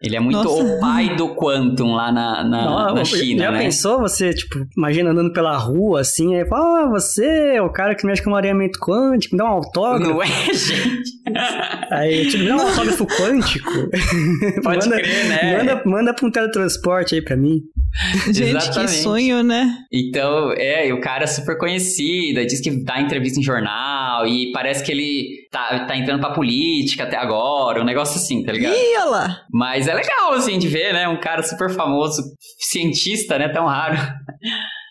[0.03, 0.63] Ele é muito Nossa.
[0.63, 3.59] o pai do Quantum lá na, na, Não, na China, já né?
[3.59, 7.95] pensou você, tipo, imagina andando pela rua, assim, aí fala, ah, você é o cara
[7.95, 10.15] que mexe com mareamento quântico, me dá um autógrafo.
[10.15, 11.17] Não é, gente?
[11.91, 13.71] Aí, tipo, me dá um autógrafo quântico.
[14.63, 15.59] Pode manda, crer, né?
[15.59, 17.61] Manda, manda pra um teletransporte aí pra mim.
[18.27, 18.93] Gente, Exatamente.
[18.93, 19.77] que sonho, né?
[19.93, 24.51] Então, é, e o cara é super conhecido, diz que dá entrevista em jornal, e
[24.53, 28.75] parece que ele tá, tá entrando pra política até agora, um negócio assim, tá ligado?
[28.75, 29.41] Ih, olha lá!
[29.51, 31.09] Mas é legal, assim, de ver, né?
[31.09, 32.23] Um cara super famoso,
[32.59, 33.49] cientista, né?
[33.49, 33.97] Tão raro.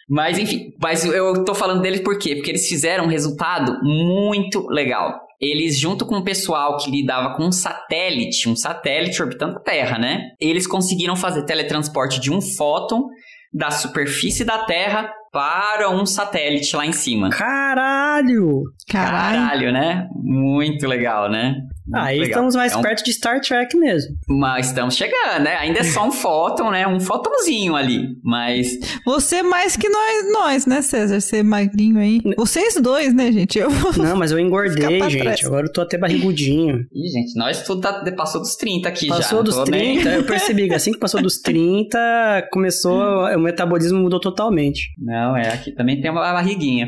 [0.10, 2.36] Mas enfim, mas eu tô falando deles por quê?
[2.36, 5.20] Porque eles fizeram um resultado muito legal.
[5.42, 9.98] Eles, junto com o pessoal que lidava com um satélite, um satélite orbitando a Terra,
[9.98, 10.30] né?
[10.40, 13.08] Eles conseguiram fazer teletransporte de um fóton
[13.54, 17.30] da superfície da Terra para um satélite lá em cima.
[17.30, 18.64] Caralho!
[18.90, 20.08] Caralho, Caralho né?
[20.16, 21.58] Muito legal, né?
[21.94, 22.30] Aí legal.
[22.30, 22.82] estamos mais é um...
[22.82, 24.16] perto de Star Trek mesmo.
[24.28, 25.56] Mas estamos chegando, né?
[25.58, 26.88] Ainda é só um fóton, né?
[26.88, 28.68] Um fótonzinho ali, mas...
[29.06, 31.20] Você mais que nós, nós, né, César?
[31.20, 32.22] Ser magrinho aí.
[32.38, 33.60] Vocês dois, né, gente?
[33.60, 35.22] Eu Não, mas eu engordei, gente.
[35.22, 35.46] Trás.
[35.46, 36.86] Agora eu tô até barrigudinho.
[36.94, 39.30] Ih, gente, nós tudo tá, passou dos 30 aqui passou já.
[39.30, 40.14] Passou dos 30, bem.
[40.14, 43.26] eu percebi que assim que passou dos 30, começou...
[43.36, 44.90] o metabolismo mudou totalmente.
[44.98, 46.88] Não, é, aqui também tem uma barriguinha.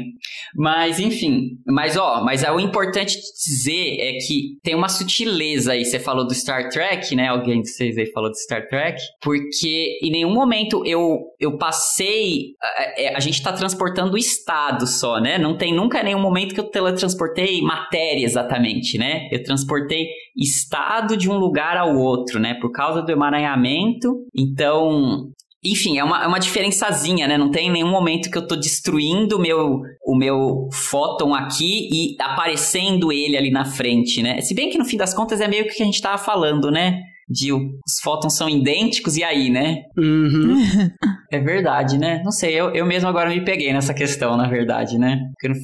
[0.55, 1.57] Mas, enfim.
[1.65, 5.84] Mas, ó, mas é o importante dizer é que tem uma uma sutileza aí.
[5.84, 7.27] Você falou do Star Trek, né?
[7.27, 8.99] Alguém de vocês aí falou do Star Trek.
[9.22, 12.53] Porque em nenhum momento eu, eu passei.
[12.61, 15.38] A, é, a gente tá transportando o estado só, né?
[15.38, 19.27] Não tem nunca nenhum momento que eu teletransportei matéria exatamente, né?
[19.31, 22.55] Eu transportei estado de um lugar ao outro, né?
[22.61, 24.26] Por causa do emaranhamento.
[24.35, 25.30] Então,
[25.63, 27.38] enfim, é uma, é uma diferençazinha, né?
[27.38, 32.15] Não tem nenhum momento que eu tô destruindo o meu, o meu fóton aqui e
[32.21, 34.39] aparecendo ele ali na frente, né?
[34.41, 36.17] Se bem que no fim das contas é meio que o que a gente tava
[36.17, 37.01] falando, né?
[37.27, 39.81] De os fótons são idênticos e aí, né?
[39.97, 40.61] Uhum.
[41.31, 42.21] é verdade, né?
[42.23, 45.19] Não sei, eu, eu mesmo agora me peguei nessa questão, na verdade, né?
[45.43, 45.55] Não...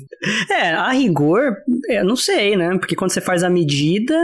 [0.58, 1.54] É, a rigor,
[1.88, 2.70] eu não sei, né?
[2.80, 4.16] Porque quando você faz a medida.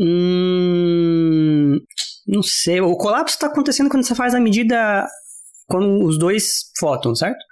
[0.00, 1.78] Hum,
[2.26, 2.80] não sei.
[2.80, 5.06] O colapso está acontecendo quando você faz a medida
[5.66, 7.44] com os dois fótons, certo?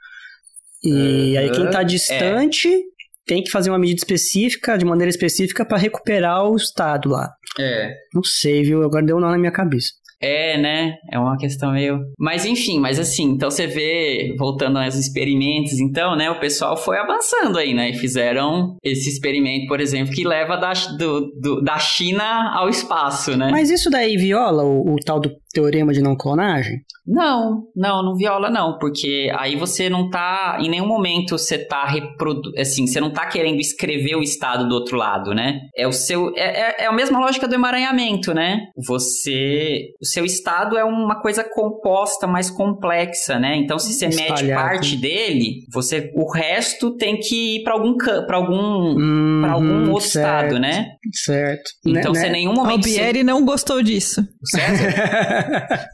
[0.83, 2.81] E aí quem está distante é.
[3.25, 7.33] tem que fazer uma medida específica, de maneira específica, para recuperar o estado lá.
[7.59, 7.95] É.
[8.13, 8.83] Não sei, viu?
[8.83, 9.91] Agora deu um nó na minha cabeça.
[10.23, 10.95] É, né?
[11.11, 11.99] É uma questão meio.
[12.19, 16.31] Mas enfim, mas assim, então você vê, voltando aos experimentos, então, né?
[16.31, 17.91] O pessoal foi avançando aí, né?
[17.91, 23.37] E fizeram esse experimento, por exemplo, que leva da, do, do da China ao espaço,
[23.37, 23.49] né?
[23.51, 26.83] Mas isso daí viola o, o tal do teorema de não clonagem?
[27.07, 31.85] Não, não, não viola não, porque aí você não tá, em nenhum momento você tá
[31.85, 32.53] reprodu...
[32.57, 35.61] assim, você não tá querendo escrever o estado do outro lado, né?
[35.77, 38.61] É o seu, é, é, é a mesma lógica do emaranhamento, né?
[38.87, 43.57] Você, o seu estado é uma coisa composta, mais complexa, né?
[43.57, 44.43] Então se você Espalhado.
[44.43, 49.53] mede parte dele, você, o resto tem que ir para algum para algum hum, para
[49.53, 50.87] algum outro certo, estado, né?
[51.13, 51.71] Certo.
[51.85, 52.33] Então né, você né?
[52.33, 53.25] nenhum momento Albieri você...
[53.25, 54.21] não gostou disso.
[54.41, 55.42] O César?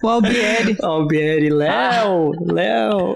[0.02, 0.76] o Albieri.
[0.82, 2.52] Albieri, Léo, ah.
[2.52, 3.14] Léo.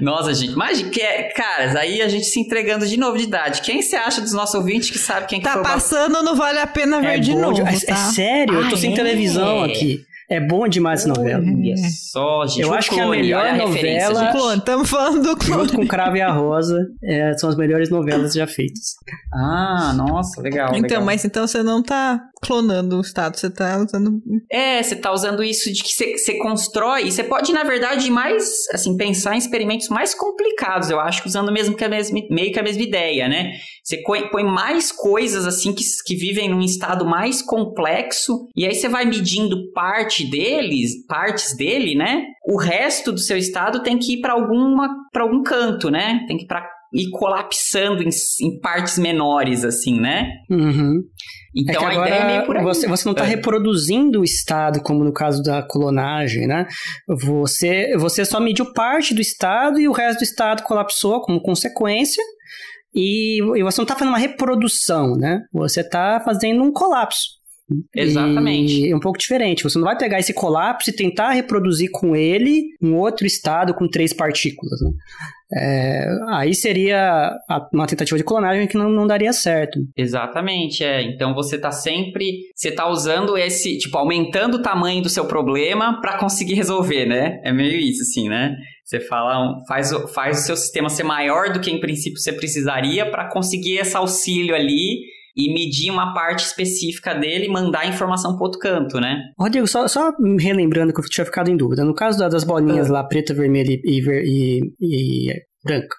[0.00, 3.62] Nossa, gente, mas que é, caras, aí a gente se entregando de novo de idade.
[3.62, 6.58] Quem você acha dos nossos ouvintes que sabe quem tá que foi passando, não vale
[6.58, 7.60] a pena ver é de novo.
[7.60, 7.92] É, tá?
[7.92, 8.96] é, sério, eu tô ah, sem é?
[8.96, 10.04] televisão aqui.
[10.28, 11.44] É bom demais essa novela.
[11.44, 12.62] Olha só, gente.
[12.62, 14.32] Eu acho clone, que a melhor a novela.
[14.32, 15.62] Clone, estamos falando do clone.
[15.62, 18.94] Junto com Cravo e a Rosa, é, são as melhores novelas já feitas.
[19.32, 20.68] Ah, nossa, legal.
[20.70, 21.04] Então, legal.
[21.04, 24.22] mas então você não tá clonando o estado, você tá usando.
[24.50, 27.10] É, você tá usando isso de que você, você constrói.
[27.10, 31.76] Você pode, na verdade, mais, assim, pensar em experimentos mais complicados, eu acho, usando mesmo
[31.76, 33.52] que a mesma, meio que a mesma ideia, né?
[33.82, 38.88] Você põe mais coisas, assim, que, que vivem num estado mais complexo, e aí você
[38.88, 42.24] vai medindo parte deles, partes dele, né?
[42.46, 46.24] O resto do seu estado tem que ir para alguma para algum canto, né?
[46.26, 48.08] Tem que ir para ir colapsando em,
[48.40, 50.28] em, partes menores, assim, né?
[50.48, 51.02] Uhum.
[51.54, 52.64] Então é a ideia é meio por aí.
[52.64, 53.28] Você, você não está é.
[53.28, 56.66] reproduzindo o estado, como no caso da clonagem, né?
[57.06, 62.22] Você, você só mediu parte do estado e o resto do estado colapsou como consequência.
[62.94, 65.42] E, e você não está fazendo uma reprodução, né?
[65.52, 67.44] Você está fazendo um colapso.
[67.94, 68.80] Exatamente.
[68.80, 69.62] E é um pouco diferente.
[69.62, 73.88] Você não vai pegar esse colapso e tentar reproduzir com ele um outro estado com
[73.88, 74.80] três partículas.
[74.82, 74.90] Né?
[75.56, 77.32] É, aí seria
[77.72, 79.78] uma tentativa de clonagem que não, não daria certo.
[79.96, 81.02] Exatamente, é.
[81.02, 82.40] Então você está sempre.
[82.54, 83.78] Você está usando esse.
[83.78, 87.40] Tipo, aumentando o tamanho do seu problema para conseguir resolver, né?
[87.44, 88.56] É meio isso, assim, né?
[88.84, 93.10] Você fala, faz, faz o seu sistema ser maior do que em princípio você precisaria
[93.10, 98.36] para conseguir esse auxílio ali e medir uma parte específica dele e mandar a informação
[98.36, 99.16] para outro canto, né?
[99.38, 101.84] Rodrigo, só, só relembrando que eu tinha ficado em dúvida.
[101.84, 102.94] No caso das bolinhas ah.
[102.94, 105.34] lá, preta, vermelha e, e, e
[105.64, 105.96] branca.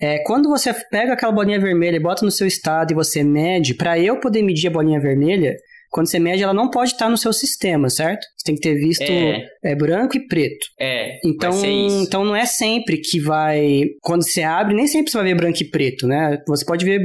[0.00, 3.74] É, quando você pega aquela bolinha vermelha e bota no seu estado e você mede,
[3.74, 5.56] para eu poder medir a bolinha vermelha,
[5.90, 8.24] quando você mede, ela não pode estar no seu sistema, certo?
[8.36, 9.44] Você tem que ter visto é.
[9.62, 10.66] É, branco e preto.
[10.78, 11.18] É.
[11.24, 13.82] Então, então não é sempre que vai.
[14.00, 16.38] Quando você abre, nem sempre você vai ver branco e preto, né?
[16.46, 17.00] Você pode ver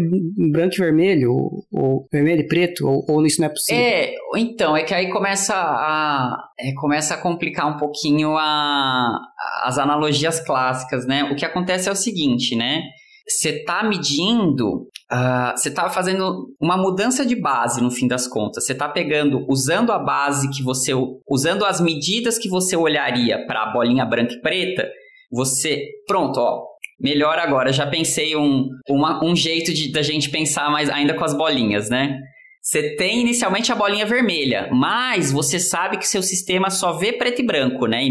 [0.51, 3.81] branco e vermelho, ou, ou vermelho e preto, ou, ou, isso não é possível.
[3.81, 6.37] É, então, é que aí começa a.
[6.59, 9.19] É, começa a complicar um pouquinho a,
[9.63, 11.23] as analogias clássicas, né?
[11.25, 12.83] O que acontece é o seguinte, né?
[13.27, 18.65] Você está medindo Uh, você está fazendo uma mudança de base no fim das contas.
[18.65, 20.93] Você está pegando, usando a base que você,
[21.29, 24.89] usando as medidas que você olharia para a bolinha branca e preta,
[25.31, 26.63] você, pronto, ó,
[26.99, 27.71] melhor agora.
[27.71, 31.87] Já pensei um, uma, um jeito de, da gente pensar mais ainda com as bolinhas,
[31.87, 32.17] né?
[32.59, 37.43] Você tem inicialmente a bolinha vermelha, mas você sabe que seu sistema só vê preto
[37.43, 38.01] e branco, né?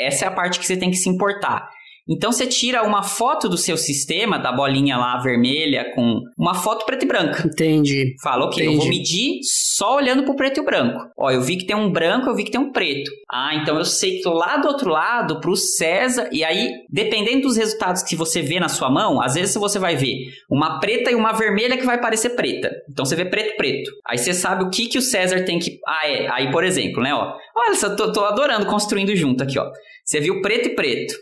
[0.00, 1.70] Essa é a parte que você tem que se importar.
[2.08, 6.84] Então você tira uma foto do seu sistema, da bolinha lá vermelha, com uma foto
[6.84, 7.46] preta e branca.
[7.46, 8.14] Entendi.
[8.22, 8.76] Fala, ok, Entendi.
[8.76, 11.00] eu vou medir só olhando pro preto e o branco.
[11.18, 13.10] Ó, eu vi que tem um branco, eu vi que tem um preto.
[13.32, 17.56] Ah, então eu sei que lá do outro lado, pro César, e aí, dependendo dos
[17.56, 20.16] resultados que você vê na sua mão, às vezes você vai ver
[20.50, 22.70] uma preta e uma vermelha que vai parecer preta.
[22.90, 23.90] Então você vê preto, preto.
[24.06, 25.78] Aí você sabe o que que o César tem que.
[25.86, 26.28] Ah, é.
[26.30, 27.34] Aí, por exemplo, né, ó.
[27.56, 29.70] Olha, eu tô, tô adorando construindo junto aqui, ó.
[30.04, 31.14] Você viu preto e preto.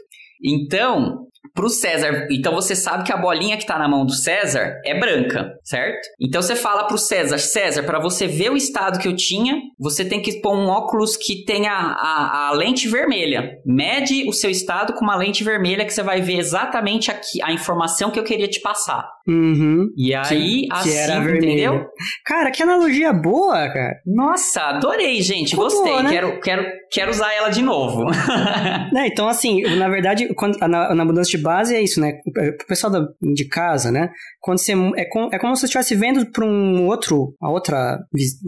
[0.42, 4.80] Então, pro César, então você sabe que a bolinha que tá na mão do César
[4.84, 6.08] é branca, certo?
[6.20, 10.04] Então você fala pro César, César, para você ver o estado que eu tinha, você
[10.04, 13.58] tem que pôr um óculos que tenha a, a, lente vermelha.
[13.66, 17.52] Mede o seu estado com uma lente vermelha que você vai ver exatamente aqui a
[17.52, 19.06] informação que eu queria te passar.
[19.26, 19.88] Uhum.
[19.96, 21.86] E aí, que, assim, que era entendeu?
[22.24, 24.00] Cara, que analogia boa, cara.
[24.06, 25.50] Nossa, adorei, gente.
[25.50, 25.92] Ficou Gostei.
[25.92, 26.10] Boa, né?
[26.10, 28.04] Quero, quero, quero usar ela de novo.
[28.96, 32.14] é, então, assim, na verdade, quando, na, na mudança de base é isso, né?
[32.26, 34.10] O pessoal da, de casa, né?
[34.40, 37.98] Quando você é, com, é como se você estivesse vendo para um outro, a outra,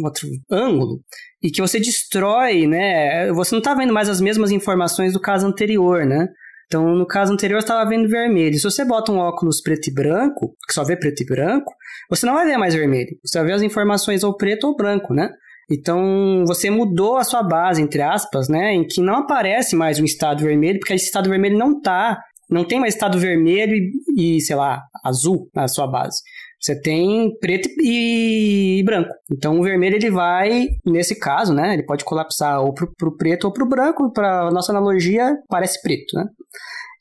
[0.02, 1.00] outro ângulo
[1.44, 3.30] e que você destrói, né?
[3.32, 6.26] Você não está vendo mais as mesmas informações do caso anterior, né?
[6.74, 8.56] Então, no caso anterior, você estava vendo vermelho.
[8.56, 11.72] Se você bota um óculos preto e branco, que só vê preto e branco,
[12.10, 13.16] você não vai ver mais vermelho.
[13.24, 15.30] Você vai ver as informações ou preto ou branco, né?
[15.70, 18.74] Então, você mudou a sua base, entre aspas, né?
[18.74, 22.20] Em que não aparece mais um estado vermelho, porque esse estado vermelho não tá
[22.50, 23.74] não tem mais estado vermelho
[24.16, 26.20] e, e, sei lá, azul na sua base.
[26.64, 29.10] Você tem preto e, branco.
[29.30, 31.74] Então o vermelho ele vai, nesse caso, né?
[31.74, 34.10] Ele pode colapsar ou pro, pro preto ou pro branco.
[34.10, 36.24] Para nossa analogia, parece preto, né?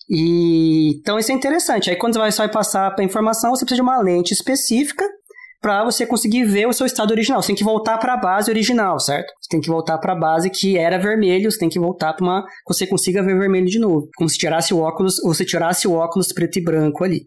[0.09, 1.89] E, então isso é interessante.
[1.89, 5.05] Aí quando você vai, passar para informação, você precisa de uma lente específica
[5.61, 7.41] para você conseguir ver o seu estado original.
[7.41, 9.31] Você tem que voltar para a base original, certo?
[9.39, 12.25] Você tem que voltar para a base que era vermelho, você tem que voltar para
[12.25, 15.87] uma que você consiga ver vermelho de novo, como se tirasse o óculos, você tirasse
[15.87, 17.21] o óculos preto e branco ali.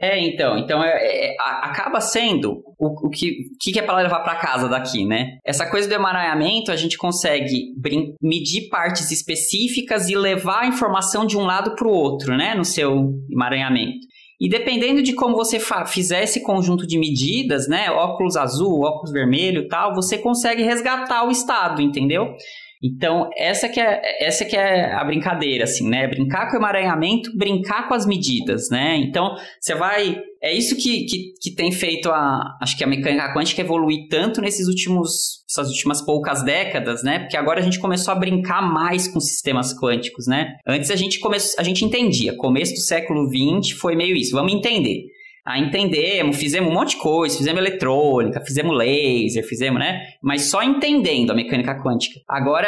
[0.00, 4.20] É, então, então é, é, acaba sendo o, o que, que, que é para levar
[4.20, 5.38] para casa daqui, né?
[5.44, 7.72] Essa coisa do emaranhamento, a gente consegue
[8.20, 12.54] medir partes específicas e levar a informação de um lado para o outro, né?
[12.54, 14.06] No seu emaranhamento.
[14.38, 19.66] E dependendo de como você fizer esse conjunto de medidas, né, óculos azul, óculos vermelho,
[19.66, 22.36] tal, você consegue resgatar o estado, entendeu?
[22.82, 26.06] Então, essa que é, essa que é a brincadeira, assim, né?
[26.06, 28.96] Brincar com o emaranhamento, brincar com as medidas, né?
[28.96, 30.20] Então, você vai...
[30.42, 32.56] É isso que, que, que tem feito a...
[32.60, 35.44] Acho que a mecânica quântica evoluir tanto nesses últimos...
[35.50, 37.20] Essas últimas poucas décadas, né?
[37.20, 40.54] Porque agora a gente começou a brincar mais com sistemas quânticos, né?
[40.66, 42.36] Antes a gente, come, a gente entendia.
[42.36, 44.32] Começo do século XX foi meio isso.
[44.32, 45.15] Vamos entender
[45.46, 50.00] a entendemos, fizemos um monte de coisa, fizemos eletrônica, fizemos laser, fizemos, né?
[50.20, 52.20] Mas só entendendo a mecânica quântica.
[52.28, 52.66] Agora,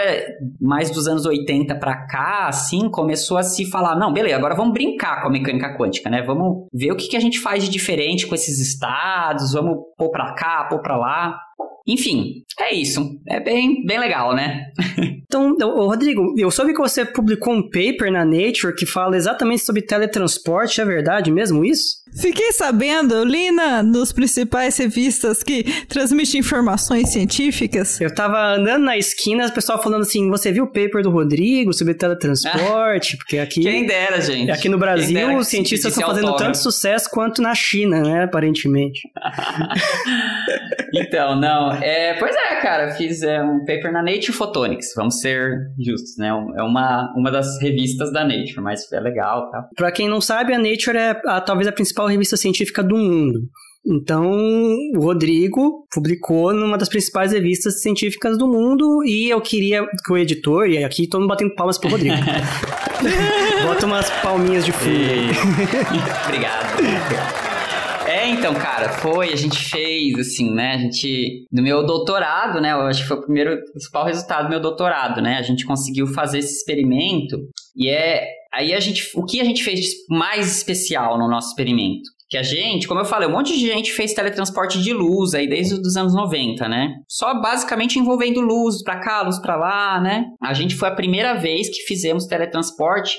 [0.61, 4.73] mais dos anos 80 para cá, assim, começou a se falar, não, beleza, agora vamos
[4.73, 6.23] brincar com a mecânica quântica, né?
[6.23, 10.11] Vamos ver o que, que a gente faz de diferente com esses estados, vamos pôr
[10.11, 11.48] para cá, pôr para lá.
[11.89, 13.19] Enfim, é isso.
[13.27, 14.67] É bem, bem legal, né?
[15.27, 19.81] então, Rodrigo, eu soube que você publicou um paper na Nature que fala exatamente sobre
[19.81, 21.99] teletransporte, é verdade mesmo isso?
[22.21, 28.01] Fiquei sabendo, eu li na, nos principais revistas que transmitem informações científicas.
[28.01, 31.73] Eu tava andando na esquina, o pessoal falando assim: você viu o paper do Rodrigo
[31.73, 33.17] sobre teletransporte?
[33.19, 33.61] Porque aqui.
[33.61, 34.51] Quem dera, gente.
[34.51, 36.53] Aqui no Brasil, os cientistas estão fazendo autógrafo.
[36.53, 38.25] tanto sucesso quanto na China, né?
[38.25, 39.01] Aparentemente.
[40.95, 41.78] então, não.
[41.83, 46.29] É, pois é, cara, fiz é, um paper na Nature Photonics, vamos ser justos, né?
[46.29, 49.69] É uma, uma das revistas da Nature, mas é legal, tá?
[49.77, 53.41] Pra quem não sabe, a Nature é a, talvez a principal revista científica do mundo.
[53.87, 54.29] Então,
[54.97, 60.19] o Rodrigo publicou numa das principais revistas científicas do mundo e eu queria que o
[60.19, 62.17] editor, e aqui todo mundo batendo palmas pro Rodrigo.
[63.65, 64.93] Bota umas palminhas de fundo.
[66.27, 67.39] Obrigado.
[68.29, 70.75] É, então, cara, foi, a gente fez, assim, né?
[70.75, 72.73] A gente, no meu doutorado, né?
[72.73, 75.39] Eu acho que foi o primeiro, o principal resultado do meu doutorado, né?
[75.39, 77.39] A gente conseguiu fazer esse experimento
[77.75, 78.27] e é.
[78.53, 79.11] Aí a gente.
[79.15, 82.11] O que a gente fez mais especial no nosso experimento?
[82.29, 85.49] Que a gente, como eu falei, um monte de gente fez teletransporte de luz aí
[85.49, 86.91] desde os anos 90, né?
[87.09, 90.27] Só basicamente envolvendo luz para cá, luz para lá, né?
[90.43, 93.17] A gente foi a primeira vez que fizemos teletransporte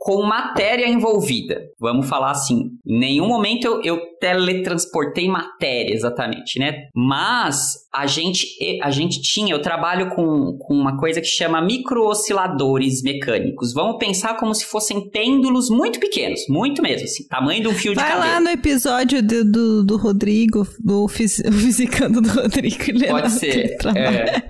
[0.00, 1.60] com matéria envolvida.
[1.78, 2.70] Vamos falar assim.
[2.86, 6.88] Em nenhum momento eu, eu teletransportei matéria exatamente, né?
[6.94, 8.46] Mas a gente,
[8.82, 13.74] a gente tinha, eu trabalho com, com uma coisa que chama microosciladores mecânicos.
[13.74, 17.94] Vamos pensar como se fossem pêndulos muito pequenos, muito mesmo, assim, tamanho de um fio
[17.94, 18.26] Vai de cabelo.
[18.26, 22.76] Vai lá no episódio do, do, do Rodrigo, do Fisicando do Rodrigo.
[23.06, 23.76] Pode ser.
[23.94, 24.42] É.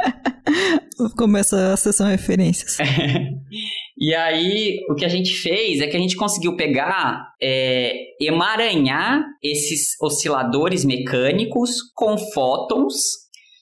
[1.16, 2.77] Começa a sessão referências.
[4.01, 9.22] E aí, o que a gente fez é que a gente conseguiu pegar, é, emaranhar
[9.43, 12.97] esses osciladores mecânicos com fótons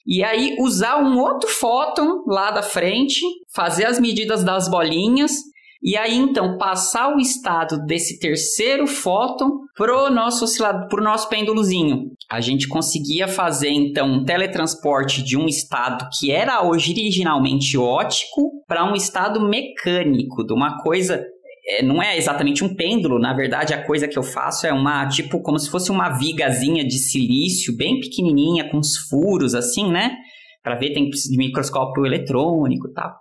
[0.07, 3.19] e aí usar um outro fóton lá da frente,
[3.53, 5.33] fazer as medidas das bolinhas
[5.81, 12.11] e aí, então, passar o estado desse terceiro fóton pro nosso oscilador, pro nosso pêndulozinho.
[12.29, 18.83] A gente conseguia fazer, então, um teletransporte de um estado que era originalmente ótico para
[18.83, 21.25] um estado mecânico, de uma coisa
[21.65, 25.07] é, não é exatamente um pêndulo, na verdade a coisa que eu faço é uma,
[25.07, 30.17] tipo, como se fosse uma vigazinha de silício, bem pequenininha, com uns furos assim, né?
[30.63, 33.15] Para ver, tem microscópio eletrônico e tal.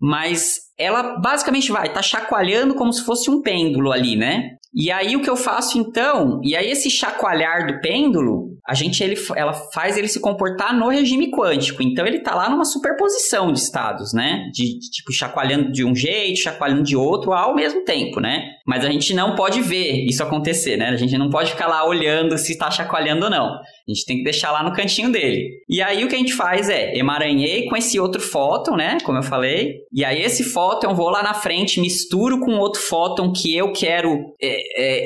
[0.00, 4.56] Mas ela basicamente vai estar tá chacoalhando como se fosse um pêndulo ali, né?
[4.74, 6.40] E aí o que eu faço então?
[6.42, 10.88] E aí esse chacoalhar do pêndulo, a gente ele, ela faz ele se comportar no
[10.88, 11.82] regime quântico.
[11.82, 14.48] Então ele está lá numa superposição de estados, né?
[14.52, 18.42] De, de, tipo chacoalhando de um jeito, chacoalhando de outro ao mesmo tempo, né?
[18.66, 20.88] Mas a gente não pode ver isso acontecer, né?
[20.88, 23.46] A gente não pode ficar lá olhando se está chacoalhando ou não.
[23.46, 25.50] A gente tem que deixar lá no cantinho dele.
[25.68, 28.96] E aí o que a gente faz é emaranhei com esse outro fóton, né?
[29.04, 29.80] Como eu falei.
[29.92, 33.72] E aí esse fóton eu vou lá na frente, misturo com outro fóton que eu
[33.72, 35.04] quero é, é,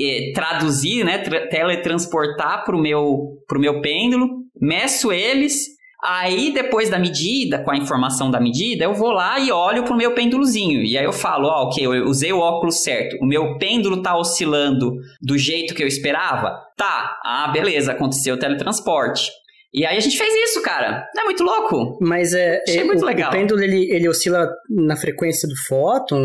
[0.00, 1.18] é, traduzir, né?
[1.18, 2.95] Tra teletransportar para o meu,
[3.46, 4.28] pro meu pêndulo.
[4.60, 5.76] Meço eles
[6.08, 9.96] Aí, depois da medida, com a informação da medida, eu vou lá e olho pro
[9.96, 10.82] meu pêndulozinho.
[10.82, 13.16] E aí eu falo, ó, ok, eu usei o óculos certo.
[13.20, 16.60] O meu pêndulo tá oscilando do jeito que eu esperava?
[16.76, 17.18] Tá.
[17.24, 19.30] Ah, beleza, aconteceu o teletransporte.
[19.76, 21.06] E aí a gente fez isso, cara.
[21.14, 21.98] É muito louco.
[22.00, 23.28] Mas é, Achei é muito o, legal.
[23.28, 26.18] O pêndulo ele, ele oscila na frequência do fóton?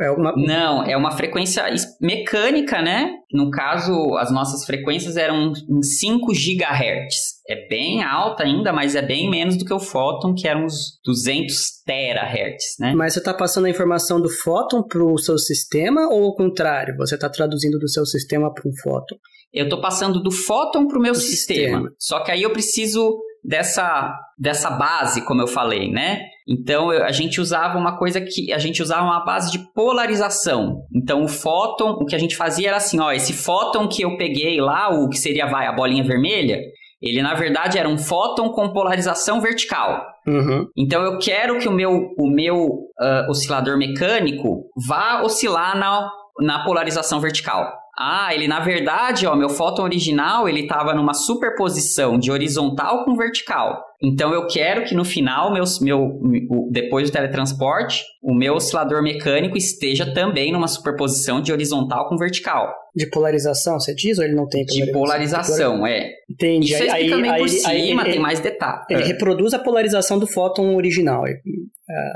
[0.00, 0.32] É uma...
[0.36, 1.64] Não, é uma frequência
[2.00, 3.12] mecânica, né?
[3.32, 7.40] No caso, as nossas frequências eram em 5 GHz.
[7.48, 10.98] É bem alta ainda, mas é bem menos do que o fóton, que eram uns
[11.04, 12.94] 200 terahertz, né?
[12.96, 16.96] Mas você está passando a informação do fóton para o seu sistema ou o contrário?
[16.96, 19.16] Você está traduzindo do seu sistema para um fóton?
[19.52, 21.78] Eu estou passando do fóton para o meu sistema.
[21.78, 21.88] sistema.
[21.98, 26.20] Só que aí eu preciso dessa, dessa base, como eu falei, né?
[26.48, 30.82] Então eu, a gente usava uma coisa que a gente usava uma base de polarização.
[30.94, 34.16] Então o fóton, o que a gente fazia era assim, ó, esse fóton que eu
[34.16, 36.58] peguei lá, o que seria vai a bolinha vermelha,
[37.02, 40.06] Ele, na verdade, era um fóton com polarização vertical.
[40.24, 40.68] Uhum.
[40.76, 46.08] Então, eu quero que o meu, o meu uh, oscilador mecânico vá oscilar na,
[46.38, 47.81] na polarização vertical.
[48.04, 53.14] Ah, ele na verdade, ó, meu fóton original, ele estava numa superposição de horizontal com
[53.14, 53.80] vertical.
[54.02, 56.20] Então eu quero que no final, meus, meu,
[56.68, 62.74] depois do teletransporte, o meu oscilador mecânico esteja também numa superposição de horizontal com vertical.
[62.96, 64.86] De polarização, você diz, ou ele não tem polarização?
[64.86, 66.10] De polarização, é.
[66.28, 66.72] Entendi.
[66.72, 68.84] Isso aí, aí, por cima, aí, tem mais detalhes.
[68.90, 69.06] Ele é.
[69.06, 71.22] reproduz a polarização do fóton original.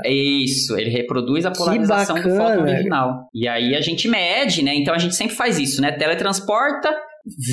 [0.05, 3.27] É isso, ele reproduz a polarização do fóton original.
[3.33, 4.75] E aí a gente mede, né?
[4.75, 5.91] Então a gente sempre faz isso, né?
[5.91, 6.93] Teletransporta,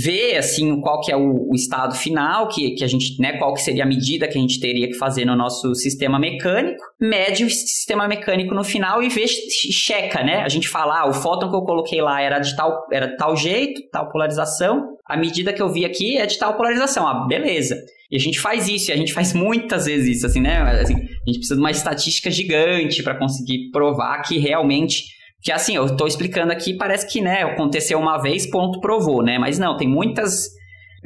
[0.03, 3.55] vê assim qual que é o, o, estado final que, que a gente, né, qual
[3.55, 7.45] que seria a medida que a gente teria que fazer no nosso sistema mecânico, mede
[7.45, 10.43] o sistema mecânico no final e vê checa, né?
[10.43, 13.17] A gente fala, ah, o fóton que eu coloquei lá era de tal era de
[13.17, 17.07] tal jeito, tal polarização, a medida que eu vi aqui é de tal polarização.
[17.07, 17.77] Ah, beleza.
[18.15, 20.59] E a gente faz isso, e a gente faz muitas vezes isso, assim, né?
[20.81, 25.07] Assim, a gente precisa de uma estatística gigante para conseguir provar que realmente
[25.43, 29.37] que assim, eu estou explicando aqui, parece que, né, aconteceu uma vez, ponto, provou, né?
[29.37, 30.49] Mas não, tem muitas.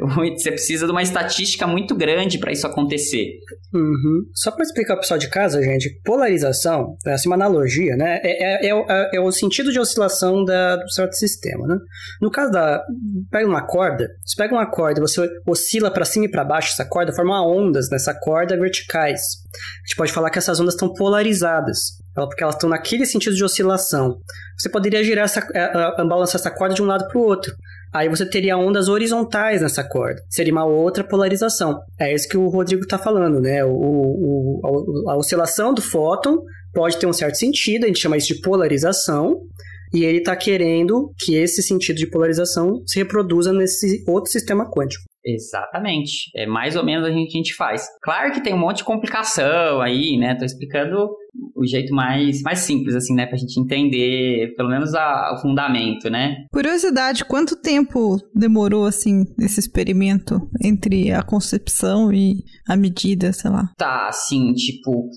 [0.01, 3.33] Você precisa de uma estatística muito grande para isso acontecer.
[3.75, 4.23] Uhum.
[4.33, 8.21] Só para explicar para o pessoal de casa, gente, polarização, é assim, uma analogia, né?
[8.23, 11.77] É, é, é, é, o sentido de oscilação da, do certo sistema, né?
[12.23, 12.83] No caso da.
[13.31, 16.85] Pega uma corda, você pega uma corda, você oscila para cima e para baixo essa
[16.85, 19.21] corda, forma ondas nessa corda verticais.
[19.21, 23.45] A gente pode falar que essas ondas estão polarizadas porque elas estão naquele sentido de
[23.45, 24.19] oscilação.
[24.59, 27.55] Você poderia girar essa, a, a, balançar essa corda de um lado para o outro.
[27.93, 30.21] Aí você teria ondas horizontais nessa corda.
[30.29, 31.79] Seria uma outra polarização.
[31.99, 33.65] É isso que o Rodrigo está falando, né?
[33.65, 36.39] O, o, a oscilação do fóton
[36.73, 39.41] pode ter um certo sentido, a gente chama isso de polarização,
[39.93, 45.05] e ele está querendo que esse sentido de polarização se reproduza nesse outro sistema quântico.
[45.29, 46.31] Exatamente.
[46.35, 47.87] É mais ou menos a gente, a gente faz.
[48.03, 50.35] Claro que tem um monte de complicação aí, né?
[50.35, 51.09] Tô explicando
[51.55, 53.27] o jeito mais, mais simples, assim, né?
[53.27, 56.47] Pra gente entender, pelo menos, a, o fundamento, né?
[56.51, 63.69] Curiosidade, quanto tempo demorou, assim, esse experimento entre a concepção e a medida, sei lá?
[63.77, 65.11] Tá, assim, tipo,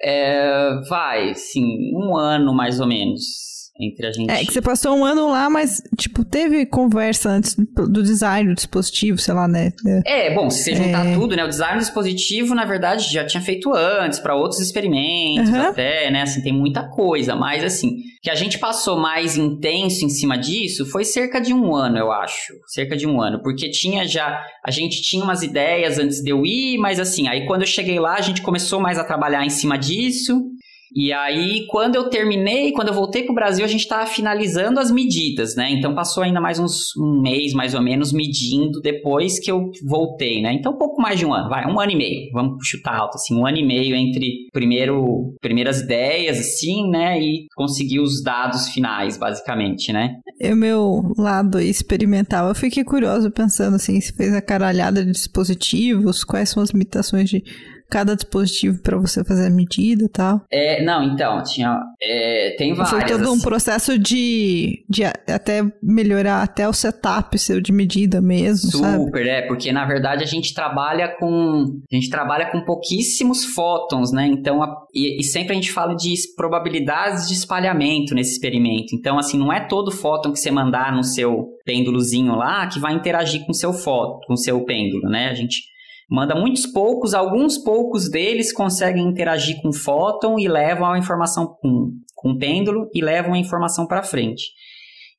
[0.00, 3.49] é, vai, sim, um ano mais ou menos
[3.80, 4.30] entre a gente.
[4.30, 8.54] É que você passou um ano lá, mas, tipo, teve conversa antes do design do
[8.54, 9.72] dispositivo, sei lá, né?
[10.04, 11.14] É, bom, se você juntar é...
[11.14, 11.44] tudo, né?
[11.44, 15.62] O design do dispositivo, na verdade, já tinha feito antes, para outros experimentos uhum.
[15.62, 16.22] até, né?
[16.22, 20.84] Assim, tem muita coisa, mas assim, que a gente passou mais intenso em cima disso
[20.84, 22.52] foi cerca de um ano, eu acho.
[22.66, 24.44] Cerca de um ano, porque tinha já.
[24.64, 27.98] A gente tinha umas ideias antes de eu ir, mas assim, aí quando eu cheguei
[27.98, 30.49] lá, a gente começou mais a trabalhar em cima disso.
[30.94, 34.80] E aí, quando eu terminei, quando eu voltei para o Brasil, a gente estava finalizando
[34.80, 35.70] as medidas, né?
[35.70, 40.42] Então passou ainda mais uns um mês, mais ou menos, medindo depois que eu voltei,
[40.42, 40.52] né?
[40.52, 42.32] Então, um pouco mais de um ano, vai, um ano e meio.
[42.32, 47.20] Vamos chutar alto, assim, um ano e meio entre primeiro, primeiras ideias, assim, né?
[47.20, 50.16] E conseguir os dados finais, basicamente, né?
[50.42, 56.24] O meu lado experimental, eu fiquei curioso pensando assim, se fez a caralhada de dispositivos,
[56.24, 57.42] quais são as limitações de
[57.90, 60.40] cada dispositivo para você fazer a medida e tal?
[60.50, 61.78] É, não, então, tinha.
[62.00, 62.90] É, tem várias.
[62.90, 63.42] Foi todo um assim.
[63.42, 68.70] processo de, de até melhorar até o setup seu de medida mesmo.
[68.70, 69.28] Super, sabe?
[69.28, 71.66] é, porque na verdade a gente trabalha com.
[71.90, 74.26] A gente trabalha com pouquíssimos fótons, né?
[74.26, 78.94] Então, a, e, e sempre a gente fala de probabilidades de espalhamento nesse experimento.
[78.94, 82.94] Então, assim, não é todo fóton que você mandar no seu pêndulozinho lá que vai
[82.94, 85.28] interagir com seu fóton, com o seu pêndulo, né?
[85.28, 85.70] A gente
[86.10, 91.46] Manda muitos poucos, alguns poucos deles conseguem interagir com o fóton e levam a informação
[91.46, 94.42] com, com o pêndulo e levam a informação para frente.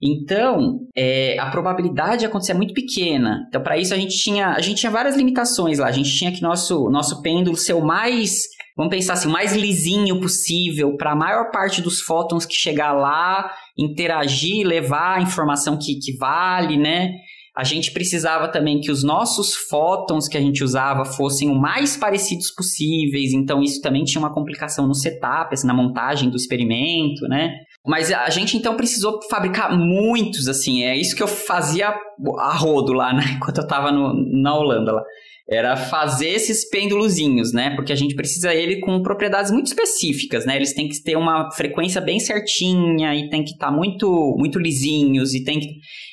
[0.04, 3.46] Então, é, a probabilidade de acontecer é muito pequena.
[3.48, 5.88] Então, para isso, a gente, tinha, a gente tinha várias limitações lá.
[5.88, 9.56] A gente tinha que nosso, nosso pêndulo ser o mais, vamos pensar assim, o mais
[9.56, 15.78] lisinho possível para a maior parte dos fótons que chegar lá, interagir, levar a informação
[15.78, 17.12] que, que vale, né?
[17.56, 21.98] A gente precisava também que os nossos fótons que a gente usava fossem o mais
[21.98, 27.28] parecidos possíveis, então isso também tinha uma complicação no setup, assim, na montagem do experimento,
[27.28, 27.54] né?
[27.86, 31.94] Mas a gente então precisou fabricar muitos, assim, é isso que eu fazia
[32.40, 33.24] a rodo lá, né?
[33.36, 35.04] Enquanto eu tava no, na Holanda lá
[35.52, 37.76] era fazer esses pêndulozinhos, né?
[37.76, 40.56] Porque a gente precisa ele com propriedades muito específicas, né?
[40.56, 44.58] Eles têm que ter uma frequência bem certinha e tem que estar tá muito muito
[44.58, 45.68] lisinhos e tem que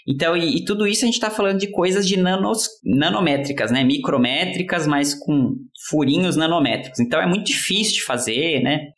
[0.08, 3.84] então e, e tudo isso a gente está falando de coisas de nanos, nanométricas, né?
[3.84, 5.54] Micrométricas, mas com
[5.88, 6.98] furinhos nanométricos.
[6.98, 8.88] Então é muito difícil de fazer, né?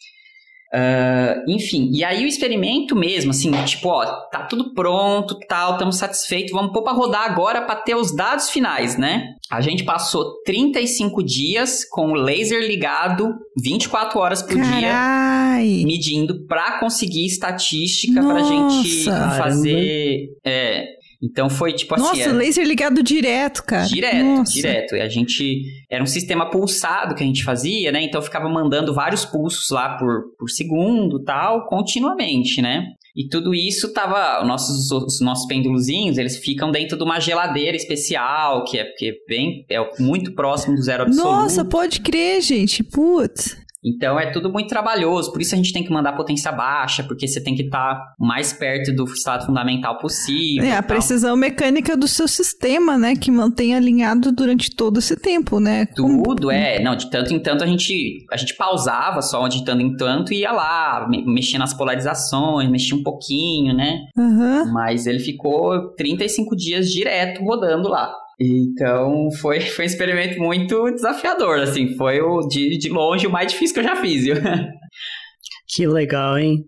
[0.72, 5.98] Uh, enfim, e aí o experimento mesmo, assim, tipo, ó, tá tudo pronto, tal, estamos
[5.98, 9.34] satisfeitos, vamos pôr pra rodar agora para ter os dados finais, né?
[9.50, 15.66] A gente passou 35 dias com o laser ligado 24 horas por Carai.
[15.66, 20.28] dia, medindo para conseguir estatística pra gente fazer.
[20.44, 22.04] É, então foi tipo assim.
[22.04, 22.32] Nossa, era...
[22.32, 23.86] laser ligado direto, cara.
[23.86, 24.52] Direto, Nossa.
[24.52, 24.96] direto.
[24.96, 25.64] E a gente.
[25.90, 28.02] Era um sistema pulsado que a gente fazia, né?
[28.02, 32.86] Então ficava mandando vários pulsos lá por, por segundo tal, continuamente, né?
[33.14, 34.42] E tudo isso tava.
[34.44, 39.12] Nossos, os nossos pêndulozinhos, eles ficam dentro de uma geladeira especial, que é, que é
[39.28, 39.66] bem.
[39.68, 41.30] É muito próximo do zero absoluto.
[41.30, 42.82] Nossa, pode crer, gente.
[42.82, 43.58] Putz.
[43.84, 47.26] Então é tudo muito trabalhoso, por isso a gente tem que mandar potência baixa, porque
[47.26, 50.64] você tem que estar tá mais perto do estado fundamental possível.
[50.64, 55.58] É, a precisão mecânica do seu sistema, né, que mantém alinhado durante todo esse tempo,
[55.58, 55.86] né?
[55.86, 56.50] Tudo, Como...
[56.50, 56.82] é.
[56.82, 60.32] Não, de tanto em tanto a gente, a gente pausava só de tanto em tanto
[60.32, 64.08] e ia lá, mexia nas polarizações, mexia um pouquinho, né?
[64.16, 64.72] Uhum.
[64.72, 68.12] Mas ele ficou 35 dias direto rodando lá.
[68.40, 73.52] Então foi, foi um experimento muito desafiador, assim, foi o de, de longe o mais
[73.52, 74.36] difícil que eu já fiz, viu?
[75.72, 76.64] Que legal, hein?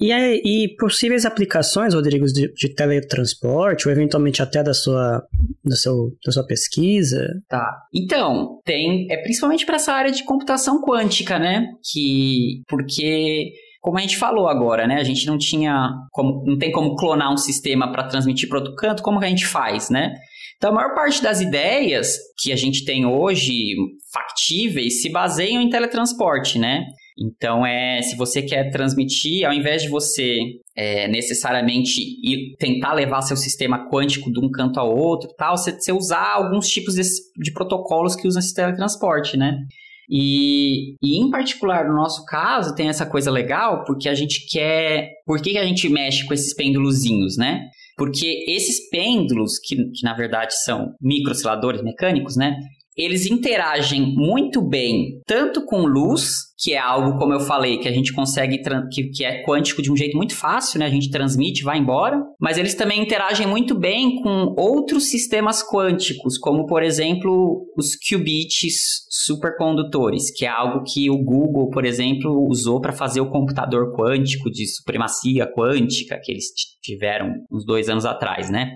[0.00, 5.20] E, e possíveis aplicações, Rodrigo, de, de, teletransporte, ou eventualmente até da sua,
[5.64, 7.26] da, seu, da sua pesquisa?
[7.48, 7.82] Tá.
[7.92, 9.06] Então, tem.
[9.10, 11.66] É principalmente para essa área de computação quântica, né?
[11.92, 12.62] Que.
[12.68, 14.96] Porque como a gente falou agora, né?
[14.96, 18.74] A gente não tinha como, não tem como clonar um sistema para transmitir para outro
[18.76, 20.14] canto, como que a gente faz, né?
[20.60, 23.74] Então, a maior parte das ideias que a gente tem hoje
[24.12, 26.84] factíveis se baseiam em teletransporte, né?
[27.18, 30.42] Então, é se você quer transmitir, ao invés de você
[30.76, 35.72] é, necessariamente ir tentar levar seu sistema quântico de um canto ao outro, tal, você,
[35.72, 37.02] você usar alguns tipos de,
[37.42, 39.56] de protocolos que usam esse teletransporte, né?
[40.10, 45.08] E, e, em particular, no nosso caso, tem essa coisa legal, porque a gente quer.
[45.24, 47.70] Por que a gente mexe com esses pêndulozinhos, né?
[48.00, 52.56] Porque esses pêndulos, que, que na verdade são microosciladores mecânicos, né?
[53.00, 57.92] Eles interagem muito bem tanto com luz que é algo, como eu falei, que a
[57.92, 58.60] gente consegue,
[58.92, 60.84] que, que é quântico de um jeito muito fácil, né?
[60.84, 62.22] A gente transmite, vai embora.
[62.38, 69.06] Mas eles também interagem muito bem com outros sistemas quânticos, como, por exemplo, os qubits
[69.08, 74.50] supercondutores, que é algo que o Google, por exemplo, usou para fazer o computador quântico
[74.50, 76.44] de supremacia quântica que eles
[76.82, 78.70] tiveram uns dois anos atrás, né?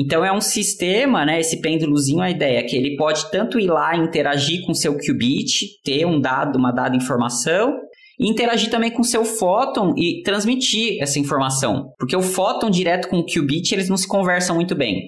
[0.00, 1.40] Então é um sistema, né?
[1.40, 5.66] Esse pêndulozinho, a ideia é que ele pode tanto ir lá interagir com seu qubit,
[5.82, 7.74] ter um dado, uma dada informação,
[8.16, 11.92] e interagir também com seu fóton e transmitir essa informação.
[11.98, 15.02] Porque o fóton direto com o qubit, eles não se conversam muito bem.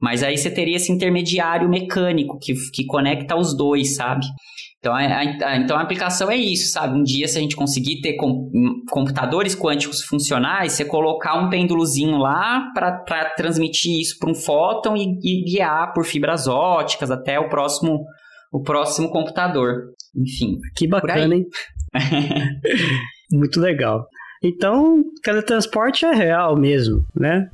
[0.00, 4.26] Mas aí você teria esse intermediário mecânico que, que conecta os dois, sabe?
[4.78, 6.98] Então a, a, então a aplicação é isso, sabe?
[6.98, 8.50] Um dia, se a gente conseguir ter com,
[8.90, 15.18] computadores quânticos funcionais, você colocar um pêndulozinho lá para transmitir isso para um fóton e,
[15.22, 18.04] e, guiar por fibras óticas até o próximo,
[18.52, 19.92] o próximo computador.
[20.14, 20.58] Enfim.
[20.76, 21.44] Que bacana, hein?
[23.32, 24.06] Muito legal.
[24.46, 27.48] Então, teletransporte é real mesmo, né?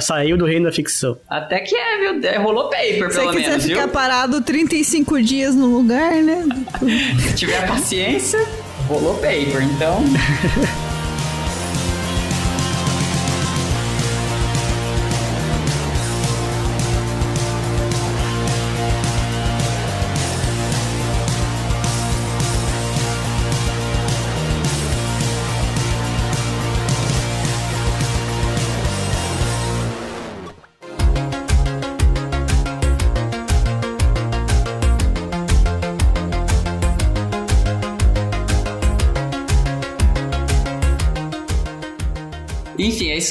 [0.00, 1.16] Saiu do reino da ficção.
[1.28, 2.28] Até que é, viu?
[2.28, 3.92] É, rolou paper, pelo menos, Se quiser ficar viu?
[3.92, 6.44] parado 35 dias no lugar, né?
[7.20, 8.44] Se tiver paciência,
[8.88, 10.02] rolou paper, então...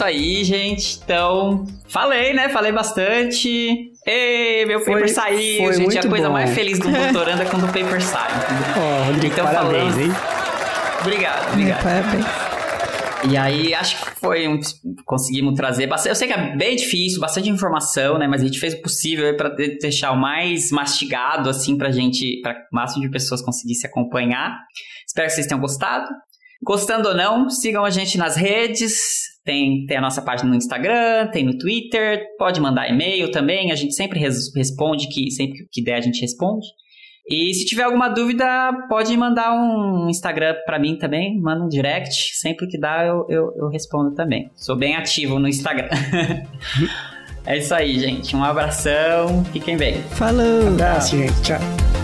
[0.04, 1.00] isso aí, gente.
[1.04, 2.50] Então, falei, né?
[2.50, 3.92] Falei bastante.
[4.06, 5.98] Ei, meu foi, paper saiu, gente.
[5.98, 6.34] A coisa bom.
[6.34, 8.30] mais feliz do doutorando é quando o paper sai.
[8.76, 10.02] Oh, Rodrigo, então, parabéns, falando...
[10.02, 10.12] hein?
[11.02, 11.84] Obrigado, obrigado.
[11.84, 12.26] Parabéns.
[13.30, 14.60] E aí, acho que foi um.
[15.06, 16.10] Conseguimos trazer bastante.
[16.10, 18.28] Eu sei que é bem difícil, bastante informação, né?
[18.28, 22.42] Mas a gente fez o possível para deixar o mais mastigado, assim, pra gente.
[22.42, 24.58] para o máximo de pessoas conseguisse acompanhar.
[25.08, 26.10] Espero que vocês tenham gostado.
[26.62, 29.33] Gostando ou não, sigam a gente nas redes.
[29.44, 33.76] Tem, tem a nossa página no Instagram, tem no Twitter, pode mandar e-mail também, a
[33.76, 36.66] gente sempre res, responde, que sempre que der a gente responde.
[37.28, 38.46] E se tiver alguma dúvida,
[38.90, 43.54] pode mandar um Instagram para mim também, manda um direct, sempre que dá eu, eu,
[43.58, 44.50] eu respondo também.
[44.56, 45.90] Sou bem ativo no Instagram.
[47.46, 48.36] é isso aí, gente.
[48.36, 50.02] Um abração, fiquem bem.
[50.04, 50.66] Falou!
[50.66, 51.42] Um abraço, gente.
[51.42, 52.03] Tchau.